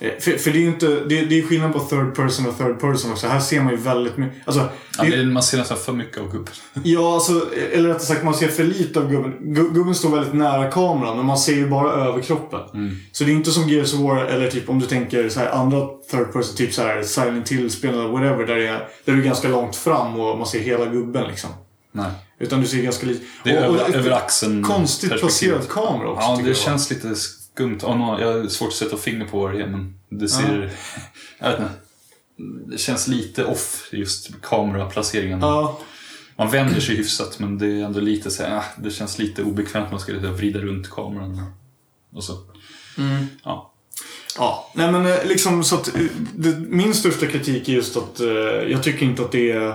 [0.00, 0.86] eh, För, för det är ju inte...
[0.86, 3.26] Det, det är skillnad på third person och third person också.
[3.26, 4.38] Här ser man ju väldigt mycket...
[4.48, 4.68] Alltså,
[4.98, 6.52] Ja, det, det, man ser nästan för mycket av gubben.
[6.84, 7.32] ja, alltså,
[7.72, 9.32] eller rättare sagt, man ser för lite av gubben.
[9.40, 12.60] Gu- Gubben står väldigt nära kameran, men man ser ju bara överkroppen.
[12.74, 12.96] Mm.
[13.12, 15.50] Så det är inte som Gears of War, eller typ om du tänker så här,
[15.50, 15.80] andra
[16.10, 19.24] third person, typ så här Silent Hill-spel eller whatever, där, det är, där du är
[19.24, 21.50] ganska långt fram och man ser hela gubben liksom.
[21.92, 22.10] Nej.
[22.38, 23.24] Utan du ser ganska lite...
[23.44, 26.56] Det är och, och, över, över axeln Konstigt placerad kamera också, Ja, det jag.
[26.56, 27.78] känns lite skumt.
[27.82, 30.70] Ja, nå- jag har svårt att sätta finger på vad det är, men det ser...
[31.38, 31.70] Jag vet inte.
[32.66, 35.40] Det känns lite off, just kameraplaceringen.
[35.40, 35.80] Ja,
[36.36, 39.42] Man vänder sig hyfsat, men det är ändå lite så här, ah, det känns lite
[39.42, 39.90] obekvämt.
[39.90, 41.42] Man ska vrida runt kameran.
[42.12, 42.32] Och så.
[42.98, 43.26] Mm.
[43.44, 43.70] Ja.
[44.38, 46.02] Ja, nej men eh, liksom så att eh,
[46.34, 48.28] det, min största kritik är just att eh,
[48.68, 49.68] jag tycker inte att det är...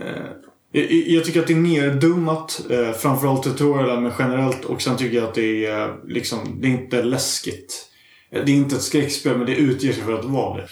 [0.00, 0.26] Eh,
[0.72, 5.16] jag, jag tycker att det är neddummat, eh, framförallt tutorialen men generellt och sen tycker
[5.16, 7.86] jag att det är eh, liksom, det är inte läskigt.
[8.30, 10.68] Det är inte ett skräckspel men det utger sig för att vara det.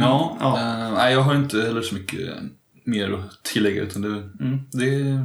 [0.00, 0.58] Ja, Ja.
[0.58, 2.36] eh, nej, jag har inte heller så mycket
[2.84, 3.82] mer att tillägga.
[3.82, 5.20] Utan det, mm, det,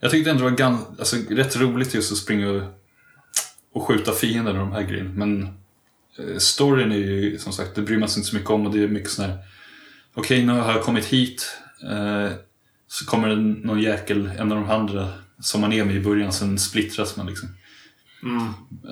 [0.00, 2.62] jag tyckte ändå det var gan, alltså, rätt roligt just att springa och,
[3.72, 5.10] och skjuta fiender och de här grejerna.
[5.14, 5.42] Men
[6.18, 8.72] eh, storyn är ju som sagt, det bryr man sig inte så mycket om och
[8.72, 9.38] det är mycket sån här
[10.14, 11.58] Okej, nu har jag kommit hit.
[11.90, 12.30] Eh,
[12.88, 16.32] så kommer det någon jäkel, en av de andra som man är med i början,
[16.32, 17.48] sen splittras man liksom.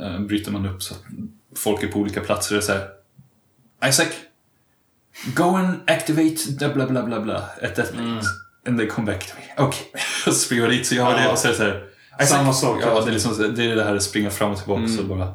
[0.03, 1.03] Eh, bryter man upp så att
[1.57, 2.55] folk är på olika platser.
[2.55, 2.89] Det är så här,
[3.89, 4.09] Isaac,
[5.35, 8.27] go and activate the bla bla bla bla at that place.
[8.67, 9.65] And they come back to me.
[9.67, 9.87] Okej.
[10.25, 11.33] Så springer jag dit så gör jag det Ja.
[11.33, 11.85] och så är det så här.
[12.27, 12.79] Samma sak.
[12.83, 15.33] Ja, det är, liksom, det är det här att springa fram och tillbaka och bara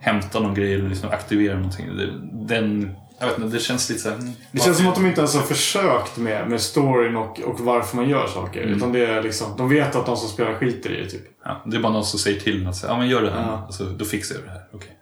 [0.00, 1.96] hämta någon grej eller liksom aktivera någonting.
[1.96, 2.08] Det,
[2.54, 5.06] den, jag vet inte, det känns lite så här, mm, Det känns som att de
[5.06, 8.60] inte ens har försökt med, med storyn och, och varför man gör saker.
[8.60, 11.22] Utan det är liksom, de vet att de som spelar skiter i det typ.
[11.44, 13.30] Ja, det är bara någon som säger till en att säga, ja men gör det
[13.30, 13.62] här, Ja.
[13.66, 14.62] alltså, då fixar jag det här.
[14.72, 14.98] Okej.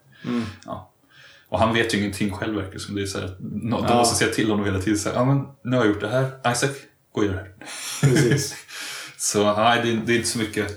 [0.66, 0.91] Ja.
[1.52, 2.94] Och han vet ju ingenting själv verkar som.
[2.94, 3.94] Det är så här, de Ja.
[3.96, 4.98] måste säga till honom hela tiden.
[4.98, 6.52] Så här, ja men nu har jag gjort det här.
[6.52, 6.70] Isaac,
[7.14, 7.54] gå och gör det här.
[8.00, 8.54] Precis.
[9.16, 10.72] Så nej, det, det är inte så mycket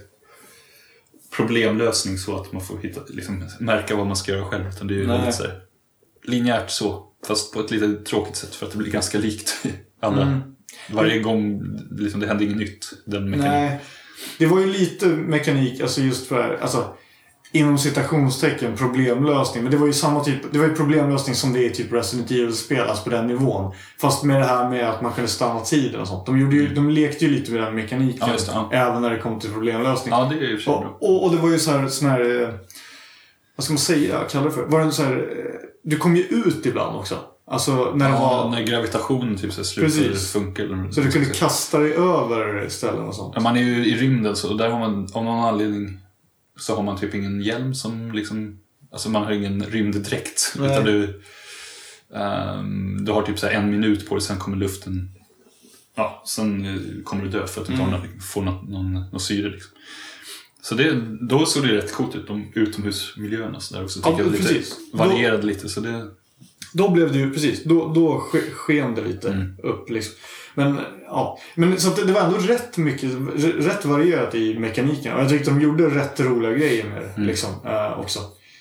[1.36, 4.68] problemlösning så att man får hitta, liksom, märka vad man ska göra själv.
[4.68, 5.60] Utan det är ju väldigt så här,
[6.24, 7.08] linjärt så.
[7.28, 9.66] Fast på ett lite tråkigt sätt för att det blir ganska likt
[10.02, 10.22] alla.
[10.22, 10.40] Mm.
[10.90, 11.62] Varje gång
[11.92, 12.94] liksom, det händer inget nytt.
[13.06, 13.52] Den mekaniken.
[13.52, 13.80] Nej.
[14.38, 16.98] Det var ju lite mekanik, alltså just för, alltså
[17.56, 19.64] inom citationstecken problemlösning.
[19.64, 21.94] Men det var ju samma typ, det var ju problemlösning som det är i typ
[21.94, 23.74] Resident Evil-spel, alltså på den nivån.
[24.02, 26.26] Fast med det här med att man kunde stanna tiden och sånt.
[26.26, 28.28] De, gjorde ju, de lekte ju lite med den mekaniken.
[28.28, 28.70] Ja, det, ja.
[28.72, 30.14] Även när det kom till problemlösning.
[30.14, 30.62] Ja, det är ju.
[30.68, 32.50] Och, och, och det var ju så här, sån här eh,
[33.56, 34.66] vad ska man säga, kalla det för?
[34.66, 37.16] Var det så här, eh, du kom ju ut ibland också.
[37.48, 40.32] Alltså när det Ja, var, när gravitationen typ Precis.
[40.32, 40.64] funka.
[40.64, 43.34] Eller, så du kunde kasta dig över ställen och sånt.
[43.36, 46.00] Ja, man är ju i rymden så där har man av någon anledning
[46.60, 48.60] så har man typ ingen hjälm som liksom,
[48.92, 50.54] alltså man har ingen rymddräkt.
[50.60, 50.72] Nej.
[50.72, 51.22] Utan du,
[52.16, 55.10] ehm, du har typ så en minut på dig, sen kommer luften,
[55.96, 59.20] ja, sen eh, kommer du dö för att du inte någon, får någon, någon, någon
[59.20, 59.50] syre.
[59.50, 59.72] Liksom.
[60.62, 64.00] Så det, då såg det rätt coolt ut, de utomhusmiljöerna så där också.
[64.04, 64.62] Ja, jag, lite,
[64.94, 65.70] varierade lite.
[65.70, 66.06] Så det,
[66.74, 69.56] Då blev det ju, precis, då, då ske- sken det lite Mm.
[69.64, 70.14] upp liksom.
[70.56, 73.12] Men ja, men så det, var ändå rätt mycket,
[73.60, 75.14] rätt varierat i mekaniken.
[75.16, 77.28] Och jag tyckte de gjorde rätt roliga grejer med det Mm.
[77.28, 78.20] liksom, eh, också.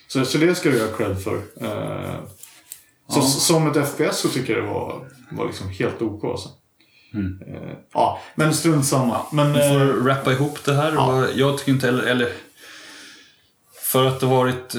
[0.09, 1.35] Så, så det ska du ha cred för.
[1.37, 2.21] Eh,
[3.09, 3.23] så Ja.
[3.23, 6.49] som ett FPS så tycker jag det var, var liksom helt OK alltså.
[7.15, 7.41] Mm.
[7.55, 9.21] Eh, ja, men strunt samma.
[9.33, 10.93] Men, eh, får rappa ihop det här.
[10.93, 11.27] Ja.
[11.35, 12.29] Jag tycker inte heller, eller
[13.93, 14.75] för att det varit,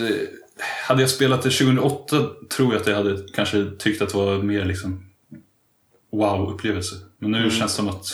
[0.88, 2.18] hade jag spelat det 2008
[2.56, 5.06] tror jag att jag hade kanske tyckt att det var mer liksom
[6.16, 6.96] wow-upplevelse.
[7.20, 8.06] Men nu känns det som att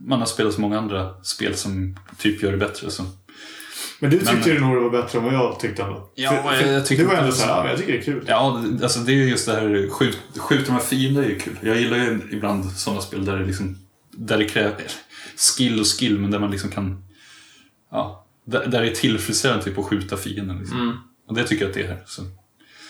[0.00, 2.90] man har spelat så många andra spel som typ gör det bättre.
[2.90, 3.04] Så.
[4.00, 6.10] Men du tyckte Men- ju nog det var bättre än vad jag tyckte ändå.
[6.14, 7.98] Ja, För- för jag tycker Du var ändå inte- såhär, ja, men jag tycker det
[7.98, 8.24] är kul.
[8.28, 11.28] Ja, det- alltså det är ju just det här skjut, skjuta de här fiender är
[11.28, 11.56] ju kul.
[11.62, 13.78] Jag gillar ju ibland sådana spel där det, liksom,
[14.10, 14.84] där det kräver
[15.56, 17.04] skill och skill men där man liksom kan...
[17.90, 20.58] Ja, där, där det är tillfredsställande typ att skjuta fienden.
[20.58, 21.00] Liksom.
[21.28, 22.02] Och det tycker jag att det är här.
[22.06, 22.22] Så,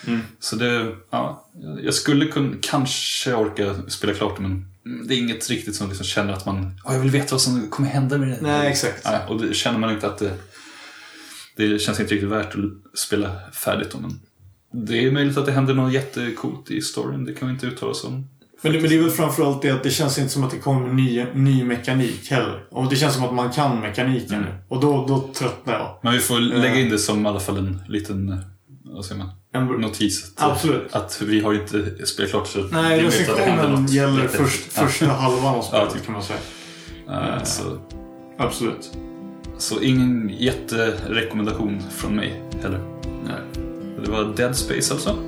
[0.06, 0.20] Mm.
[0.40, 1.46] så det, ja,
[1.82, 4.66] jag skulle kunna, kanske orka spela klart men
[5.08, 7.70] det är inget riktigt som liksom känner att man "Åh, jag vill veta vad som
[7.70, 8.38] kommer hända med det.
[8.40, 9.00] Nej, exakt.
[9.04, 10.34] Ja, och det känner man inte att det,
[11.56, 14.02] det känns inte riktigt värt att spela färdigt om.
[14.02, 14.20] Men
[14.86, 17.92] det är möjligt att det händer något jättecoolt i storyn, det kan vi inte uttala
[17.92, 18.28] oss om.
[18.62, 20.58] Men det, men det är väl framförallt det att det känns inte som att det
[20.58, 22.64] kommer ny, ny mekanik heller.
[22.70, 24.54] Och det känns som att man kan mekaniken Mm.
[24.68, 25.98] Och då, då tröttnar jag.
[26.02, 28.38] Men vi får lägga in det som i alla fall en liten, eh,
[28.84, 30.32] vad säger man, En, notis.
[30.36, 30.94] Att, Absolut.
[30.94, 35.88] Att vi har inte spelat klart så Nej, recensionen gäller först, första halvan av spelet
[35.94, 36.38] Ja, kan man säga.
[37.10, 37.78] Eh, så,
[38.38, 38.90] Absolut.
[39.58, 42.80] så ingen jätterekommendation från mig heller.
[43.24, 43.64] Nej.
[44.04, 45.18] Det var Dead Space alltså.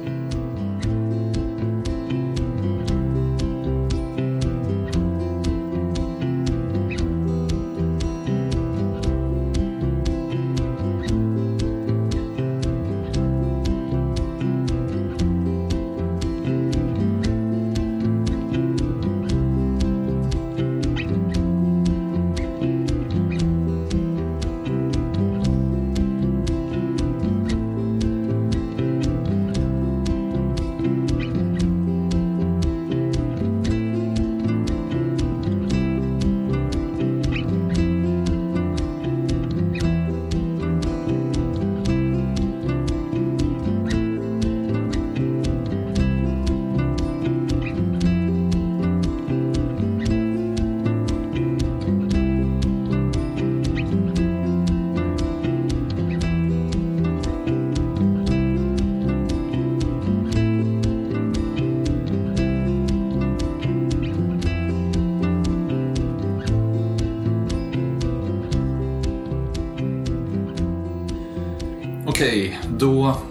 [72.80, 73.22] Då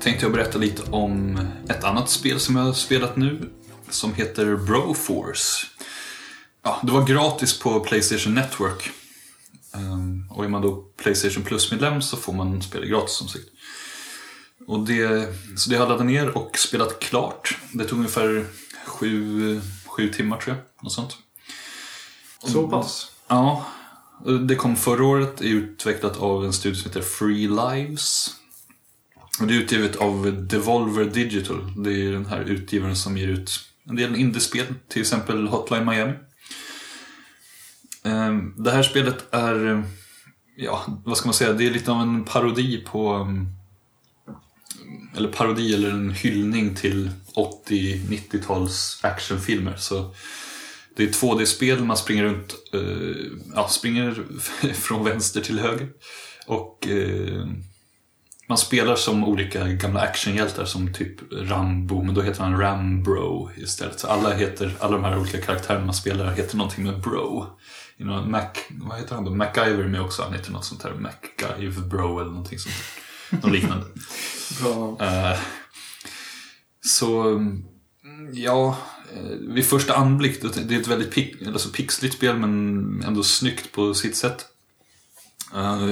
[0.00, 3.50] tänkte jag berätta lite om ett annat spel som jag har spelat nu.
[3.90, 5.66] Som heter Broforce.
[6.62, 8.90] Ja, det var gratis på Playstation Network.
[9.74, 13.44] Ehm, och är man då Playstation Plus-medlem så får man spela gratis som sagt.
[14.66, 17.58] Och det, så det har jag laddat ner och spelat klart.
[17.72, 18.46] Det tog ungefär
[18.86, 20.84] sju, sju timmar tror jag.
[20.84, 21.16] Något sånt.
[22.46, 23.10] Så pass.
[23.28, 23.66] Ja,
[24.48, 28.34] det kom förra året, är utvecklat av en studio som heter Free Lives.
[29.40, 31.84] Och det är utgivet av Devolver Digital.
[31.84, 36.12] Det är den här utgivaren som ger ut en del indiespel, till exempel Hotline Miami.
[38.02, 39.84] Ehm, det här spelet är,
[40.56, 43.46] ja, vad ska man säga, det är lite av en parodi på mm,
[45.16, 49.76] eller parodi eller en hyllning till 80-90-tals actionfilmer.
[49.76, 50.14] Så
[50.96, 54.24] det är 2D-spel, man springer runt, eh, ja, springer
[54.74, 55.88] från vänster till höger.
[56.46, 57.46] Och eh,
[58.48, 64.00] man spelar som olika gamla actionhjältar som typ Rambo, men då heter han Rambro istället.
[64.00, 67.46] Så alla, heter, alla de här olika karaktärerna man spelar heter någonting med Bro.
[67.98, 69.34] You know, Mac, vad heter han då?
[69.34, 72.74] MacGyver är med också, han heter något sånt där MacGyver Bro eller någonting sånt.
[73.30, 73.86] Något liknande.
[74.62, 74.96] Bra.
[75.00, 75.38] Eh,
[76.80, 77.40] så,
[78.32, 78.76] ja,
[79.14, 83.72] eh, vid första anblick, det är ett väldigt pick, alltså pixligt spel men ändå snyggt
[83.72, 84.46] på sitt sätt.
[85.54, 85.86] Eh,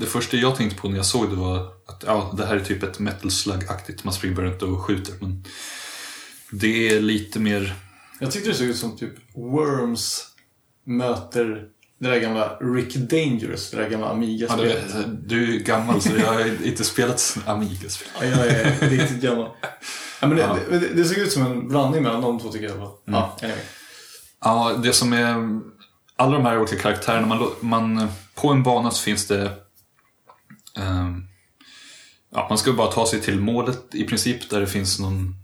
[0.00, 1.56] Det första jag tänkte på när jag såg det var
[1.86, 5.14] att ja, det här är typ ett metal slug-aktigt, man springer bara runt och skjuter.
[5.20, 5.44] Men
[6.50, 7.74] det är lite mer,
[8.20, 10.26] Jag tyckte det såg ut som typ Worms
[10.86, 11.64] möter
[12.00, 14.94] det där gamla Rick Dangerous, det där gamla ja, Amiga-spelet.
[15.06, 18.08] du, du är gammal så jag har inte spelat Amiga-spel.
[18.20, 19.48] Ja, jag är riktigt gammal.
[20.20, 20.58] Ja, men det, Ja.
[20.70, 22.76] det, det såg ut som en blandning mellan de två tycker jag.
[22.76, 22.90] fall.
[23.04, 23.58] Ja, anyway.
[24.44, 25.60] Ja, det som är...
[26.16, 29.52] Alla de här olika karaktärerna, man, man, på en bana så finns det...
[30.78, 31.28] um,
[32.32, 35.34] ja, man ska bara ta sig till målet i princip, där det finns någon...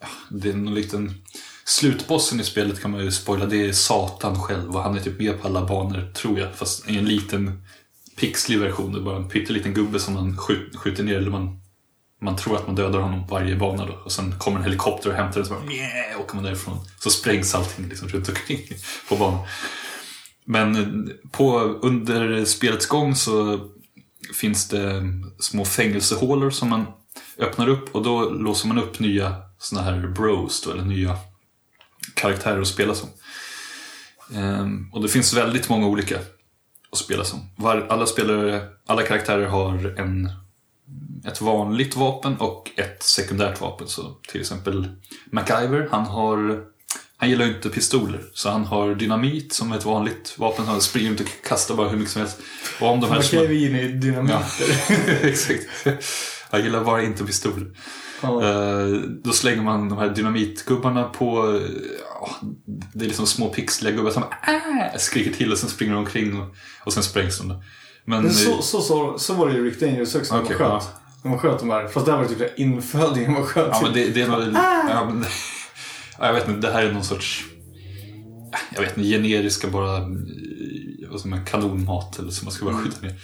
[0.00, 1.22] ja, Det är någon liten...
[1.64, 5.18] Slutbossen i spelet kan man ju spoila, det är Satan själv och han är typ
[5.18, 6.54] med på alla banor, tror jag.
[6.54, 7.62] Fast i en liten
[8.16, 11.60] pixlig version, det är bara en pytteliten gubbe som man skjut, skjuter ner, eller man,
[12.22, 13.92] man tror att man dödar honom på varje bana då.
[14.04, 15.64] Och sen kommer en helikopter och hämtar den, så bara
[16.20, 16.78] åker man därifrån.
[16.98, 18.60] Så sprängs allting liksom runt omkring
[19.08, 19.46] på banan.
[20.46, 23.60] Men på, under spelets gång så
[24.34, 25.02] finns det
[25.38, 26.86] små fängelsehålor som man
[27.38, 31.18] öppnar upp och då låser man upp nya såna här bros då, eller nya
[32.14, 33.08] karaktärer att spela som.
[34.34, 36.18] Ehm, och det finns väldigt många olika
[36.90, 37.40] att spela som.
[37.56, 40.30] Var, alla, spelare, alla karaktärer har en,
[41.26, 43.88] ett vanligt vapen och ett sekundärt vapen.
[43.88, 44.88] Så till exempel
[45.26, 46.64] MacGyver, han har
[47.18, 50.66] han gillar ju inte pistoler, så han har dynamit som ett vanligt vapen.
[50.66, 52.38] Han springer runt och kastar bara hur mycket som helst.
[52.80, 54.46] Och om de här ju in i dynamiter.
[55.26, 55.66] Exakt.
[56.50, 57.66] Han gillar bara inte pistoler.
[58.20, 58.42] Ja.
[58.42, 58.86] Eh,
[59.24, 61.56] Då slänger man de här dynamitgubbarna på...
[61.56, 61.70] eh,
[62.20, 62.30] ja,
[62.94, 66.40] Det är liksom små pixliga gubbar som äh, skriker till och sen springer de omkring
[66.40, 66.54] och,
[66.84, 67.48] och sen sprängs de.
[68.04, 70.42] Men, Men så, eh, så, så, så var det ju i Riktiga Angels också när
[70.42, 70.58] man ja.
[70.58, 70.88] sköt.
[71.22, 71.88] När man sköt de här.
[71.88, 73.68] Fast där var det typ infödingen man sköt.
[73.72, 74.52] Ja, men det, det är väl...
[74.54, 75.28] Ja, men, ja,
[76.18, 77.44] jag vet inte, det här är någon sorts...
[78.74, 79.96] Jag vet inte, generiska bara...
[79.96, 80.06] eh,
[81.10, 83.14] Vad som är kanonmat eller som man ska bara skjuta ner.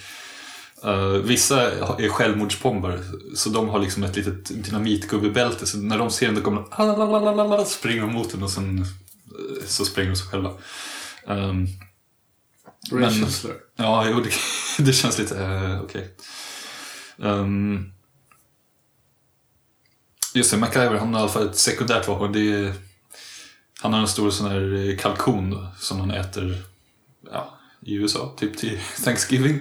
[0.83, 2.99] Eh, vissa är självmordsbombare,
[3.35, 5.65] så de har liksom ett litet dynamitgubbebälte.
[5.67, 9.65] Så när de ser den då kommer de "Alalalala", springer mot den och sen eh,
[9.67, 10.51] så spränger de sig själva.
[11.27, 11.67] Um,
[12.91, 13.25] men-.
[13.75, 14.29] Ja, jo, det,
[14.83, 16.15] det känns lite uh, okej.
[17.23, 17.92] Ehm,
[20.33, 22.31] just det, MacGyver han har i alla fall ett sekundärt vapen.
[22.31, 22.73] Det är,
[23.81, 26.57] han har en stor sån här eh, kalkon som han äter
[27.31, 29.59] ja, i USA, typ till Thanksgiving.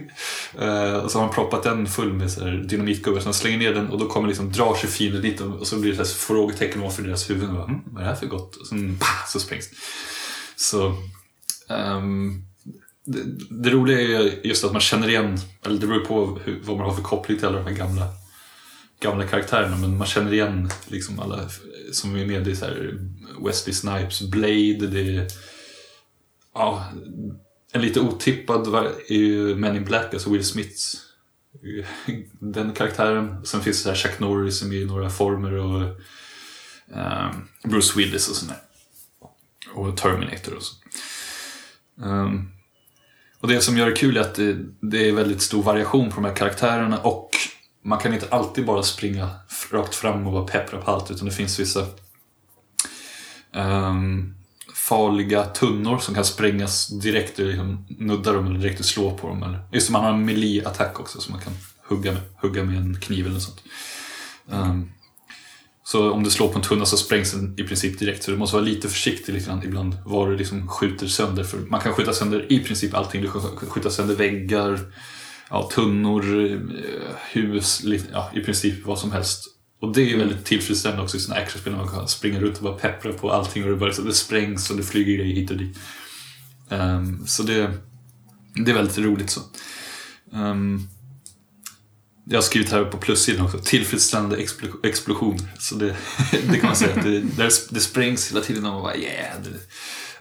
[0.61, 3.21] Uh, och så har han proppat den full med så här dynamitgubbar.
[3.21, 5.77] Så han slänger ner den och då kommer liksom, drar sig fiender dit och, så
[5.77, 7.55] blir det så frågetecken ovanför deras huvuden.
[7.55, 8.57] Bara, mm, vad är det här för gott?
[8.57, 9.77] Och sen bah, så sprängs det.
[10.57, 10.95] Så
[11.69, 12.45] um,
[13.05, 16.77] det, det roliga är just att man känner igen, eller det beror på hur, vad
[16.77, 18.09] man har för koppling till alla de här gamla,
[19.03, 21.49] gamla karaktärerna, men man känner igen liksom alla
[21.93, 22.45] som är med.
[22.45, 22.99] Det är så här
[23.47, 25.29] Wesley Snipes, Blade, det är
[26.55, 26.93] ja,
[27.73, 28.75] en lite otippad
[29.09, 30.97] är ju Men in Black, alltså Will Smiths
[32.39, 33.47] den karaktären.
[33.47, 35.83] Sen finns det så här Chuck Norris som är i några former och
[36.95, 38.57] um, Bruce Willis och sådär.
[39.75, 40.75] Och Terminator och så.
[41.97, 42.51] Um,
[43.41, 46.15] och det som gör det kul är att det, det är väldigt stor variation på
[46.15, 47.31] de här karaktärerna och
[47.83, 49.31] man kan inte alltid bara springa
[49.71, 51.87] rakt fram och vara peppra på allt utan det finns vissa
[53.55, 54.35] um,
[54.75, 59.43] farliga tunnor som kan sprängas direkt och liksom nudda dem eller direkt slå på dem.
[59.43, 61.53] Eller, just det, man har en melee-attack också som man kan
[61.89, 63.63] hugga med, hugga med en kniv eller något sånt.
[64.47, 64.93] Um,
[65.85, 68.23] så om du slår på en tunna så sprängs den i princip direkt.
[68.23, 71.45] Så du måste vara lite försiktig lite grann ibland vad du liksom skjuter sönder.
[71.45, 73.23] För man kan skjuta sönder i princip allting.
[73.23, 74.81] Du kan skjuta sönder väggar,
[75.53, 76.59] ja, tunnor, eh,
[77.33, 77.83] hus,
[78.13, 79.45] ja, i princip vad som helst.
[79.81, 82.63] Och det är väldigt tillfredsställande också i sådana actionspel när man kan springa runt och
[82.63, 85.51] bara peppra på allting och det, bara, så det sprängs och det flyger grejer hit
[85.51, 85.79] och dit.
[86.69, 87.71] Um, så det,
[88.55, 89.41] det är väldigt roligt så.
[90.33, 90.89] Um,
[92.25, 94.37] jag har skrivit här på plussidan också, tillfredsställande
[94.83, 95.55] explosioner.
[95.59, 95.97] Så det,
[96.31, 97.21] det kan man säga, att det,
[97.71, 99.51] det sprängs hela tiden och man bara yeah, det,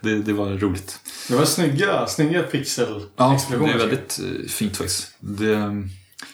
[0.01, 0.99] det, det var roligt.
[1.27, 5.15] Det var snygga, snygga pixel Ja, det är väldigt eh, fint faktiskt.
[5.19, 5.87] Det,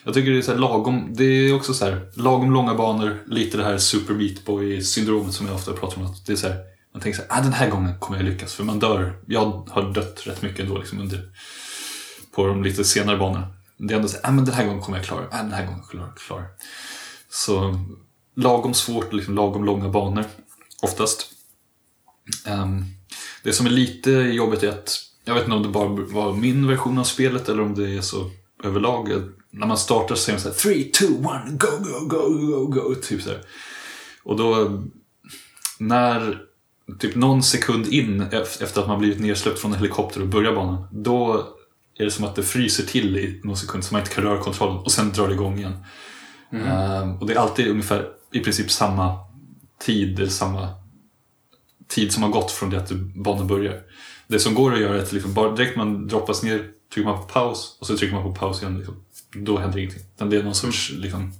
[0.04, 3.22] jag tycker det är så här lagom, det är också så här lagom långa banor,
[3.26, 6.06] lite det här Super Meat Boy syndromet som jag ofta pratar om.
[6.06, 6.56] Att det är så här,
[6.92, 8.54] man tänker så här, ah, den här gången kommer jag lyckas.
[8.54, 11.32] För man dör, jag har dött rätt mycket ändå liksom under,
[12.34, 13.46] på de lite senare banorna.
[13.78, 15.52] Det är ändå så här, ah, men den här gången kommer jag klara, ah, den
[15.52, 16.44] här gången kommer jag klara.
[17.30, 17.84] Så
[18.36, 20.24] lagom svårt, liksom, lagom långa banor
[20.82, 21.32] oftast.
[22.46, 22.84] Ehm,
[23.48, 26.66] det som är lite jobbigt är att, jag vet inte om det bara var min
[26.66, 28.30] version av spelet eller om det är så
[28.64, 29.08] överlag.
[29.50, 32.94] När man startar så säger man såhär 3, 2, 1, go, go, go, go, go.
[32.94, 33.40] Typ så här.
[34.22, 34.82] Och då,
[35.78, 36.42] när
[36.98, 40.54] typ någon sekund in ef- efter att man blivit nersläppt från en helikopter och börjar
[40.54, 41.46] banan, då
[41.98, 44.42] är det som att det fryser till i någon sekund så man inte kan röra
[44.42, 45.76] kontrollen och sen drar det igång igen.
[46.52, 49.18] Ehm, och det är alltid ungefär i princip samma
[49.80, 50.68] tid, eller samma
[51.88, 53.80] tid som har gått från det att banan börjar.
[54.26, 56.64] Det som går att göra är att liksom bara direkt man droppas ner
[56.94, 58.78] trycker man på paus och så trycker man på paus igen.
[58.78, 59.04] Liksom.
[59.34, 60.02] Då händer ingenting.
[60.16, 61.32] Det är någon sorts liksom,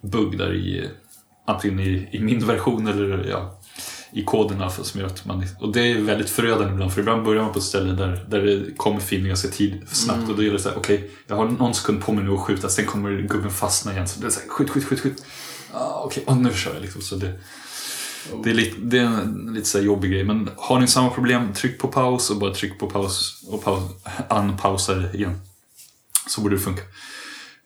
[0.00, 0.90] bugg där i
[1.46, 3.60] antingen i, i min version eller ja,
[4.12, 5.46] i fall som gör att man...
[5.60, 8.42] Och det är väldigt förödande ibland för ibland börjar man på ett ställe där, där
[8.42, 11.74] det kommer fiender ganska tid snabbt och då gäller det såhär, okej, jag har någon
[11.74, 14.08] sekund på mig nu att skjuta, sen kommer gubben fastna igen.
[14.08, 15.24] Så det är såhär, skjut, skjut, skjut, skjut.
[15.72, 17.02] Ah, okej, och nu kör jag liksom.
[17.02, 17.32] Så det,
[18.44, 21.52] det är lite, det är en lite så jobbig grej, men har ni samma problem,
[21.54, 23.82] tryck på paus och bara tryck på paus och paus,
[24.30, 25.40] unpausa det igen.
[26.28, 26.82] Så borde det funka.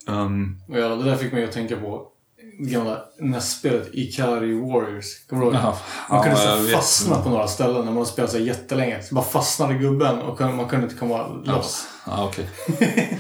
[0.07, 2.09] Um, Och ja, det där fick mig att tänka på
[2.59, 5.27] gamla NES-spelet Ikari Warriors.
[5.29, 5.63] Kommer du ihåg?
[6.11, 6.73] Man kunde Ja, så jag här vet.
[6.73, 9.03] fastna på några ställen när man spelade så här jättelänge.
[9.03, 11.87] Så bara fastnade gubben och kunde- man kunde inte komma loss.
[12.07, 12.49] ja, okej.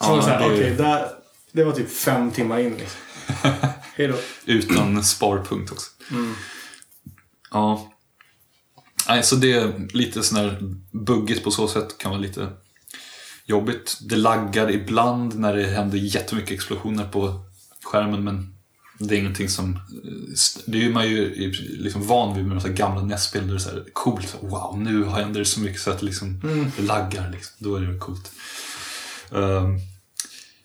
[0.00, 1.08] Så var det så här, där-
[1.52, 3.00] det var typ fem timmar in liksom.
[3.98, 4.16] Hej då.
[4.46, 5.90] Utan sparpunkt också.
[7.50, 7.92] Ja.
[9.08, 10.58] Nej, så det är lite sån här
[10.92, 11.98] buggigt på så sätt.
[11.98, 12.48] Kan vara lite
[13.46, 13.98] jobbigt.
[14.00, 17.44] Det laggar ibland när det händer jättemycket explosioner på
[17.84, 18.54] skärmen men
[18.98, 19.78] det är ingenting som...
[20.66, 23.70] Det är man ju liksom van vid med de gamla NES-spel där det är så
[23.70, 24.36] här coolt.
[24.40, 26.40] Wow, nu händer det så mycket så att det liksom,
[26.76, 27.30] det laggar.
[27.30, 27.54] Liksom.
[27.58, 28.32] Då är det coolt.
[29.32, 29.78] Ehm,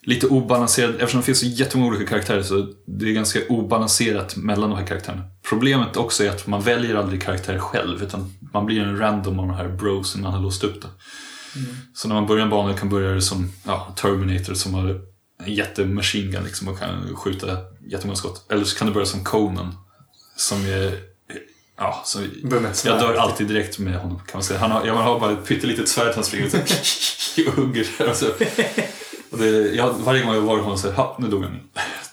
[0.05, 4.69] lite obalanserad, eftersom det finns så jättemånga olika karaktärer så det är ganska obalanserat mellan
[4.69, 5.23] de här karaktärerna.
[5.49, 9.47] Problemet också är att man väljer aldrig karaktär själv utan man blir en random av
[9.47, 10.87] de här brosen man har låst upp det.
[11.93, 15.01] Så när man börjar en bana kan börja som ja, Terminator som har
[15.43, 17.57] en jättemachine gun liksom och kan skjuta
[17.91, 18.51] jättemånga skott.
[18.51, 19.75] Eller så kan det börja som Conan
[20.35, 21.13] som är
[21.77, 22.19] Ja, så
[22.85, 24.59] jag dör alltid direkt med honom kan man säga.
[24.59, 26.45] Han har, jag har bara ett pyttelitet svärd han springer
[27.47, 28.09] och hugger.
[28.09, 28.25] Och så.
[29.33, 31.59] Och det, jag, varje gång jag var honom så här, ha, nu dog han.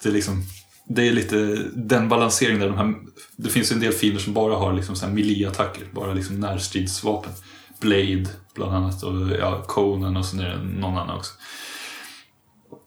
[0.03, 0.43] Det är, liksom,
[0.87, 1.35] det är lite
[1.73, 2.95] den balanseringen där de här,
[3.35, 7.31] det finns en del fiender som bara har liksom så här melee-attacker, bara liksom närstridsvapen.
[7.79, 11.33] Blade bland annat och ja, Conan och sen är det någon annan också.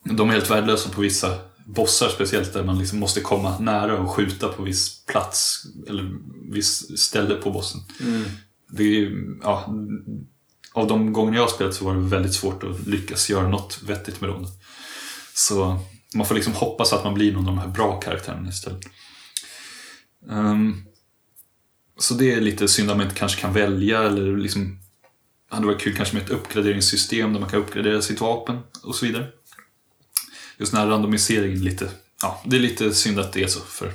[0.04, 4.10] De är helt värdelösa på vissa bossar speciellt där man liksom måste komma nära och
[4.10, 6.14] skjuta på viss plats eller
[6.52, 7.80] viss ställe på bossen.
[8.70, 9.12] Det är,
[9.42, 9.74] ja,
[10.74, 13.82] av de gånger jag har spelat så var det väldigt svårt att lyckas göra något
[13.82, 14.46] vettigt med dem.
[15.34, 15.80] Så
[16.14, 18.82] man får liksom hoppas att man blir någon av de här bra karaktärerna istället.
[20.30, 20.82] Ehm,
[21.98, 24.78] så det är lite synd att man inte kanske kan välja eller liksom
[25.50, 29.06] hade varit kul kanske med ett uppgraderingssystem där man kan uppgradera sitt vapen och så
[29.06, 29.28] vidare.
[30.58, 31.90] Just den här randomiseringen lite,
[32.22, 33.92] ja, det är lite synd att det är så för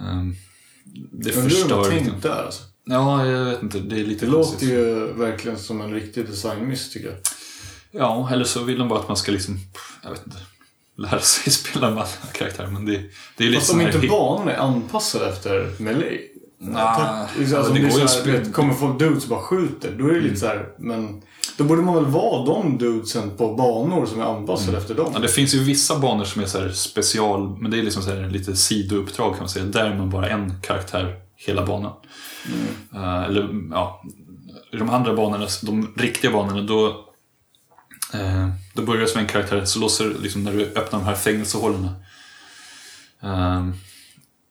[0.00, 0.36] ehm,
[1.12, 2.62] det Undrar hur de har tänkt där alltså.
[2.84, 3.78] Ja, jag vet inte.
[3.78, 4.68] Det är lite Det konstigt.
[4.68, 7.16] låter ju verkligen som en riktig designmiss tycker jag.
[7.90, 9.58] Ja, eller så vill de bara att man ska liksom,
[10.02, 10.38] jag vet inte,
[10.96, 12.66] lära sig spela med alla karaktärer.
[12.68, 13.00] Men det,
[13.36, 16.20] det är lite Fast om inte banorna är anpassade efter melee.
[16.58, 19.40] Nah, Tack- liksom, alltså, det går ju så här, vet, kommer folk dudes och bara
[19.40, 19.94] skjuter.
[19.98, 21.22] Då är det lite så här, men
[21.56, 25.10] då borde man väl vara de dudesen på banor som är anpassade efter dem.
[25.14, 28.02] Ja, det finns ju vissa banor som är så här special, men det är liksom
[28.02, 29.64] så här lite sidouppdrag kan man säga.
[29.64, 31.92] Där är man bara en karaktär hela banan.
[32.94, 34.04] Eh, eller ja,
[34.72, 36.88] i de andra banorna, de riktiga banorna, då,
[38.14, 41.14] eh, då börjar det som en karaktär, så låser liksom när du öppnar de här
[41.14, 41.94] fängelsehålorna.
[43.22, 43.68] Eh,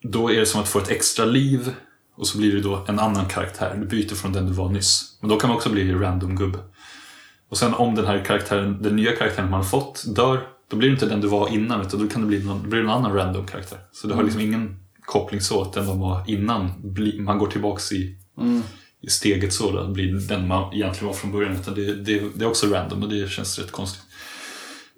[0.02, 1.76] då är det som att få ett extra liv
[2.16, 3.76] och så blir det då en annan karaktär.
[3.80, 5.18] Du byter från den du var nyss.
[5.20, 6.60] Men då kan man också bli random gubbe.
[7.50, 10.90] Och sen om den här karaktären, den nya karaktären man har fått dör, då blir
[10.90, 13.14] det inte den du var innan utan då kan det bli någon, blir någon annan
[13.14, 13.80] random karaktär.
[13.92, 17.48] Så det har liksom ingen koppling så att den man var innan, bli, man går
[17.48, 18.18] tillbaks i,
[19.02, 21.56] i steget så, då blir den man egentligen var från början.
[21.56, 24.04] Utan det, det, det är också random och det känns rätt konstigt.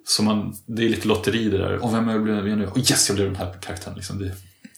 [0.06, 1.84] Så man, det är lite lotteri det där.
[1.84, 2.66] Och vem jag blev nu?
[2.66, 3.96] Oh yes, jag blev den här karaktären.
[3.96, 4.32] Liksom det,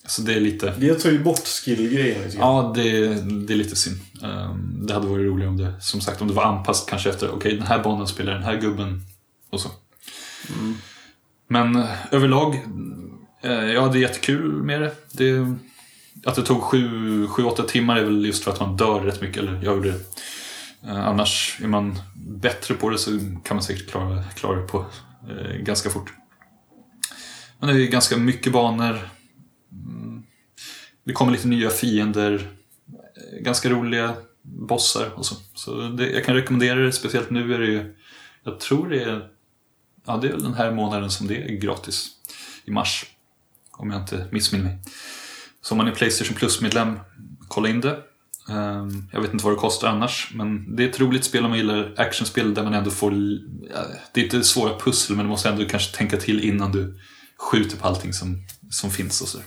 [0.07, 0.75] så det är lite...
[0.79, 2.37] Det tar ju bort skill-grejen lite.
[2.37, 3.09] Ja, det,
[3.47, 3.97] det är lite synd.
[4.23, 7.31] Ehm, det hade varit roligare om det, som sagt, om det var anpassat kanske efter,
[7.31, 9.03] okej, den här banan spelar den här gubben
[9.51, 9.69] och så.
[11.49, 12.61] Men eh, överlag,
[13.41, 14.95] Eh, jag hade jättekul med det.
[15.13, 15.57] det
[16.25, 19.53] att det tog 7-8 timmar är väl just för att man dör rätt mycket, eller
[19.65, 20.01] jag gjorde det.
[20.87, 23.11] Eh, annars är man bättre på det så
[23.45, 24.87] kan man säkert klara, klara det på
[25.29, 26.13] eh, ganska fort.
[27.59, 28.99] Men det är ganska mycket banor.
[29.73, 30.23] Mm.
[31.05, 32.49] Det kommer lite nya fiender,
[32.87, 35.35] eh, ganska roliga bossar och så.
[35.55, 37.95] Så det, jag kan rekommendera det, speciellt nu är det ju,
[38.45, 39.29] jag tror det är,
[40.07, 42.11] ja det är väl den här månaden som det är gratis.
[42.65, 43.07] I mars.
[43.79, 44.79] Om jag inte missminner mig.
[45.63, 46.99] Så om man är Playstation Plus-medlem,
[47.49, 47.99] kolla in det.
[48.51, 51.51] Ehm, jag vet inte vad det kostar annars, men det är ett roligt spel om
[51.51, 53.13] man gillar actionspel där man ändå får...
[53.13, 53.19] Äh,
[54.13, 56.99] det är inte svåra pussel, men du måste ändå kanske tänka till innan du
[57.39, 59.39] skjuter på allting som, som finns och så.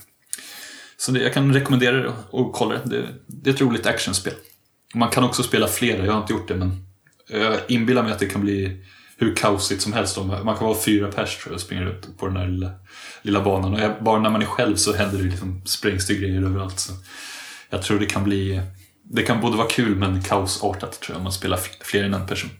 [0.96, 2.98] Så det, jag kan rekommendera det och kolla det.
[2.98, 3.08] det.
[3.26, 4.34] Det är ett roligt actionspel.
[4.94, 6.86] Man kan också spela flera, jag har inte gjort det men
[7.28, 8.84] jag inbillar mig att det kan bli
[9.22, 10.18] hur kaosigt som helst.
[10.18, 12.70] Man kan vara fyra pers tror jag och springa runt på den här lilla,
[13.22, 13.74] lilla banan.
[13.74, 16.80] Och jag- bara när man är själv så händer det liksom, sprängs det grejer överallt.
[16.80, 16.92] Så
[17.70, 18.62] jag tror det kan bli,
[19.02, 22.26] det kan både vara kul men kaosartat tror jag om man spelar fler än en
[22.26, 22.50] person.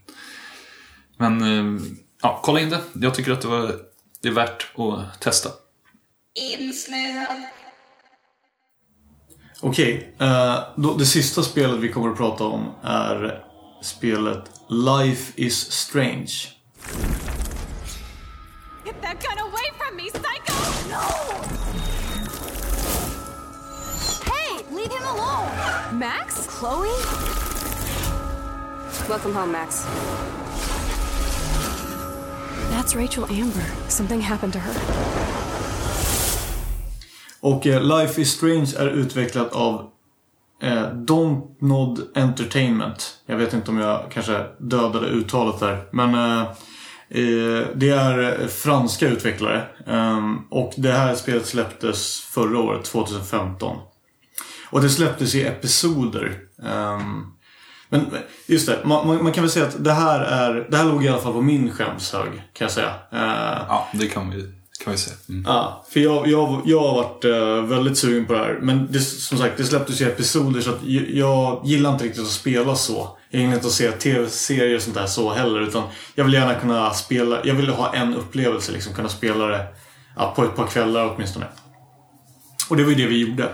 [1.16, 1.82] Men eh,
[2.22, 2.80] ja, kolla in det.
[2.94, 3.74] Jag tycker att det, var,
[4.22, 5.48] det är värt att testa.
[6.58, 7.42] insnöad,
[9.60, 13.44] Okej, eh, då- det sista spelet vi kommer att prata om är
[13.82, 16.56] spelet Life is Strange.
[18.86, 20.54] Get that gun away from me, psycho!
[20.88, 21.08] No!
[24.24, 25.98] Hey, leave him alone!
[25.98, 26.46] Max?
[26.46, 26.88] Chloe?
[29.10, 29.84] Welcome home, Max.
[32.70, 33.66] That's Rachel Amber.
[33.88, 34.74] Something happened to her.
[37.40, 39.90] Och eh, Life is Strange är utvecklat av
[40.62, 43.18] eh, Don't Nod Entertainment.
[43.26, 45.82] Jag vet inte om jag kanske dödade uttalet där.
[45.92, 46.40] Men eh,
[47.08, 49.62] eh, det är franska utvecklare.
[49.86, 53.76] Ehm, och det här spelet släpptes förra året, 2015.
[54.70, 56.38] Och det släpptes i episoder.
[56.66, 57.26] Ehm,
[57.88, 58.06] men
[58.46, 61.04] just det, man, man, man kan väl säga att det här, är, det här låg
[61.04, 62.30] i alla fall på min skämshög.
[62.52, 62.94] Kan jag säga.
[63.12, 65.16] Eh, Ja, det kan vi, kan vi säga.
[65.28, 65.44] Mm.
[65.46, 68.58] Ja, för jag, jag, jag har varit eh, väldigt sugen på det här.
[68.62, 72.22] Men det, som sagt, det släpptes i episoder så att jag, jag gillar inte riktigt
[72.22, 73.18] att spela så.
[73.30, 75.60] Jag gillar inte att se tv-serier och sånt där så heller.
[75.60, 75.82] Utan
[76.14, 78.94] jag vill gärna kunna spela, jag vill ha en upplevelse liksom.
[78.94, 79.66] Kunna spela det
[80.16, 81.46] ja, på ett par kvällar åtminstone.
[82.70, 83.48] Och det var ju det vi gjorde.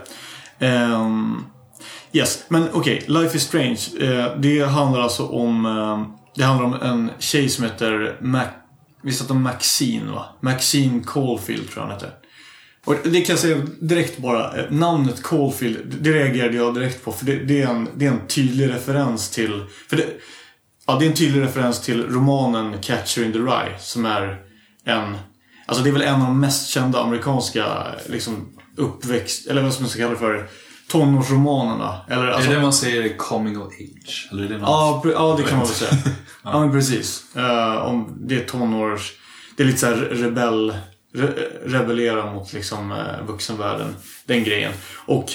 [0.60, 1.44] Um,
[2.12, 3.04] yes, men okej.
[3.06, 3.80] Life is Strange.
[4.00, 5.66] Uh, det handlar alltså om...
[5.66, 8.44] uh, det handlar om en tjej som heter Mac...
[9.02, 10.26] Visst att de Maxine va?
[10.40, 12.12] Maxine Caulfield tror jag han heter.
[12.84, 14.56] Och det kan jag säga direkt bara.
[14.56, 17.12] Eh, namnet Caulfield, det reagerade jag direkt på.
[17.12, 19.64] För det, det, är, en, det är en tydlig referens till...
[19.88, 20.04] För det,
[20.86, 23.78] ja, det är en tydlig referens till romanen Catcher in the Rye.
[23.78, 24.42] Som är
[24.84, 25.16] en...
[25.66, 27.66] Alltså det är väl en av de mest kända amerikanska
[28.06, 29.46] liksom, uppväxt...
[29.46, 30.48] Eller vad som man ska kalla det för?
[30.88, 32.00] Tonårsromanerna.
[32.08, 34.28] Eller, Är alltså, det det man säger coming of age?
[34.32, 34.68] Eller är det något?
[34.68, 35.90] Ja, ja, det kan man väl säga.
[36.42, 37.36] ja, men precis.
[37.36, 39.12] Eh, om det är tonårs...
[39.56, 40.74] Det är lite så här rebell...
[41.14, 41.26] Re,
[41.64, 43.96] rebellera mot liksom uh, vuxenvärlden.
[44.26, 44.72] Den grejen.
[45.06, 45.32] Och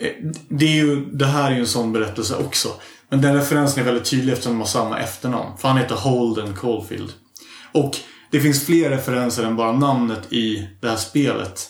[0.00, 0.12] eh,
[0.48, 2.68] det, är ju, det här är ju en sån berättelse också.
[3.08, 5.58] Men den referensen är väldigt tydlig eftersom de har samma efternamn.
[5.58, 7.12] För han heter Holden Caulfield.
[7.72, 7.96] Och
[8.30, 11.66] det finns fler referenser än bara namnet i det här spelet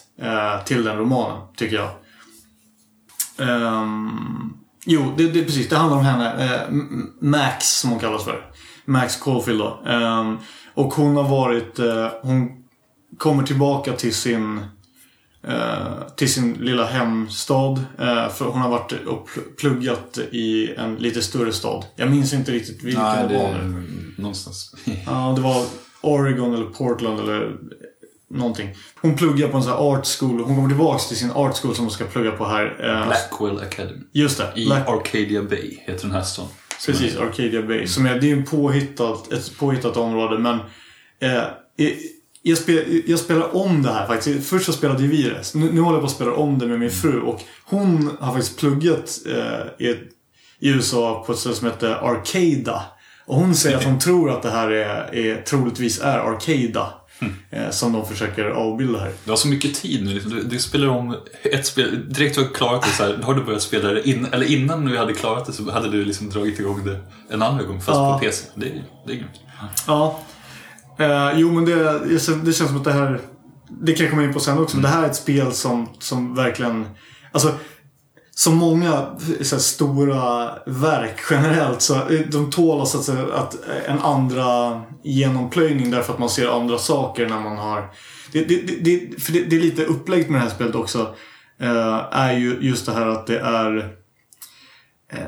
[0.65, 1.89] till den romanen, tycker jag.
[3.37, 4.53] Ehm,
[4.85, 5.69] jo, det, det, precis.
[5.69, 6.43] Det handlar om henne.
[6.53, 6.71] eh,
[7.21, 8.45] Max, som hon kallas för.
[8.85, 9.79] Max Caulfield då.
[9.87, 10.37] Ehm,
[10.73, 11.79] och hon har varit...
[11.79, 12.51] eh, hon
[13.17, 14.57] kommer tillbaka till sin...
[15.43, 17.83] eh, till sin lilla hemstad.
[17.99, 21.85] eh, för hon har varit och pl- pluggat i en lite större stad.
[21.95, 24.13] Jag minns inte riktigt vilken Nej, det var nu.
[24.17, 24.75] någonstans.
[25.05, 25.65] Ja, det var
[26.01, 27.57] Oregon eller Portland eller
[28.33, 28.69] någonting.
[29.01, 30.39] Hon pluggar på en sån här art school.
[30.43, 32.65] Hon kommer tillbaks till sin art school som hon ska plugga på här.
[32.79, 34.01] Eh, Blackwell Academy.
[34.11, 34.51] Just det.
[34.55, 36.47] I Black- Arcadia Bay heter den här stan.
[36.85, 37.87] Precis, är- Arcadia Bay.
[37.87, 40.59] Som är, det är en påhittat, ett påhittat område men
[41.19, 41.43] eh,
[42.43, 44.49] jag, spel, jag spelar om det här faktiskt.
[44.49, 45.53] Först så spelade vi det.
[45.55, 48.33] Nu, nu håller jag på att spela om det med min fru och hon har
[48.33, 49.89] faktiskt pluggat eh, i,
[50.59, 52.83] i USA på ett ställe som heter Arcada.
[53.25, 56.93] Och hon säger att hon tror att det här är, är troligtvis är Arcada.
[57.53, 59.11] Eh, som de försöker avbilda här.
[59.23, 60.13] Du har så mycket tid nu.
[60.13, 60.31] Liksom.
[60.31, 62.13] Du, du spelar om ett spel.
[62.13, 64.09] Direkt du har klarat det så här, har du börjat spela det.
[64.09, 66.99] In, eller innan du hade klarat det så hade du liksom dragit igång det
[67.29, 67.81] en andra gång.
[67.81, 68.13] Fast Ja.
[68.19, 68.47] på PC.
[68.55, 69.39] Det är, det är grymt.
[69.87, 70.19] Ja.
[70.99, 72.19] Eh, jo men det, det
[72.53, 73.19] känns som att det här...
[73.81, 74.75] Det kan jag komma in på sen också.
[74.77, 76.85] Men det här är ett spel som, som verkligen...
[77.31, 77.53] Alltså,
[78.35, 79.05] som många
[79.41, 83.99] så här, stora verk generellt så eh, de tål så att, säga, att eh, en
[83.99, 87.91] andra genomplöjning därför att man ser andra saker när man har...
[88.31, 91.15] Det, det, det, för det, det är lite upplägget med det här spelet också.
[91.59, 93.77] eh, är ju just det här att det är...
[95.13, 95.25] eh,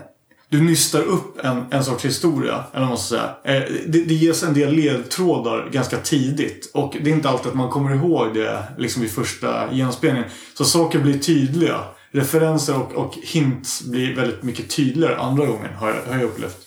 [0.49, 2.63] du nystar upp en, en sorts historia.
[2.71, 3.35] Eller vad man ska säga.
[3.43, 6.71] Eh, det, det ges en del ledtrådar ganska tidigt.
[6.73, 10.29] Och det är inte alltid att man kommer ihåg det liksom vid första genomspelningen.
[10.53, 11.79] Så saker blir tydliga.
[12.13, 16.57] Referenser och, och hints blir väldigt mycket tydligare andra gången har jag, har jag upplevt.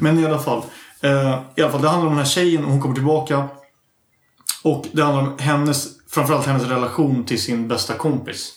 [0.00, 0.62] Men i alla fall.
[1.00, 3.48] Eh, I alla fall, det handlar om den här tjejen och hon kommer tillbaka.
[4.62, 8.52] Och det handlar om hennes, framförallt hennes relation till sin bästa kompis.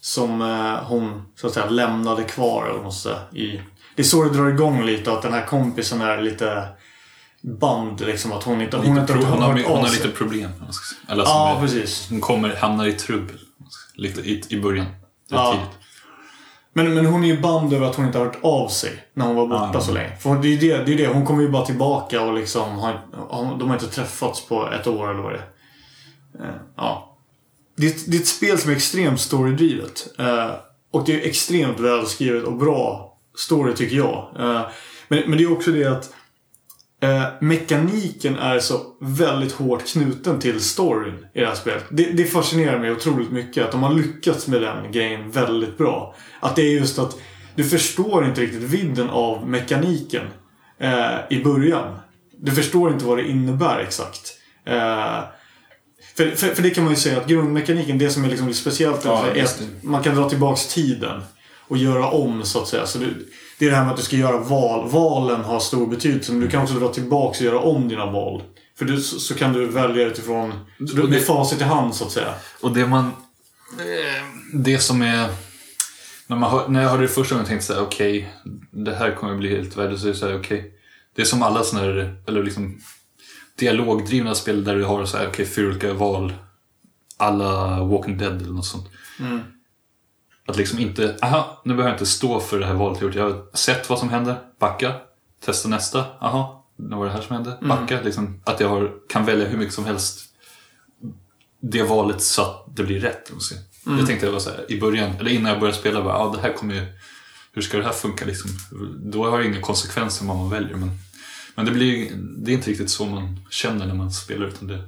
[0.00, 3.60] Som eh, hon så att säga lämnade kvar eller säga, i...
[3.96, 6.68] Det är så det drar igång lite att den här kompisen är lite
[7.60, 8.32] band liksom.
[8.32, 10.50] Att hon inte, hon Hon, inte hon, hon, har, hon av har lite problem.
[11.08, 12.06] Eller Ja, är- precis.
[12.10, 13.38] Hon kommer, hamnar i trubbel.
[13.94, 14.86] Lite i, i början.
[15.28, 15.58] Ja.
[16.72, 19.26] Men, men hon är ju band över att hon inte har hört av sig när
[19.26, 19.80] hon var borta Ja.
[19.80, 20.16] så länge.
[20.16, 21.06] För det är ju det, det, är det.
[21.14, 22.92] Hon kommer ju bara tillbaka och liksom har,
[23.28, 26.48] har- de har inte träffats på ett år eller vad det är.
[26.48, 27.16] Eh, Ja.
[27.76, 30.06] Det är, ett- det är ett spel som är extremt storydrivet.
[30.18, 30.50] Eh,
[30.92, 34.28] och det är extremt välskrivet och bra story tycker jag.
[34.38, 34.60] Eh,
[35.08, 36.10] men, men det är också det att
[37.04, 41.84] Eh, mekaniken är så väldigt hårt knuten till storyn i det här spelet.
[41.90, 46.14] Det, det fascinerar mig otroligt mycket att de har lyckats med den grejen väldigt bra.
[46.40, 47.16] Att det är just att
[47.54, 50.26] du förstår inte riktigt vidden av mekaniken
[50.78, 51.98] eh, i början.
[52.38, 54.38] Du förstår inte vad det innebär exakt.
[54.64, 55.20] Eh,
[56.14, 59.04] för, för, för det kan man ju säga att grundmekaniken, det som är liksom speciellt
[59.04, 61.22] Ja, är att man kan dra tillbaks tiden
[61.68, 62.86] och göra om så att säga.
[62.86, 63.06] Så det,
[63.64, 64.90] det är det här med att du ska göra val.
[64.90, 68.42] Valen har stor betydelse men du kan också dra tillbaks och göra om dina val.
[68.78, 72.04] För du, så, så kan du välja utifrån så du, med facit i hand så
[72.04, 72.34] att säga.
[72.60, 73.10] Och det man...
[74.52, 75.28] Det som är...
[76.26, 78.34] När, man hör, när jag hörde det första gången tänkte jag okej,
[78.70, 80.18] det här kommer bli helt värdelöst.
[80.18, 80.72] Så är det okej.
[81.16, 82.80] Är som alla sådana här, eller liksom
[83.58, 86.32] dialogdrivna spel där du har så här, okej, fyra olika val.
[87.16, 88.88] Alla Walking Dead eller något sånt.
[90.46, 93.14] Att liksom inte, aha, nu behöver jag inte stå för det här valet jag gjort.
[93.14, 94.94] Jag har sett vad som händer, backa,
[95.44, 98.00] testa nästa, aha, nu var det här som hände, backa.
[98.02, 100.20] Liksom, att jag har, kan välja hur mycket som helst
[101.60, 103.30] det valet så att det blir rätt.
[103.48, 103.62] säger.
[103.98, 106.32] Det tänkte jag var så här, i början, eller innan jag började spela, bara, ja,
[106.36, 106.86] det här kommer ju,
[107.52, 108.50] hur ska det här funka liksom?
[109.02, 110.76] Då har det inga konsekvenser vad man väljer.
[110.76, 110.90] Men,
[111.54, 114.84] men det, blir, det är inte riktigt så man känner när man spelar utan det,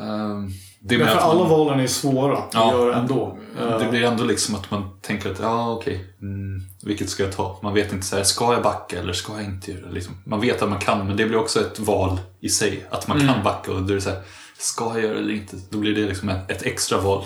[0.00, 0.50] ehm,
[0.84, 2.72] det mer för man- alla valen är svåra att Ja.
[2.72, 3.38] göra ändå.
[3.60, 7.32] Eh, det blir ändå liksom att man tänker att, ja okej, mm, vilket ska jag
[7.32, 7.58] ta?
[7.62, 9.90] Man vet inte så här, ska jag backa eller ska jag inte göra?
[9.90, 10.14] Liksom.
[10.26, 12.86] Man vet att man kan, men det blir också ett val i sig.
[12.90, 14.20] Att man kan backa och då är det så här,
[14.58, 15.56] ska jag göra det eller inte?
[15.70, 17.24] Då blir det liksom ett, ett extra val.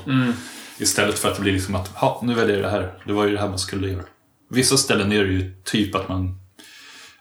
[0.79, 2.93] Istället för att det blir liksom att, ja nu väljer jag det här.
[3.07, 4.03] Det var ju det här man skulle göra.
[4.51, 6.41] Vissa ställen är det ju typ att man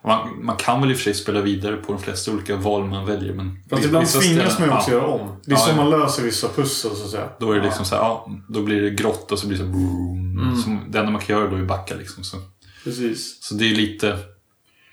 [0.06, 2.84] man, man kan väl i och för sig spela vidare på de flesta olika val
[2.84, 3.58] man väljer men...
[3.70, 4.96] Fast ibland tvingas man ju också ja.
[4.96, 5.36] göra om.
[5.44, 5.76] Det är Ja, så ja.
[5.76, 7.28] man löser vissa pussel så att säga.
[7.40, 9.64] Då är det liksom så här, ja, då blir det grått och så blir det
[9.64, 10.62] så här, boom.
[10.64, 12.24] Som, det enda man kan göra då är backa liksom.
[12.24, 12.36] Så,
[12.84, 13.42] Precis.
[13.42, 14.18] så det är lite,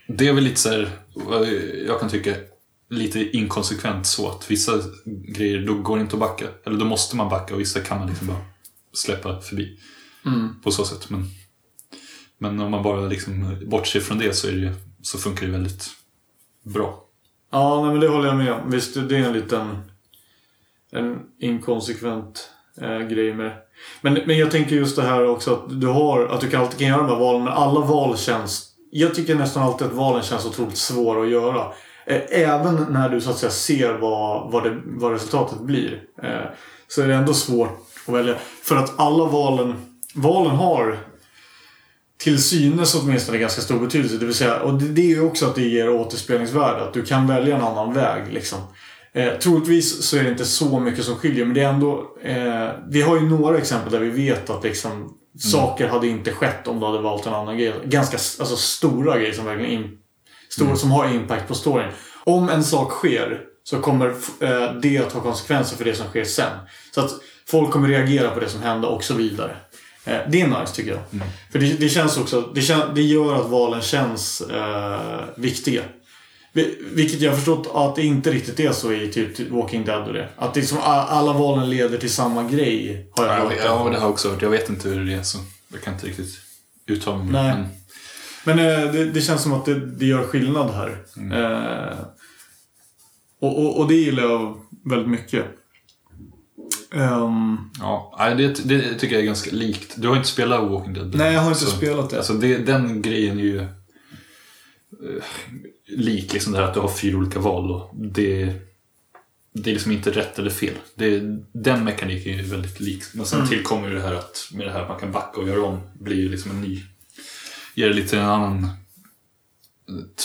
[0.07, 1.47] det är väl lite så här, vad
[1.87, 2.35] jag kan tycka,
[2.89, 4.71] lite inkonsekvent så att vissa
[5.05, 6.45] grejer, då går det inte att backa.
[6.65, 8.41] Eller då måste man backa och vissa kan man liksom bara
[8.93, 9.79] släppa förbi.
[10.63, 11.09] På så sätt.
[11.09, 11.25] Men,
[12.37, 15.51] men om man bara liksom bortser från det så, är det, ju- så funkar det
[15.51, 15.89] väldigt
[16.63, 17.03] bra.
[17.51, 18.71] Ja, nej, men det håller jag med om.
[18.71, 19.77] Visst, det är en liten
[20.91, 22.49] en inkonsekvent
[22.81, 23.53] eh, grej med det.
[24.01, 26.79] Men, men jag tänker just det här också att du har, att du kan alltid
[26.79, 28.69] kan göra de här valen, men alla val känns...
[28.91, 31.73] Jag tycker nästan alltid att valen känns otroligt svåra att göra.
[32.05, 36.03] Eh, Även när du så att säga ser vad, vad, det, vad resultatet blir.
[36.23, 36.45] Eh,
[36.87, 38.35] Så är det ändå svårt att välja.
[38.61, 39.75] För att alla valen,
[40.15, 40.97] valen har
[42.23, 44.17] till synes åtminstone ganska stor betydelse.
[44.17, 46.83] Det vill säga, och det, det är ju också att det ger återspelningsvärde.
[46.83, 48.33] Att du kan välja en annan väg.
[48.33, 48.59] Liksom.
[49.13, 52.17] Eh, troligtvis så är det inte så mycket som skiljer, men det är ändå...
[52.23, 56.67] Eh, vi har ju några exempel där vi vet att liksom, saker hade inte skett
[56.67, 57.73] om du hade valt en annan grej.
[57.85, 59.97] Ganska alltså, stora grejer som verkligen in,
[60.49, 61.91] stora, som har impact på storyn.
[62.23, 64.09] Om en sak sker så kommer
[64.39, 66.57] eh, det att ha konsekvenser för det som sker sen.
[66.95, 67.11] Så att
[67.47, 69.55] folk kommer reagera på det som hände och så vidare.
[70.05, 71.21] Eh, det är nice tycker jag.
[71.51, 75.81] För det, det känns också, det, kän, det gör att valen känns eh, viktiga.
[76.53, 80.07] Vi- Vilket jag har förstått att det inte riktigt är så i typ Walking Dead
[80.07, 80.29] och det.
[80.35, 83.07] Att det är som a- alla valen leder till samma grej.
[83.11, 83.53] Har jag Ja, hört.
[83.57, 84.41] ja, det har jag också hört.
[84.41, 85.37] Jag vet inte hur det är så
[85.71, 86.35] jag kan inte riktigt
[86.87, 87.31] uttala mig.
[87.31, 87.55] Nej.
[88.43, 90.97] Men, Men eh, det, det känns som att det, det gör skillnad här.
[91.33, 91.97] Eh,
[93.39, 95.45] och, och, och det gillar jag väldigt mycket.
[96.93, 99.93] Ehm, Ja, det, det tycker jag är ganska likt.
[99.97, 101.15] Du har inte spelat Walking Dead?
[101.15, 102.17] Nej, jag har inte Så- spelat det.
[102.17, 105.23] Alltså det, den grejen är ju eh,
[105.87, 107.71] lik, liksom det här att du har fyra olika val.
[107.71, 108.53] Och det,
[109.53, 110.73] det är liksom inte rätt eller fel.
[110.95, 111.19] Det,
[111.51, 113.03] den mekaniken är ju väldigt lik.
[113.13, 115.47] Men sen tillkommer ju det här att med det här att man kan backa och
[115.47, 116.83] göra om blir ju liksom en ny...
[117.75, 118.69] Ger det lite en annan eh,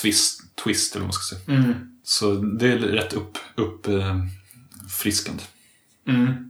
[0.03, 1.59] twist, twist eller vad man ska säga.
[1.59, 4.17] mm, Så det är rätt upp, upp eh,
[4.91, 5.43] friskande.
[6.09, 6.45] mm.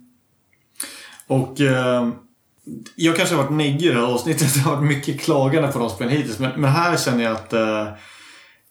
[1.29, 2.09] Och eh,
[2.97, 4.55] jag kanske har varit neggig i det här avsnittet.
[4.55, 6.39] Det har varit mycket klagande på de spelen hittills.
[6.39, 7.89] Men, men här känner jag att eh,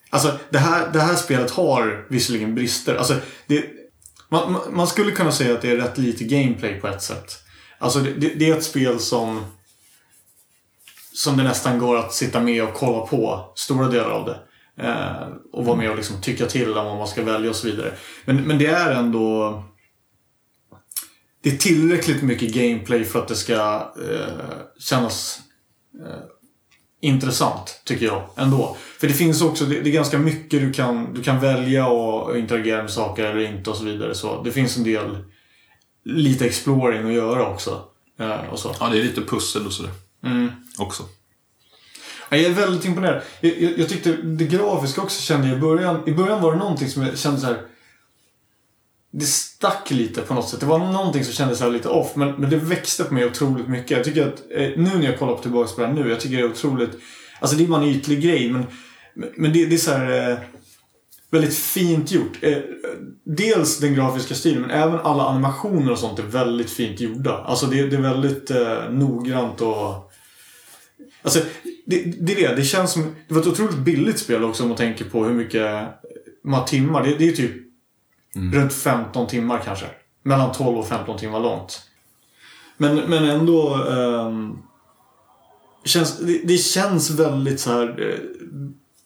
[0.09, 2.95] Alltså det här, det här spelet har visserligen brister.
[2.95, 3.15] Alltså,
[3.47, 3.65] det,
[4.29, 7.33] man, man- man skulle kunna säga att det är rätt lite gameplay på ett sätt.
[7.79, 9.45] Alltså det, det, det är ett spel som
[11.13, 14.39] som det nästan går att sitta med och kolla på stora delar av det.
[14.87, 17.67] Eh, och vara med och liksom tycka till om vad man ska välja och så
[17.67, 17.93] vidare.
[18.25, 19.63] Men, men det är ändå...
[21.41, 25.39] Det är tillräckligt mycket gameplay för att det ska eh, kännas
[26.05, 26.23] eh,
[27.01, 28.29] intressant, tycker jag.
[28.35, 28.77] Ändå.
[28.99, 32.23] För det finns också, det, det är ganska mycket du kan, du kan välja och,
[32.23, 34.15] och interagera med saker eller inte och så vidare.
[34.15, 35.17] Så det finns en del
[36.05, 37.83] lite exploring att göra också.
[38.19, 38.75] Eh, och så.
[38.79, 39.91] Ja, det är lite pussel och sådär.
[40.23, 40.51] Mm.
[40.77, 41.03] Också.
[42.29, 43.21] Ja, Jag är väldigt imponerad.
[43.41, 46.03] Jag, jag, jag tyckte det grafiska också kände jag i början.
[46.07, 47.61] I början var det någonting som jag kände så här.
[49.20, 50.59] Det stack lite på något sätt.
[50.59, 52.15] Det var någonting som kändes lite off.
[52.15, 53.91] Men, men det växte på mig otroligt mycket.
[53.91, 56.09] Jag tycker att eh, nu när jag kollar på tillbaka på det här nu.
[56.09, 56.91] Jag tycker det är otroligt.
[57.39, 58.51] Alltså det är bara en ytlig grej.
[58.51, 58.65] Men,
[59.36, 60.32] men det, det är så här.
[60.32, 60.38] Eh,
[61.32, 62.38] väldigt fint gjort.
[62.41, 62.57] Eh,
[63.24, 67.38] dels den grafiska stilen men även alla animationer och sånt är väldigt fint gjorda.
[67.38, 70.11] Alltså det, det är väldigt eh, noggrant och
[71.22, 71.39] Alltså,
[71.86, 72.55] det, det är det.
[72.55, 73.15] Det känns som...
[73.28, 75.88] Det var ett otroligt billigt spel också om man tänker på hur mycket...
[76.43, 77.03] man timmar.
[77.03, 77.66] Det, det är typ
[78.53, 79.85] runt 15 timmar kanske.
[80.23, 81.81] Mellan 12 och 15 timmar långt.
[82.77, 83.73] Men, men ändå...
[83.75, 84.57] ehm,
[85.85, 88.09] känns, det, det känns väldigt så här.
[88.09, 88.19] eh,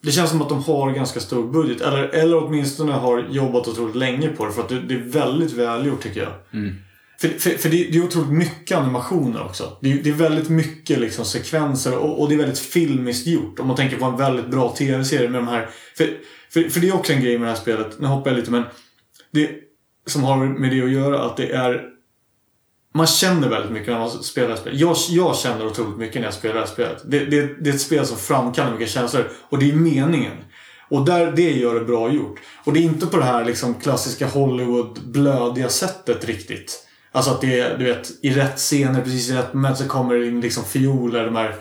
[0.03, 1.81] Det känns som att de har ganska stor budget.
[1.81, 4.51] Eller, eller åtminstone har jobbat otroligt länge på det.
[4.51, 6.31] För att det, det är väldigt välgjort tycker jag.
[7.21, 9.77] För, för, för det, det är otroligt mycket animationer också.
[9.81, 13.59] Det, är- det är väldigt mycket liksom sekvenser och, och det är väldigt filmiskt gjort.
[13.59, 15.69] Om man tänker på en väldigt bra tv-serie med de här...
[15.97, 16.07] För,
[16.49, 17.99] för, för det är också en grej med det här spelet.
[17.99, 18.63] Nu hoppar jag lite men...
[19.31, 19.49] Det
[20.07, 21.87] som har med det att göra att det är...
[22.93, 24.79] Man känner väldigt mycket när man spelar det här spelet.
[24.79, 27.01] Jag, jag känner otroligt mycket när jag spelar det här spelet.
[27.05, 29.29] Det, det, det är ett spel som framkallar mycket känslor.
[29.49, 30.37] Och det är meningen.
[30.89, 32.39] Och där, det gör det bra gjort.
[32.63, 36.87] Och det är inte på det här liksom klassiska Hollywood-blödiga sättet riktigt.
[37.11, 40.15] Alltså att det är, du vet, i rätt scener, precis i rätt moment så kommer
[40.15, 41.55] det in liksom fioler, de här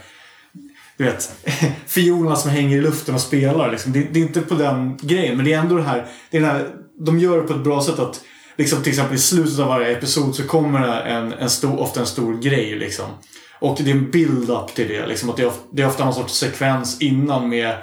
[0.96, 1.32] du vet,
[1.86, 3.70] fiolerna som hänger i luften och spelar.
[3.70, 3.92] Liksom.
[3.92, 6.40] Det, det är inte på den grejen, men det är ändå det här, det är
[6.40, 6.68] den här
[7.06, 8.20] de gör det på ett bra sätt att
[8.56, 12.00] liksom, till exempel i slutet av varje episod så kommer det en, en stor, ofta
[12.00, 12.78] en stor grej.
[12.78, 13.06] Liksom.
[13.58, 15.06] Och det är en build-up till det.
[15.06, 17.76] Liksom, att det, är, of- det är ofta någon sorts sekvens innan med,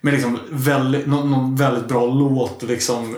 [0.00, 2.62] med liksom väldigt, någon, någon väldigt bra låt.
[2.62, 3.16] Liksom,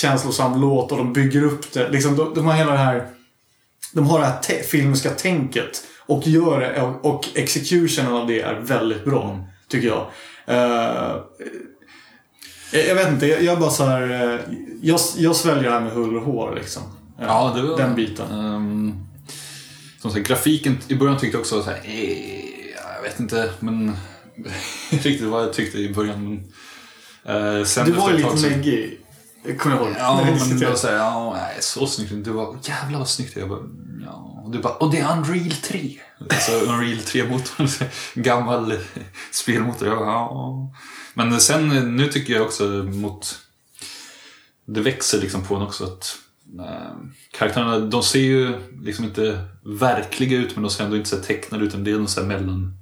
[0.00, 1.88] känslosam låt och de bygger upp det.
[1.88, 3.06] Liksom, de, de har hela det här
[3.92, 8.40] de har det här te- filmiska tänket och gör det och, och executionen av det
[8.40, 9.46] är väldigt bra.
[9.68, 10.06] Tycker jag.
[10.46, 11.16] Eh,
[12.72, 14.02] jag jag vet inte, jag, jag bara så här.
[14.34, 14.40] eh,
[14.82, 16.82] jag, jag sväljer det här med hull och hår liksom.
[17.18, 17.76] Eh, Ja, det var...
[17.78, 18.30] Den biten.
[18.30, 18.94] Ehm,
[20.02, 22.44] som sagt, grafiken i början tyckte jag också så här, eh,
[22.96, 23.96] jag vet inte, men
[24.90, 26.24] riktigt vad jag tyckte i början.
[27.24, 29.00] Men, eh, sen Du var ju lite neggig.
[29.58, 29.94] Kommer jag ihåg.
[29.98, 32.24] Ja, men det var såhär, ja, nej, så snyggt.
[32.24, 33.40] Du var, jävlar vad snyggt det.
[33.40, 33.60] Jag bara,
[34.04, 34.42] ja.
[34.44, 35.90] Och du bara, och det är Unreal 3.
[36.30, 37.68] Alltså Unreal 3-motorn.
[38.14, 38.74] Gammal
[39.32, 39.88] spelmotor.
[39.88, 40.72] Jag bara, ja.
[41.16, 43.38] Men sen, nu tycker jag också mot...
[44.66, 46.18] Det växer liksom på en också att
[46.58, 46.96] eh,
[47.32, 48.52] karaktärerna, de ser ju
[48.82, 51.84] liksom inte verkliga ut men de ser ändå inte så tecknade ut.
[51.84, 52.78] Det är något så här mellan...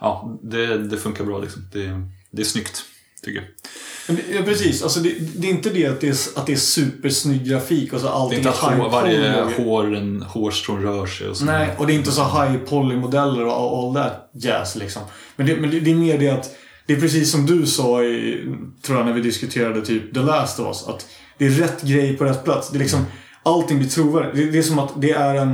[0.00, 1.62] Ja, det, det funkar bra liksom.
[1.72, 2.84] Det, det är snyggt,
[3.22, 4.18] tycker jag.
[4.32, 4.82] Ja, precis.
[4.82, 8.00] Alltså, det, det är inte det att det är, att det är supersnygg grafik och
[8.00, 9.54] så Det är allting inte att high hår, varje poly.
[9.56, 11.44] hår, en hårstrån rör sig och så.
[11.44, 15.02] Nej, och det är inte så high poly-modeller och all that jazz liksom.
[15.36, 16.50] Men det, men det, det är mer det att
[16.88, 18.44] det är precis som du sa i,
[18.82, 20.88] tror jag, när vi diskuterade typ The Last of Us.
[20.88, 21.06] Att
[21.38, 22.70] det är rätt grej på rätt plats.
[22.70, 23.04] Det är liksom,
[23.42, 24.36] allting blir trovärdigt.
[24.36, 25.50] Det, det är som att det är en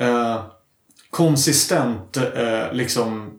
[0.00, 0.42] eh,
[1.10, 3.30] konsistent eh, liksom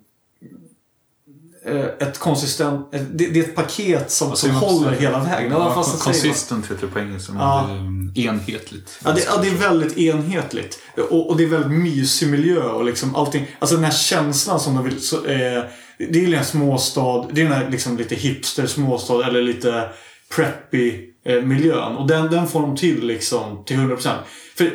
[1.66, 2.94] eh, ett konsistent...
[2.94, 5.02] ett- Det, det är ett paket som, som håller svenska?
[5.06, 5.52] hela vägen.
[5.52, 6.04] Ja, fast.
[6.04, 7.34] Consistent heter det på engelska.
[7.34, 7.68] men Ja.
[8.16, 9.00] det är, enhetligt.
[9.04, 10.80] Ja det, ja, det är väldigt enhetligt.
[11.10, 13.48] Och, och det är väldigt mysig miljö och liksom allting.
[13.60, 15.02] Alltså den här känslan som de vill...
[15.02, 15.64] Så, eh,
[15.98, 17.28] det är ju en småstad.
[17.32, 19.90] Det är den här liksom lite hipster småstad eller lite
[20.36, 21.96] preppy eh, miljön.
[21.96, 24.10] Och den, den får de till liksom till 100%.
[24.58, 24.72] För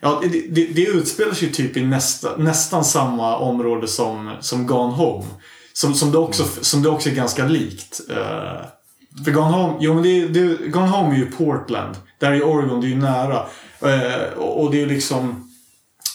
[0.00, 4.66] Ja, det, det, det utspelar sig ju typ i nästa, nästan samma område som, som
[4.66, 5.24] Gone Home.
[5.72, 8.00] Som, som, det också, som det också är ganska likt.
[8.10, 8.66] Eh,
[9.24, 11.96] för Gone Home, jo men det, det, Gone Home är ju Portland.
[12.18, 13.46] Där är Oregon, det är ju nära.
[13.80, 15.52] Eh, och, och det är liksom...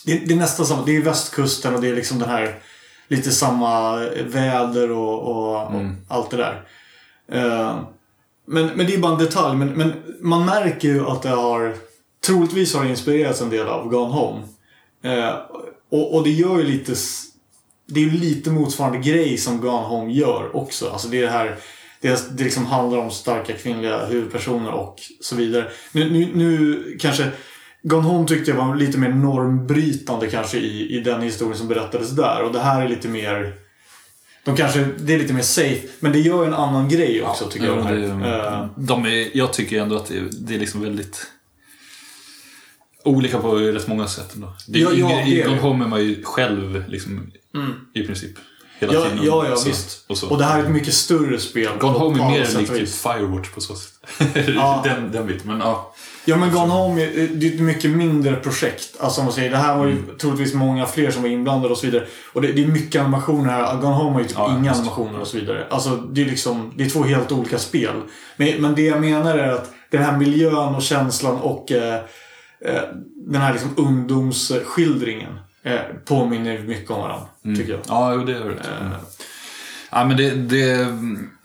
[0.06, 2.60] Det, det är nästan samma, det är västkusten och det är liksom den här
[3.12, 6.64] lite samma väder och, och, och allt det där.
[7.32, 7.80] Eh,
[8.48, 9.58] men, men det är bara en detalj.
[9.58, 11.76] Men, men man märker ju att det har...
[12.26, 14.42] Troligtvis har inspirerats en del av Gone Home.
[15.04, 15.36] Eh,
[15.92, 16.94] och, och det gör ju lite...
[17.88, 20.90] Det är lite motsvarande grej som Gone Home gör också.
[20.90, 21.56] Alltså det är det här...
[22.02, 25.72] Det, det liksom handlar om starka kvinnliga huvudpersoner och så vidare.
[25.92, 27.32] Nu, nu, nu kanske...
[27.84, 32.10] Gone Home tyckte jag var lite mer normbrytande kanske i, i den historien som berättades
[32.10, 32.44] där.
[32.44, 33.54] Och det här är lite mer...
[34.44, 35.88] De kanske, det är lite mer safe.
[36.00, 37.78] Men det gör en annan grej också tycker jag.
[37.78, 37.96] Ja, det här.
[37.96, 41.28] det, Eh, de är, jag tycker ändå att det är, det är liksom väldigt
[43.04, 44.36] olika på rätt många sätt.
[44.36, 44.54] Ändå.
[44.68, 45.44] Det är Ja, ja, det är I.
[45.44, 47.32] Gone Home är man ju själv liksom,
[47.94, 48.38] i princip.
[48.82, 49.26] Hela Ja, tiden.
[49.26, 50.06] ja, ja så, visst.
[50.08, 50.30] Och, så.
[50.30, 51.70] Och det här är ett mycket större spel.
[51.80, 52.90] Gone Home är mer likt typ.
[52.90, 53.94] Firewatch på så sätt.
[54.56, 54.82] Ja.
[54.86, 55.48] den, den biten.
[55.48, 55.94] Men ja.
[56.26, 58.96] Ja men Gone Home är, det är ett mycket mindre projekt.
[59.00, 60.18] Alltså man säger, det här var ju Mm.
[60.22, 62.06] troligtvis många fler som var inblandade och så vidare.
[62.34, 63.76] Och det, det är mycket animationer här.
[63.82, 64.80] Gone Home har ju typ Ja, inga just.
[64.80, 65.68] animationer och så vidare.
[65.70, 67.94] Alltså det är liksom, det är två helt olika spel.
[68.38, 71.96] Men, men det jag menar är att den här miljön och känslan och eh,
[72.66, 72.82] eh,
[73.28, 77.28] den här liksom ungdomsskildringen eh, påminner mycket om varandra.
[77.46, 77.58] Mm.
[77.58, 77.82] Tycker jag.
[77.88, 78.66] Ja, det gör det.
[79.92, 80.98] Ja, men det, det,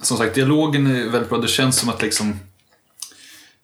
[0.02, 1.38] som sagt, dialogen är väldigt bra.
[1.38, 2.38] Det känns som att liksom...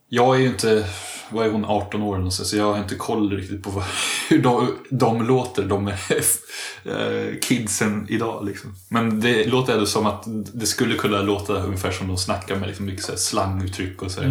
[0.09, 0.89] Jag är ju inte,
[1.31, 3.85] vad är hon, 18 år eller något, så jag har inte koll riktigt på vad,
[4.29, 5.89] hur de, de låter, de
[6.85, 8.47] eh, kidsen idag.
[8.47, 8.75] Liksom.
[8.89, 10.25] Men det låter ändå som att
[10.55, 14.21] det skulle kunna låta ungefär som de snackar med liksom mycket så slanguttryck och så
[14.21, 14.29] här.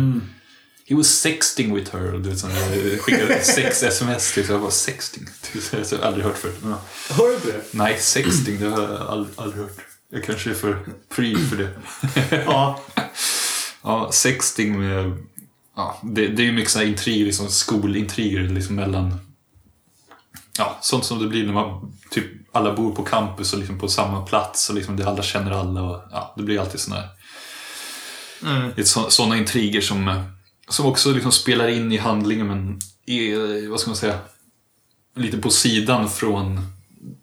[0.86, 2.12] He was sexting with her.
[2.12, 4.34] Du vet, där, skickade sex-sms.
[4.34, 5.26] Typ, så jag bara sexting.
[5.72, 6.60] Det har jag aldrig hört förut.
[6.64, 6.82] Ja.
[7.10, 7.62] Hör du det?
[7.72, 9.78] Nej, sexting, det har jag aldrig, aldrig hört.
[10.10, 10.80] Jag kanske är för
[11.16, 11.72] pre för det.
[12.46, 12.84] Ja.
[13.84, 15.18] Ja, sexting med...
[15.76, 19.20] Ja, det, det är ju mycket här intriger, liksom skolintriger liksom mellan...
[20.58, 23.88] Ja, sånt som det blir när man typ alla bor på campus och liksom på
[23.88, 27.04] samma plats och liksom det alla känner alla och ja, det blir alltid såna
[28.84, 30.24] så, såna intriger som, eh,
[30.72, 34.20] som också liksom spelar in i handlingen men är, vad ska man säga,
[35.16, 36.62] lite på sidan från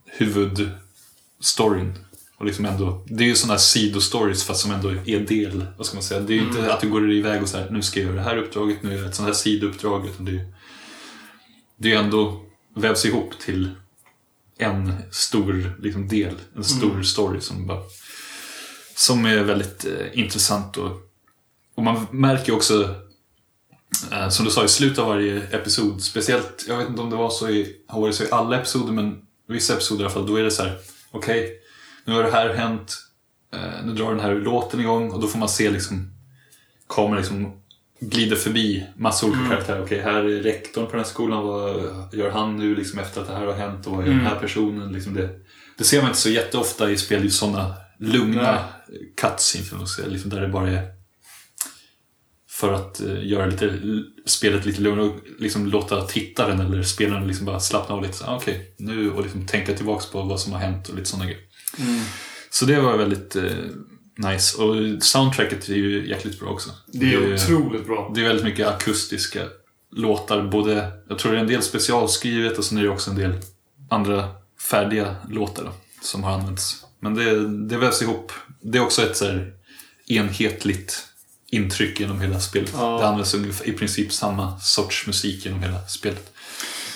[0.06, 1.94] huvudstoryn.
[2.36, 5.66] Och liksom ändå, det är ju sådana här sidostories fast som ändå är del.
[5.76, 6.20] Vad ska man säga?
[6.20, 8.16] Det är ju inte att du går iväg och så här, nu ska jag göra
[8.16, 10.06] det här uppdraget, nu gör jag ett sånt här sidouppdrag.
[10.06, 10.52] Utan det, är,
[11.76, 12.44] det är ändå
[12.76, 13.70] vävs ihop till
[14.58, 17.82] en stor liksom, del, en stor story som bara
[18.94, 20.90] som är väldigt eh, intressant och,
[21.74, 22.94] och man märker också
[24.31, 27.31] som du sa i slutet av varje episod, speciellt, jag vet inte om det var
[27.31, 30.36] så i, har varit så i alla episoder men vissa episoder i alla fall, då
[30.36, 30.78] är det så här
[31.10, 31.52] okej,
[32.05, 32.97] nu har det här hänt,
[33.55, 36.10] eh, nu drar den här låten igång och då får man se liksom
[36.89, 37.52] kameran liksom
[38.01, 39.82] glider förbi massa olika karaktärer.
[39.82, 41.44] Okej, här är rektorn på den här skolan.
[41.44, 43.86] Vad gör han nu liksom efter att det här har hänt?
[43.86, 44.93] Och vad gör den här personen?
[44.93, 45.31] Liksom det,
[45.78, 47.24] det ser man inte så jätteofta i spel.
[47.24, 48.65] i sådana lugna
[49.20, 49.98] cutscenes.
[50.06, 50.97] Liksom där det bara är
[52.59, 53.78] för att eh, göra lite,
[54.26, 58.14] spelet lite lugnare och liksom låta tittaren eller spelaren liksom bara slappna av lite.
[58.14, 61.09] Så, ah, Okej, nu och liksom tänka tillbaks på vad som har hänt och lite
[61.09, 61.43] sådana grejer.
[62.51, 63.43] Så det var väldigt eh,
[64.16, 64.62] nice.
[64.62, 66.70] Och soundtracket är ju jäkligt bra också.
[66.86, 68.12] Det är otroligt bra.
[68.14, 69.43] Det är väldigt mycket akustiska
[69.93, 70.43] låtar.
[70.43, 73.32] Både, jag tror det är en del specialskrivet och sen är det också en del
[73.90, 74.28] andra
[74.70, 75.72] färdiga låtar då,
[76.02, 76.85] som har använts.
[77.01, 78.32] Men det, det vävs ihop.
[78.60, 79.52] Det är också ett så här
[80.06, 81.07] enhetligt
[81.50, 82.72] intryck genom hela spelet.
[82.76, 82.98] Ja.
[83.00, 83.34] Det används
[83.64, 86.32] i princip samma sorts musik genom hela spelet.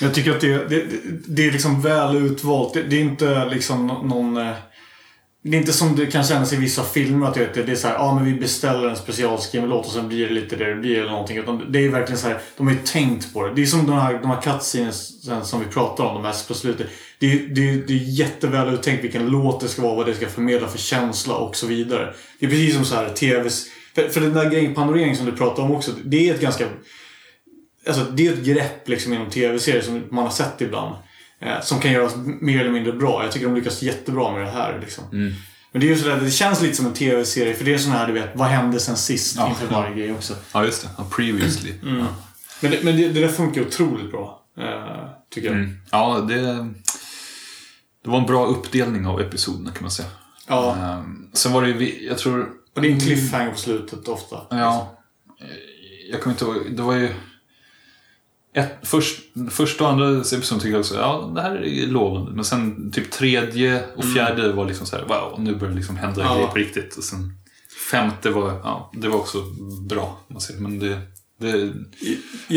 [0.01, 0.85] Jag tycker att det, det,
[1.27, 2.75] det- är liksom väl utvalt.
[2.75, 4.37] Det, det är inte liksom nå- någon...
[4.37, 4.53] eh,
[5.45, 7.89] Det är inte som det kan kännas i vissa filmer att vet, det är så
[7.89, 10.81] här, ja men vi beställer en specialskriven låt och sen blir det lite det det
[10.81, 11.37] blir eller någonting.
[11.37, 13.55] Utan det är verkligen så här, de har ju tänkt på det.
[13.55, 15.09] Det är som de här, de här cutscenes
[15.49, 16.87] som vi pratar om, de här på slutet.
[17.19, 20.15] Det är, det, är, det är jätteväl uttänkt vilken låt det ska vara, vad det
[20.15, 22.15] ska förmedla för känsla och så vidare.
[22.39, 23.67] Det är precis som så här TVs...
[23.95, 26.67] För, för den där grejen panorering som du pratar om också, det är ett ganska
[27.87, 30.97] Alltså, det är ett grepp liksom inom tv-serier som man har sett ibland.
[31.41, 33.23] Eh, som kan göras mer eller mindre bra.
[33.23, 34.79] Jag tycker de lyckas jättebra med det här.
[34.81, 35.05] Liksom.
[35.73, 37.55] Men det är ju sådär, det känns lite som en tv-serie.
[37.55, 39.81] För det är sån här, du vet, vad hände sen sist Ja, inför ja.
[39.81, 40.35] varje grej också.
[40.53, 40.89] Ja, just det.
[40.99, 41.73] Ja, previously.
[41.83, 42.07] Ja.
[42.61, 44.45] Men, det, men det, det där funkar otroligt bra.
[44.59, 45.57] Eh, tycker jag.
[45.57, 45.77] Mm.
[45.91, 46.43] Ja, det,
[48.05, 50.09] det var en bra uppdelning av episoderna kan man säga.
[50.49, 50.77] Ja.
[50.77, 54.37] Ehm, sen var det ju, jag tror, Och det är en cliffhanger på slutet ofta.
[54.51, 54.99] ja,
[55.41, 55.47] eh,
[56.11, 57.15] jag kommer inte ihåg, det var ju
[58.55, 59.21] ett, först,
[59.51, 62.33] första och andra episoden tyckte jag också, ja det här är lovande.
[62.33, 65.97] Men sen typ tredje och fjärde var liksom så här, wow, nu börjar det liksom
[65.97, 66.35] hända Ja.
[66.35, 66.97] grejer på riktigt.
[66.97, 67.39] Och sen
[67.91, 69.39] femte var, ja, det var också
[69.89, 70.21] bra.
[70.29, 70.61] Man säger.
[70.61, 71.01] Men det,
[71.39, 71.73] det,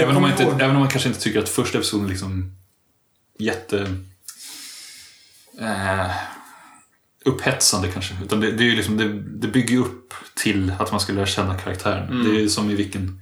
[0.02, 2.52] även, om man inte, ihåg- även om man kanske inte tycker att första episoden liksom
[3.40, 3.96] jätte...
[5.60, 6.12] Eh,
[7.26, 8.16] upphetsande kanske.
[8.24, 11.26] Utan det, det, är ju liksom, det, det bygger upp till att man ska lära
[11.26, 12.10] känna karaktären.
[12.12, 12.34] Mm.
[12.36, 13.22] Det är som i vilken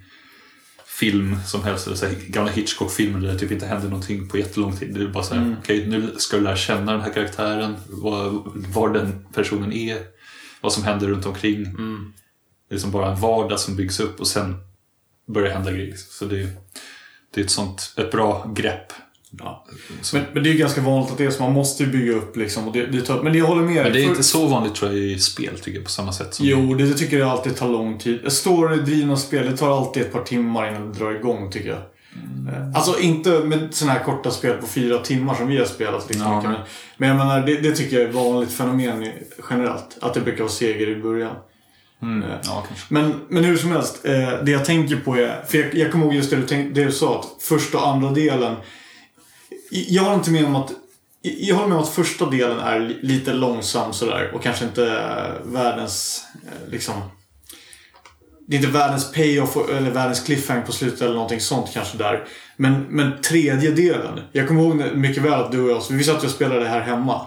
[0.86, 1.88] film som helst.
[1.88, 4.94] Eller så här, gamla Hitchcock-filmer där det typ inte händer någonting på jättelång tid.
[4.94, 5.56] Det är bara så här, Mm.
[5.60, 7.76] okej nu ska du lära känna den här karaktären.
[7.90, 8.44] Var,
[8.74, 9.98] var den personen är.
[10.62, 11.66] Vad som händer runt omkring.
[11.66, 12.14] Mm.
[12.70, 14.56] Det är som bara en vardag som byggs upp och sen
[15.34, 15.86] börjar hända grejer.
[15.88, 16.28] liksom.
[16.28, 16.48] Så det
[17.34, 18.94] det är ett sånt, ett bra grepp.
[19.40, 19.66] Ja.
[20.14, 21.44] Men, men det är ju ganska vanligt att det är så.
[21.44, 22.68] Man måste ju bygga upp liksom.
[22.68, 23.84] Och det, det tar, men jag håller med.
[23.84, 26.12] Men det är För- inte så vanligt tror jag i spel tycker jag på samma
[26.14, 28.32] sätt som Jo, det tycker jag alltid tar lång tid.
[28.32, 31.78] Storydrivna spel, det tar alltid ett par timmar innan det drar igång tycker jag.
[32.54, 36.10] Eh, Alltså inte med sådana här korta spel på fyra timmar som vi har spelat.
[36.10, 36.56] Liksom, Ja, men,
[36.98, 39.08] men jag menar, det, det tycker jag är ett vanligt fenomen
[39.50, 39.98] generellt.
[40.02, 41.36] Att det brukar vara seger i början.
[42.02, 42.64] Mm, Eh, ja.
[42.90, 45.42] Men, men hur som helst, eh, det jag tänker på är...
[45.48, 47.88] För jag, jag kommer ihåg just det du, tänk, det du sa, att första och
[47.88, 48.56] andra delen.
[49.74, 50.72] Jag håller inte med om att...
[51.22, 54.84] Jag håller med om att första delen är li, lite långsam sådär och kanske inte
[54.88, 56.26] eh, världens...
[56.46, 56.94] Eh, liksom...
[58.48, 62.28] Det är inte världens payoff eller världens cliffhanger på slutet eller någonting sånt kanske där.
[62.58, 64.20] Men, men tredje delen.
[64.32, 66.82] Jag kommer ihåg mycket väl att du och jag, vi satt och spelade det här
[66.82, 67.22] hemma.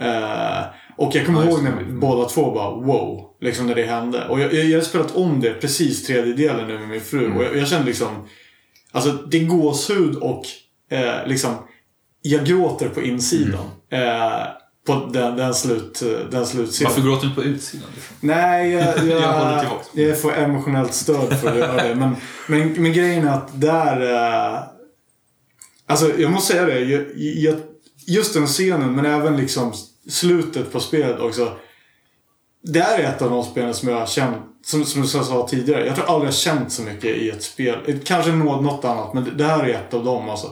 [0.00, 0.62] Eh,
[0.96, 1.92] och jag kommer Ja, ihåg när det.
[1.92, 3.26] båda två bara wow.
[3.40, 4.28] Liksom när det hände.
[4.28, 7.24] Och jag, jag, jag har spelat om det precis tredje delen nu med min fru.
[7.26, 7.36] Mm.
[7.36, 8.28] Och jag, jag kände liksom...
[8.92, 10.42] Alltså det är gåshud och
[10.90, 11.54] eh, liksom...
[12.22, 13.70] Jag gråter på insidan.
[13.90, 14.22] Mm.
[14.22, 14.46] Eh,
[14.86, 16.92] på den, den, slut, den slutscenen.
[16.92, 17.88] Varför gråter du på utsidan?
[18.20, 19.64] Nej, jag, jag,
[19.94, 21.94] Jag jag för emotionellt störd för att göra det.
[21.94, 22.16] Men,
[22.46, 24.14] men, men grejen är att där...
[24.54, 24.60] eh,
[25.86, 26.80] Alltså jag måste säga det.
[26.80, 27.56] Jag, jag,
[28.06, 29.72] just den scenen men även liksom
[30.08, 31.52] slutet på spelet också.
[32.62, 35.86] Det är ett av de spelen som jag har känt, som, som jag sa tidigare.
[35.86, 38.00] Jag tror aldrig jag har känt så mycket i ett spel.
[38.04, 40.50] Kanske något, annat men det, det här är ett av dem alltså.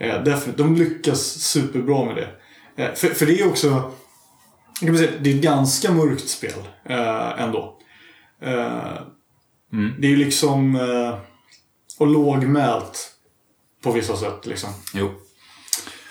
[0.00, 2.28] Eh, därför, de lyckas superbra med det.
[2.82, 3.92] Eh, för, för det är också...
[4.80, 7.78] Kan man säga, det är ett ganska mörkt spel eh, ändå.
[8.42, 9.00] Eh,
[9.70, 10.78] Det är ju liksom...
[11.98, 13.10] Och lågmält
[13.82, 14.70] på vissa sätt liksom.
[14.94, 15.10] Jo.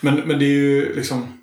[0.02, 1.40] Men, men det är ju liksom...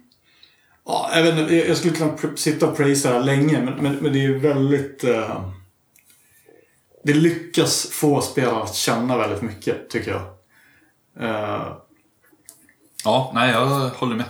[0.84, 3.96] Ja, jag, vet inte, jag skulle kunna sitta och prisa det här länge men, men,
[3.96, 5.04] men det är ju väldigt...
[5.04, 5.50] Eh,
[7.04, 10.22] det lyckas få spelarna att känna väldigt mycket, tycker jag.
[11.28, 11.76] Eh,
[13.04, 14.26] Ja, nej jag håller med.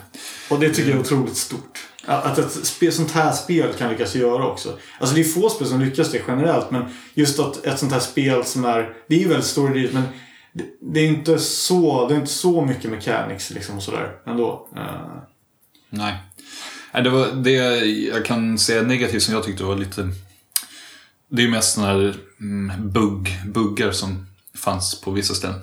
[0.51, 1.86] och det tycker jag är otroligt stort.
[2.06, 4.78] Att ett spel, sånt här spel kan lyckas göra också.
[4.98, 6.84] Alltså det är få spel som lyckas det generellt men
[7.14, 8.94] just att ett sånt här spel som är...
[9.09, 10.02] Det är ju väldigt storydrivet men
[10.80, 14.68] det, är inte så, det är inte så mycket mechanics liksom och sådär ändå.
[14.76, 14.82] Eh,
[15.90, 16.14] Nej.
[16.94, 17.51] Nej, det var det
[17.86, 20.09] jag kan säga negativt som jag tyckte var lite...
[21.28, 25.60] Det är ju mest sådana här mm, bugg, buggar som fanns på vissa ställen.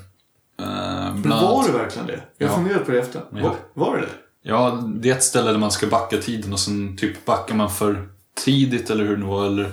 [1.15, 2.21] Men var det verkligen det?
[2.37, 2.55] Jag Ja.
[2.55, 3.21] funderade på det efter.
[3.29, 4.09] Var, var det det?
[4.41, 7.69] Ja, det är ett ställe där man ska backa tiden och sen typ backar man
[7.71, 9.45] för tidigt eller hur det nu var.
[9.45, 9.71] Eller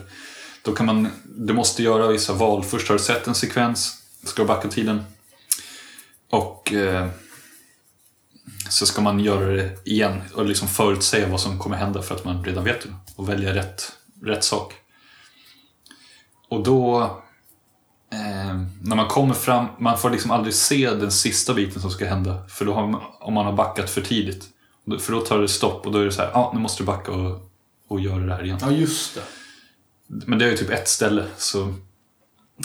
[0.63, 2.65] då kan man, du måste göra vissa val.
[2.65, 5.05] Först har du sett en sekvens, ska du backa tiden.
[6.31, 7.09] Och eh,
[8.69, 12.25] så ska man göra det igen och liksom förutsäga vad som kommer hända för att
[12.25, 12.89] man redan vet det.
[13.17, 13.93] Och välja rätt,
[14.25, 14.75] rätt sak.
[16.49, 17.11] Och då,
[18.13, 22.07] eh, när man kommer fram, man får liksom aldrig se den sista biten som ska
[22.07, 22.47] hända.
[22.49, 24.49] För då har man, om man har backat för tidigt.
[24.99, 26.83] För då tar det stopp och då är det så här, ja ah, nu måste
[26.83, 27.51] du backa och,
[27.89, 28.59] och göra det här igen.
[28.61, 29.23] Ja, just det.
[30.07, 31.75] Men det är ju typ ett ställe så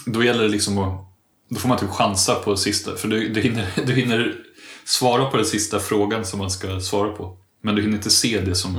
[0.05, 1.05] då gäller det liksom att
[1.49, 4.35] då får man typ chansa på sista för du, du, hinner, du hinner
[4.85, 7.37] svara på den sista frågan som man ska svara på.
[7.61, 8.75] Men du hinner inte se det som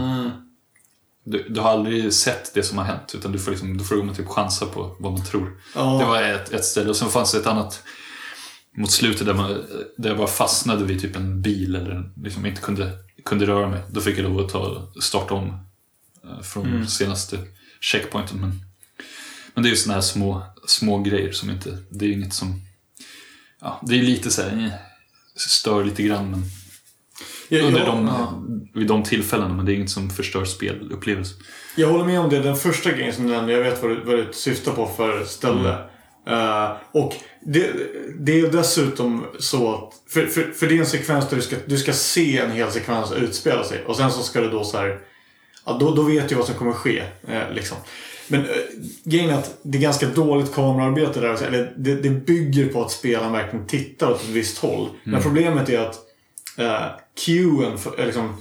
[1.27, 4.03] du, du har aldrig sett det som har hänt utan du får, liksom, då får
[4.03, 5.61] man typ chansa på vad man tror.
[5.75, 5.99] Ja.
[6.01, 7.83] Det var ett, ett ställe och sen fanns det ett annat
[8.77, 9.65] mot slutet där, man,
[9.97, 13.83] där jag bara fastnade vid typ en bil eller liksom inte kunde, kunde röra mig.
[13.91, 15.49] Då fick jag lov att ta, starta om
[16.25, 17.39] eh, från senaste
[17.81, 18.41] checkpointen.
[18.41, 18.61] Men,
[19.55, 22.61] men det är ju såna här små, små grejer som inte, det är inget som,
[23.61, 24.73] ja, det är lite så här, eh,
[25.37, 26.43] stör lite grann men
[27.51, 28.43] under jag, de, ja.
[28.75, 31.39] vid de tillfällena men det är inget som förstör spelupplevelsen.
[31.77, 32.41] jag håller med om det.
[32.41, 35.25] Den första grejen som du nämnde, jag vet vad du, vad du syftar på för
[35.25, 35.77] ställe.
[36.29, 37.71] Eh, och det,
[38.19, 40.13] det är dessutom så att...
[40.13, 42.71] För, för, för det är en sekvens där du ska, du ska se en hel
[42.71, 43.85] sekvens utspela sig.
[43.85, 44.99] Och sen så ska du då så här...
[45.67, 47.03] Ja, då, då vet du vad som kommer ske.
[47.29, 47.77] Eh, liksom.
[48.29, 48.47] Men eh,
[49.05, 51.43] grejen är att det är ganska dåligt kamerarbete där.
[51.43, 54.89] Eller det, det bygger på att spelaren verkligen tittar åt ett visst håll.
[55.05, 56.06] Men problemet är att
[56.57, 56.87] eh,
[57.27, 58.37] cueen, för- eh, liksom,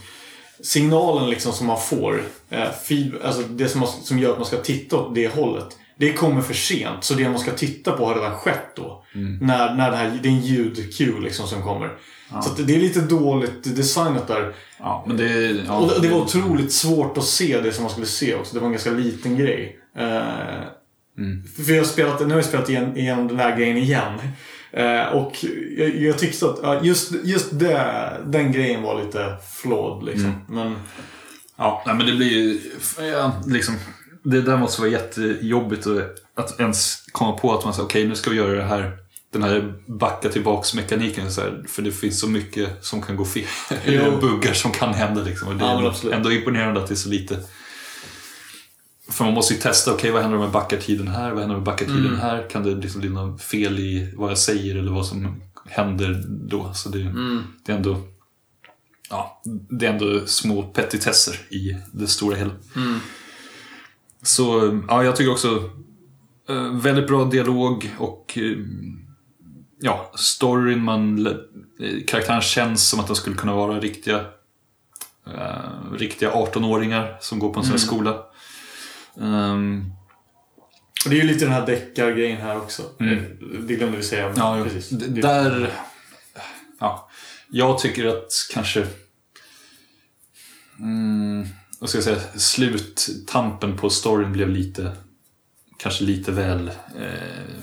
[0.64, 4.46] signalen liksom som man får, eh, feed, alltså det som, man, som gör att man
[4.46, 5.68] ska titta åt det hållet.
[5.98, 9.04] Det kommer för sent, så det man ska titta på har redan skett då.
[9.42, 11.90] När, när det, här, det är en ljud-cue liksom som kommer.
[12.30, 14.54] Så att det är lite dåligt designat där.
[14.80, 18.06] Ja, men det, ja, Och det- var otroligt svårt att se det som man skulle
[18.08, 18.54] se också.
[18.54, 19.80] Det var en ganska liten grej.
[19.98, 20.64] Eh,
[21.66, 24.20] För jag har spelat, nu har jag spelat igen, igenom den här grejen igen.
[24.76, 25.46] Eh, och
[25.78, 30.46] jag, jag tyckte att ja, just, just det, den grejen var lite flawed liksom.
[30.50, 30.76] Men
[31.58, 32.60] Ja, nej, men det blir ju...
[33.12, 33.76] Ja, liksom,
[34.24, 35.88] det där måste vara jättejobbigt
[36.36, 38.98] att, ens komma på att man säger okej nu ska vi göra det här.
[39.34, 41.32] Den här backa tillbaks mekaniken.
[41.32, 43.44] Så här, för det finns så mycket som kan gå fel.
[43.86, 45.22] Eller buggar som kan hända.
[45.22, 45.48] Liksom.
[45.48, 46.16] Och det Ja, är absolut.
[46.16, 47.40] ändå imponerande att det är så lite.
[49.10, 51.30] För man måste ju testa, okej vad händer om jag backar tiden här?
[51.32, 52.20] Vad händer om jag backar tiden Mm.
[52.20, 52.50] här?
[52.50, 56.72] Kan det liksom bli något fel i vad jag säger eller vad som händer då?
[56.74, 57.44] Så det, Mm.
[57.66, 58.02] det är ändå
[59.10, 62.52] ja, det är ändå små petitesser i det stora hela.
[64.24, 65.70] Så ja, jag tycker också
[66.50, 68.58] eh, väldigt bra dialog och eh,
[69.82, 71.28] ja, storyn man...
[71.28, 71.34] eh,
[72.08, 74.26] Karaktären känns som att de skulle kunna vara riktiga
[75.98, 78.18] riktiga 18-åringar som går på en sån här skola.
[79.22, 79.92] Ehm,
[81.06, 82.84] och det är ju lite den här deckargrejen här också.
[83.00, 83.18] Mm.
[83.18, 83.22] Eh,
[83.60, 84.34] Det glömde vi säga.
[84.38, 84.90] Ja, precis.
[84.90, 85.72] d- där...
[86.80, 87.10] Ja,
[87.52, 88.88] jag tycker att kanske...
[90.80, 91.48] Mm,
[91.80, 92.20] vad ska jag säga?
[92.38, 94.92] Sluttampen på storyn blev lite...
[95.78, 96.68] Kanske lite väl
[97.00, 97.56] eh,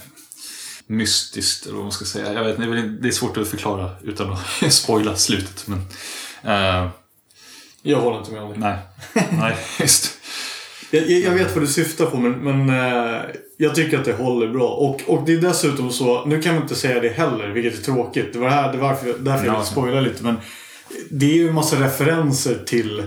[0.86, 2.32] mystiskt, eller vad man ska säga.
[2.32, 2.56] Jag vet,
[3.02, 4.40] det är svårt att förklara utan att
[4.72, 5.66] spoila slutet.
[5.68, 5.78] Men,
[6.42, 6.90] eh,
[7.82, 8.58] Jag håller inte med om det.
[8.58, 8.78] Nej,
[9.32, 10.18] nej just.
[10.94, 13.20] Jag, jag vet vad du syftar på men, men eh,
[13.56, 14.68] jag tycker att det håller bra.
[14.68, 17.82] Och, och det är dessutom så, nu kan vi inte säga det heller vilket är
[17.84, 18.32] tråkigt.
[18.32, 19.58] Det var här, det var därför jag Ja.
[19.58, 20.22] vill spoila lite.
[20.24, 20.36] Men
[21.10, 23.02] det är ju en massa referenser till...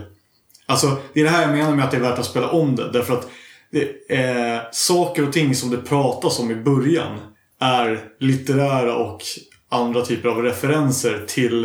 [0.65, 2.75] Alltså det är det här jag menar med att det är värt att spela om
[2.75, 2.91] det.
[2.91, 3.29] Därför att
[3.71, 7.17] det, eh, saker och ting som det pratas om i början
[7.59, 9.21] är litterära och
[9.69, 11.63] andra typer av referenser till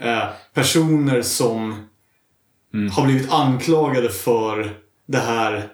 [0.00, 0.24] eh,
[0.54, 1.86] personer som
[2.92, 4.70] har blivit anklagade för
[5.10, 5.68] det här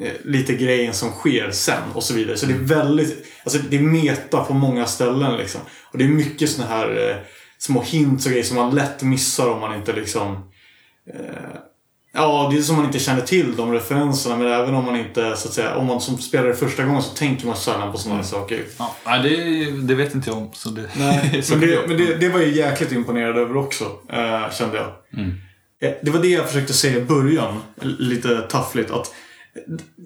[0.00, 2.36] eh, lite grejen som sker sen och så vidare.
[2.36, 5.60] Så det är väldigt, alltså det är meta på många ställen liksom.
[5.92, 7.16] Och det är mycket såna här eh,
[7.58, 10.50] små hints och grejer som man lätt missar om man inte liksom
[11.14, 11.56] eh,
[12.14, 15.36] Ja, det är som man inte känner till de referenserna men även om man inte,
[15.36, 17.98] så att säga, om man som spelar det första gången så tänker man sällan på
[17.98, 18.64] sådana saker.
[18.78, 20.50] Ja, nej, det, det vet inte jag om.
[20.52, 24.50] Så det, Nej, men, det, men det, det var jag jäkligt imponerad över också, eh,
[24.50, 24.86] kände jag.
[24.86, 25.28] Eh,
[25.82, 28.90] Eh, det var det jag försökte säga i början, lite taffligt.
[28.90, 29.14] Att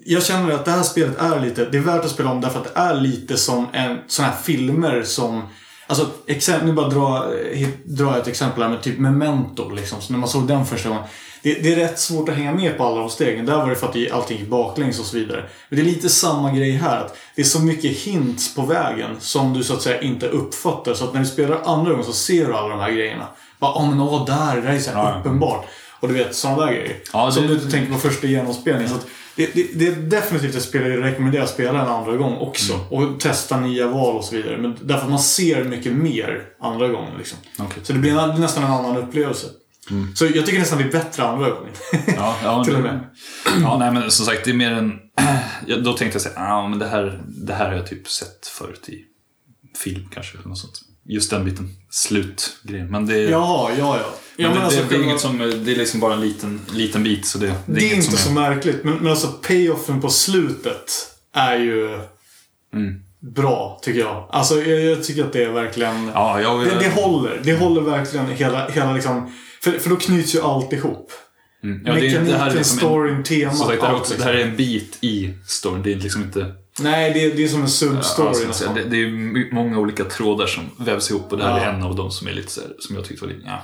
[0.05, 2.59] jag känner att det här spelet är lite, det är värt att spela om därför
[2.59, 5.43] att det är lite som en sån här filmer som
[5.89, 6.07] Alltså,
[6.63, 10.01] nu bara dra, eh, dra ett exempel här med typ Memento liksom.
[10.01, 11.03] Så när man såg den första gången.
[11.41, 13.45] Det, det är rätt svårt att hänga med på alla de stegen.
[13.45, 15.45] Där var det för att allting gick baklänges och så vidare.
[15.69, 16.97] Men det är lite samma grej här.
[16.97, 20.93] Att det är så mycket hints på vägen som du så att säga inte uppfattar.
[20.93, 23.27] Så att när du spelar andra gången så ser du alla de här grejerna.
[23.59, 25.19] Bara, åh men åh där, det där är så här Ja.
[25.19, 25.65] uppenbart.
[25.99, 26.95] Och du vet, sådana där grejer.
[27.13, 28.89] Ja, som du inte tänker på första genomspelningen.
[28.89, 28.95] Så
[29.35, 32.73] det, det, det är definitivt ett spel jag rekommenderar att spela en andra gång också.
[32.73, 32.85] Mm.
[32.87, 34.57] Och testa nya val och så vidare.
[34.57, 37.17] Men därför att man ser mycket mer andra gången.
[37.17, 37.37] Liksom.
[37.59, 37.83] Okej.
[37.83, 39.47] Så det blir en, nästan en annan upplevelse.
[40.15, 41.73] Så jag tycker nästan det är bättre andra gången.
[42.07, 42.99] Ja, ja, Till och med.
[43.61, 44.99] Ja, nej men som sagt, det är mer en...
[45.65, 48.47] Ja, då tänkte jag säga, ja men det här, det här har jag typ sett
[48.47, 49.05] förut i
[49.77, 50.37] film kanske.
[50.37, 50.81] Eller något sånt.
[51.07, 52.87] Just den biten, slutgrejen.
[52.87, 54.13] Men det, Jaha, ja, ja.
[54.37, 57.03] ja men det, alltså, det, är inget som, det är liksom bara en liten, liten
[57.03, 57.25] bit.
[57.25, 58.83] Så det, det är, det är inte så är, märkligt.
[58.83, 60.91] Men, men alltså payoffen på slutet
[61.33, 61.99] är ju
[62.73, 62.95] Mm.
[63.19, 64.27] bra, tycker jag.
[64.31, 66.11] Alltså jag, jag tycker att det är verkligen...
[66.13, 67.41] Ja, jag, Det, det håller.
[67.43, 69.33] Det håller verkligen hela, hela liksom...
[69.63, 71.11] För, för då knyts ju allt ihop.
[71.63, 71.81] Mm.
[71.85, 74.13] Ja, det, Mekaniken, det här är liksom storyn, temat, sagt, det, här är allt det
[74.13, 74.27] liksom.
[74.27, 75.83] här är en bit i storyn.
[75.83, 76.53] Det är liksom inte...
[76.79, 78.75] Nej, det, är- det är som en substory Alltså, nästan.
[78.75, 81.63] det, det är många olika trådar som vävs ihop och det här Ja.
[81.63, 83.43] är en av dem som är lite så här, som jag tyckte var lite...
[83.47, 83.61] Ja.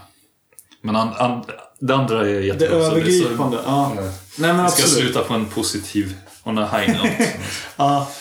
[0.81, 1.43] Men an, an,
[1.79, 2.69] det andra är Det jättebra.
[2.79, 3.57] så övergripande.
[3.65, 3.93] Ja.
[3.97, 4.01] Ja.
[4.37, 5.03] Nej men Vi ska absolut.
[5.05, 7.29] sluta på en positiv, on a high note.
[7.75, 8.11] Ja.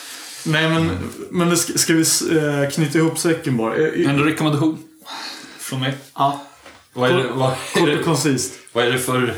[0.44, 0.90] Nej men,
[1.30, 2.00] men det ska, ska vi
[2.36, 3.76] eh, knyta ihop säcken bara?
[3.76, 4.78] Eh, En rekommendation
[5.58, 5.94] från mig.
[6.14, 6.42] Ja.
[6.92, 8.52] Vad är, det, vad, är Kort och det, koncist.
[8.72, 9.34] vad är det för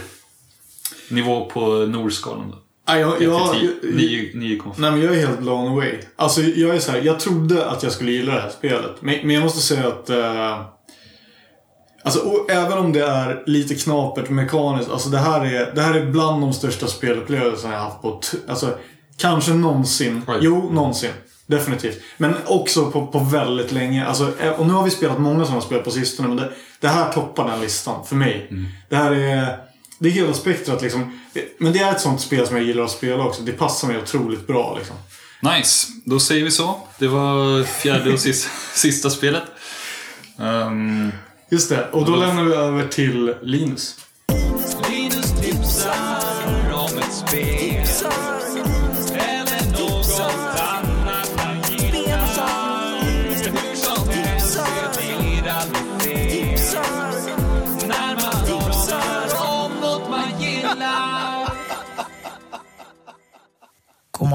[1.08, 2.58] nivå på Norskalan då?
[2.86, 4.72] Ja, jag, 1 jag, jag, 10, 9,5.
[4.76, 5.92] Nej men jag är helt blown away.
[6.16, 8.92] Alltså jag är så här, jag trodde att jag skulle gilla det här spelet.
[9.00, 10.10] Men, men jag måste säga att...
[10.10, 10.60] Eh,
[12.02, 14.90] alltså även om det är lite knapert mekaniskt.
[14.90, 18.20] Alltså det här är, det här är bland de största spelupplevelserna jag har haft på...
[18.48, 18.78] Alltså
[19.16, 20.22] kanske någonsin.
[20.28, 20.38] Oj.
[20.40, 21.12] Jo, någonsin.
[21.46, 22.02] Definitivt.
[22.16, 24.06] Men också på, på väldigt länge.
[24.06, 26.28] Alltså, eh, och nu har vi spelat många sådana spel på sistone.
[26.28, 26.50] Men det,
[26.80, 28.48] det här toppar den listan för mig.
[28.88, 29.58] Det här är...
[30.04, 31.18] Det är hela spektrat liksom.
[31.58, 33.42] Men det är ett sånt spel som jag gillar att spela också.
[33.42, 34.96] Det passar mig otroligt bra liksom.
[35.42, 36.80] Nice, då säger vi så.
[36.98, 39.42] Det var fjärde och sista, sista spelet.
[40.38, 41.12] Ehm,
[41.50, 43.34] Just det, och då lämnar vi över till.
[43.42, 43.96] Linus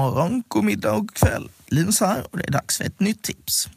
[0.00, 1.50] morgon, god middag och kväll.
[1.66, 3.68] Linus här och det är dags för ett nytt tips.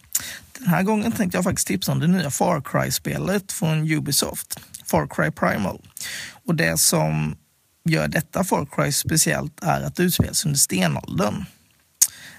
[0.59, 5.07] Den här gången tänkte jag faktiskt tipsa om det nya Far Cry-spelet från Ubisoft, Far
[5.07, 5.81] Cry Primal.
[6.45, 7.35] Och det som
[7.89, 11.45] gör detta Far Cry speciellt är att det utspelas under stenåldern.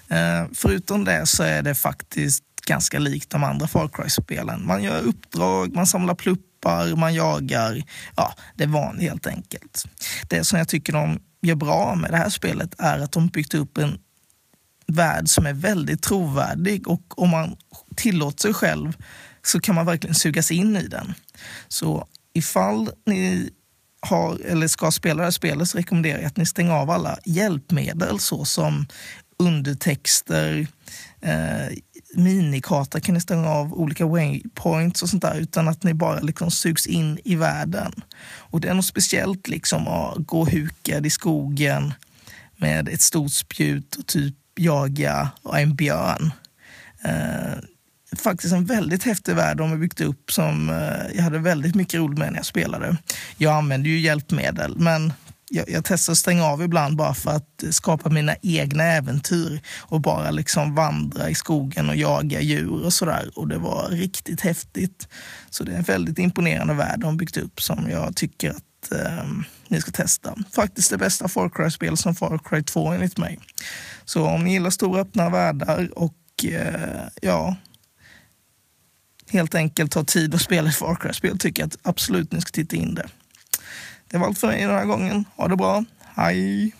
[0.07, 4.65] Eh, förutom det så är det faktiskt ganska likt de andra Far Cry-spelen.
[4.65, 7.83] Man gör uppdrag, man samlar pluppar, man jagar.
[8.15, 9.85] Ja, det är vanligt helt enkelt.
[10.29, 13.53] Det som jag tycker om gör bra med det här spelet är att de byggt
[13.53, 13.99] upp en
[14.87, 17.55] värld som är väldigt trovärdig och om man
[17.95, 18.97] tillåter sig själv
[19.41, 21.13] så kan man verkligen sugas in i den.
[21.67, 23.49] Så ifall ni
[23.99, 27.19] har eller ska spela det här spelet så rekommenderar jag att ni stänger av alla
[27.25, 28.87] hjälpmedel såsom
[29.37, 30.67] undertexter,
[31.21, 31.67] eh,
[32.17, 36.51] minikarta kan ni stänga av, olika waypoints och sånt där utan att ni bara liksom
[36.51, 37.91] sugs in i världen.
[38.37, 41.93] Och det är något speciellt liksom att gå hukad i skogen
[42.57, 46.31] med ett stort spjut och typ jaga en björn.
[47.03, 47.59] Eh,
[48.17, 51.99] faktiskt en väldigt häftig värld de har byggt upp som eh, jag hade väldigt mycket
[51.99, 52.97] roligt med när jag spelade.
[53.37, 55.13] Jag använder ju hjälpmedel, men
[55.49, 60.01] jag, jag testar att stänga av ibland bara för att skapa mina egna äventyr och
[60.01, 63.31] bara liksom vandra i skogen och jaga djur och sådär.
[63.35, 65.07] Och det var riktigt häftigt.
[65.49, 69.25] Så det är en väldigt imponerande värld de byggt upp som jag tycker att eh,
[69.67, 70.35] ni ska testa.
[70.51, 73.39] Faktiskt det bästa Far Cry-spel som Far Cry 2 enligt mig.
[74.05, 77.55] Så om ni gillar stora öppna världar och eh, ja,
[79.29, 82.51] helt enkelt ta tid att spela ett Far Cry-spel tycker jag att absolut ni ska
[82.51, 83.07] titta in det.
[84.15, 85.25] Det var allt för mig den här gången.
[85.35, 85.83] Ha det bra.
[86.15, 86.75] Hej!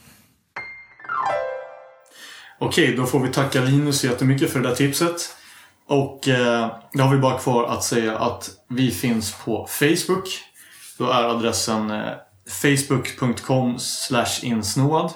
[2.60, 5.36] Okej, då får vi tacka Linus jättemycket för det där tipset.
[5.88, 10.28] Och eh, då har vi bara kvar att säga att vi finns på Facebook.
[10.98, 12.12] Då är adressen eh,
[12.48, 13.78] facebook.com
[14.42, 15.12] insnoad.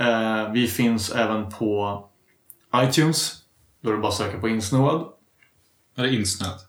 [0.00, 2.04] Eh, vi finns även på
[2.76, 3.32] iTunes.
[3.82, 5.06] Då är det bara att söka på insnoad.
[5.96, 6.60] Eller insnöad.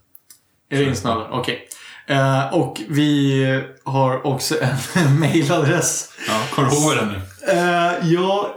[0.70, 1.28] Är det insnöad?
[1.32, 1.68] Okej.
[2.10, 4.56] Eh, och vi har också
[4.94, 6.12] en mailadress.
[6.28, 7.22] Ja, kommer du ihåg den nu?
[7.52, 8.56] Eh, ja,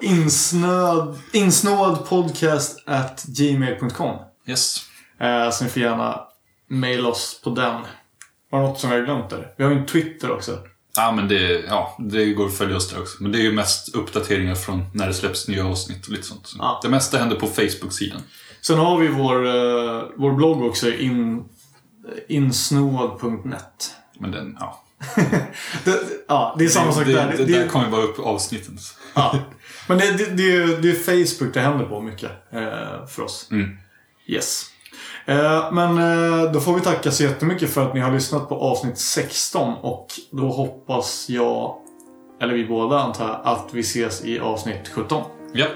[2.87, 4.19] at gmail.com.
[4.47, 4.77] Yes.
[5.21, 6.21] Eh, så ni får gärna
[6.69, 7.81] mejla oss på den.
[8.51, 9.55] Var det något som jag har glömt där?
[9.57, 10.59] Vi har ju en Twitter också.
[10.97, 13.23] Ja, men det, ja, det går att följa oss där också.
[13.23, 16.47] Men det är ju mest uppdateringar från när det släpps nya avsnitt och lite sånt.
[16.47, 16.81] Så Ja.
[16.83, 18.21] Det mesta händer på Facebook-sidan.
[18.61, 21.45] Sen har vi vår, eh, vår blogg också, in,
[22.29, 23.95] insnoad.net.
[24.19, 24.79] Men den, ja.
[25.85, 27.35] Det, ja, det är samma sak det, där.
[27.37, 28.79] Det, Det- där kommer bara upp avsnitten.
[29.15, 29.39] Ja.
[29.89, 33.49] Men det, det, det, är, det är Facebook det händer på mycket eh, för oss.
[33.51, 33.77] Mm.
[34.27, 34.63] Yes.
[35.27, 38.55] Eh, men eh, då får vi tacka så jättemycket för att ni har lyssnat på
[38.55, 41.77] avsnitt 16 och då hoppas jag,
[42.41, 45.23] eller vi båda antar jag, att vi ses i avsnitt 17.
[45.53, 45.67] Ja,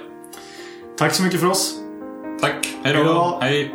[0.99, 1.75] Tack så mycket för oss.
[2.41, 2.67] tack.
[2.85, 3.39] Hej då.
[3.41, 3.75] Hej.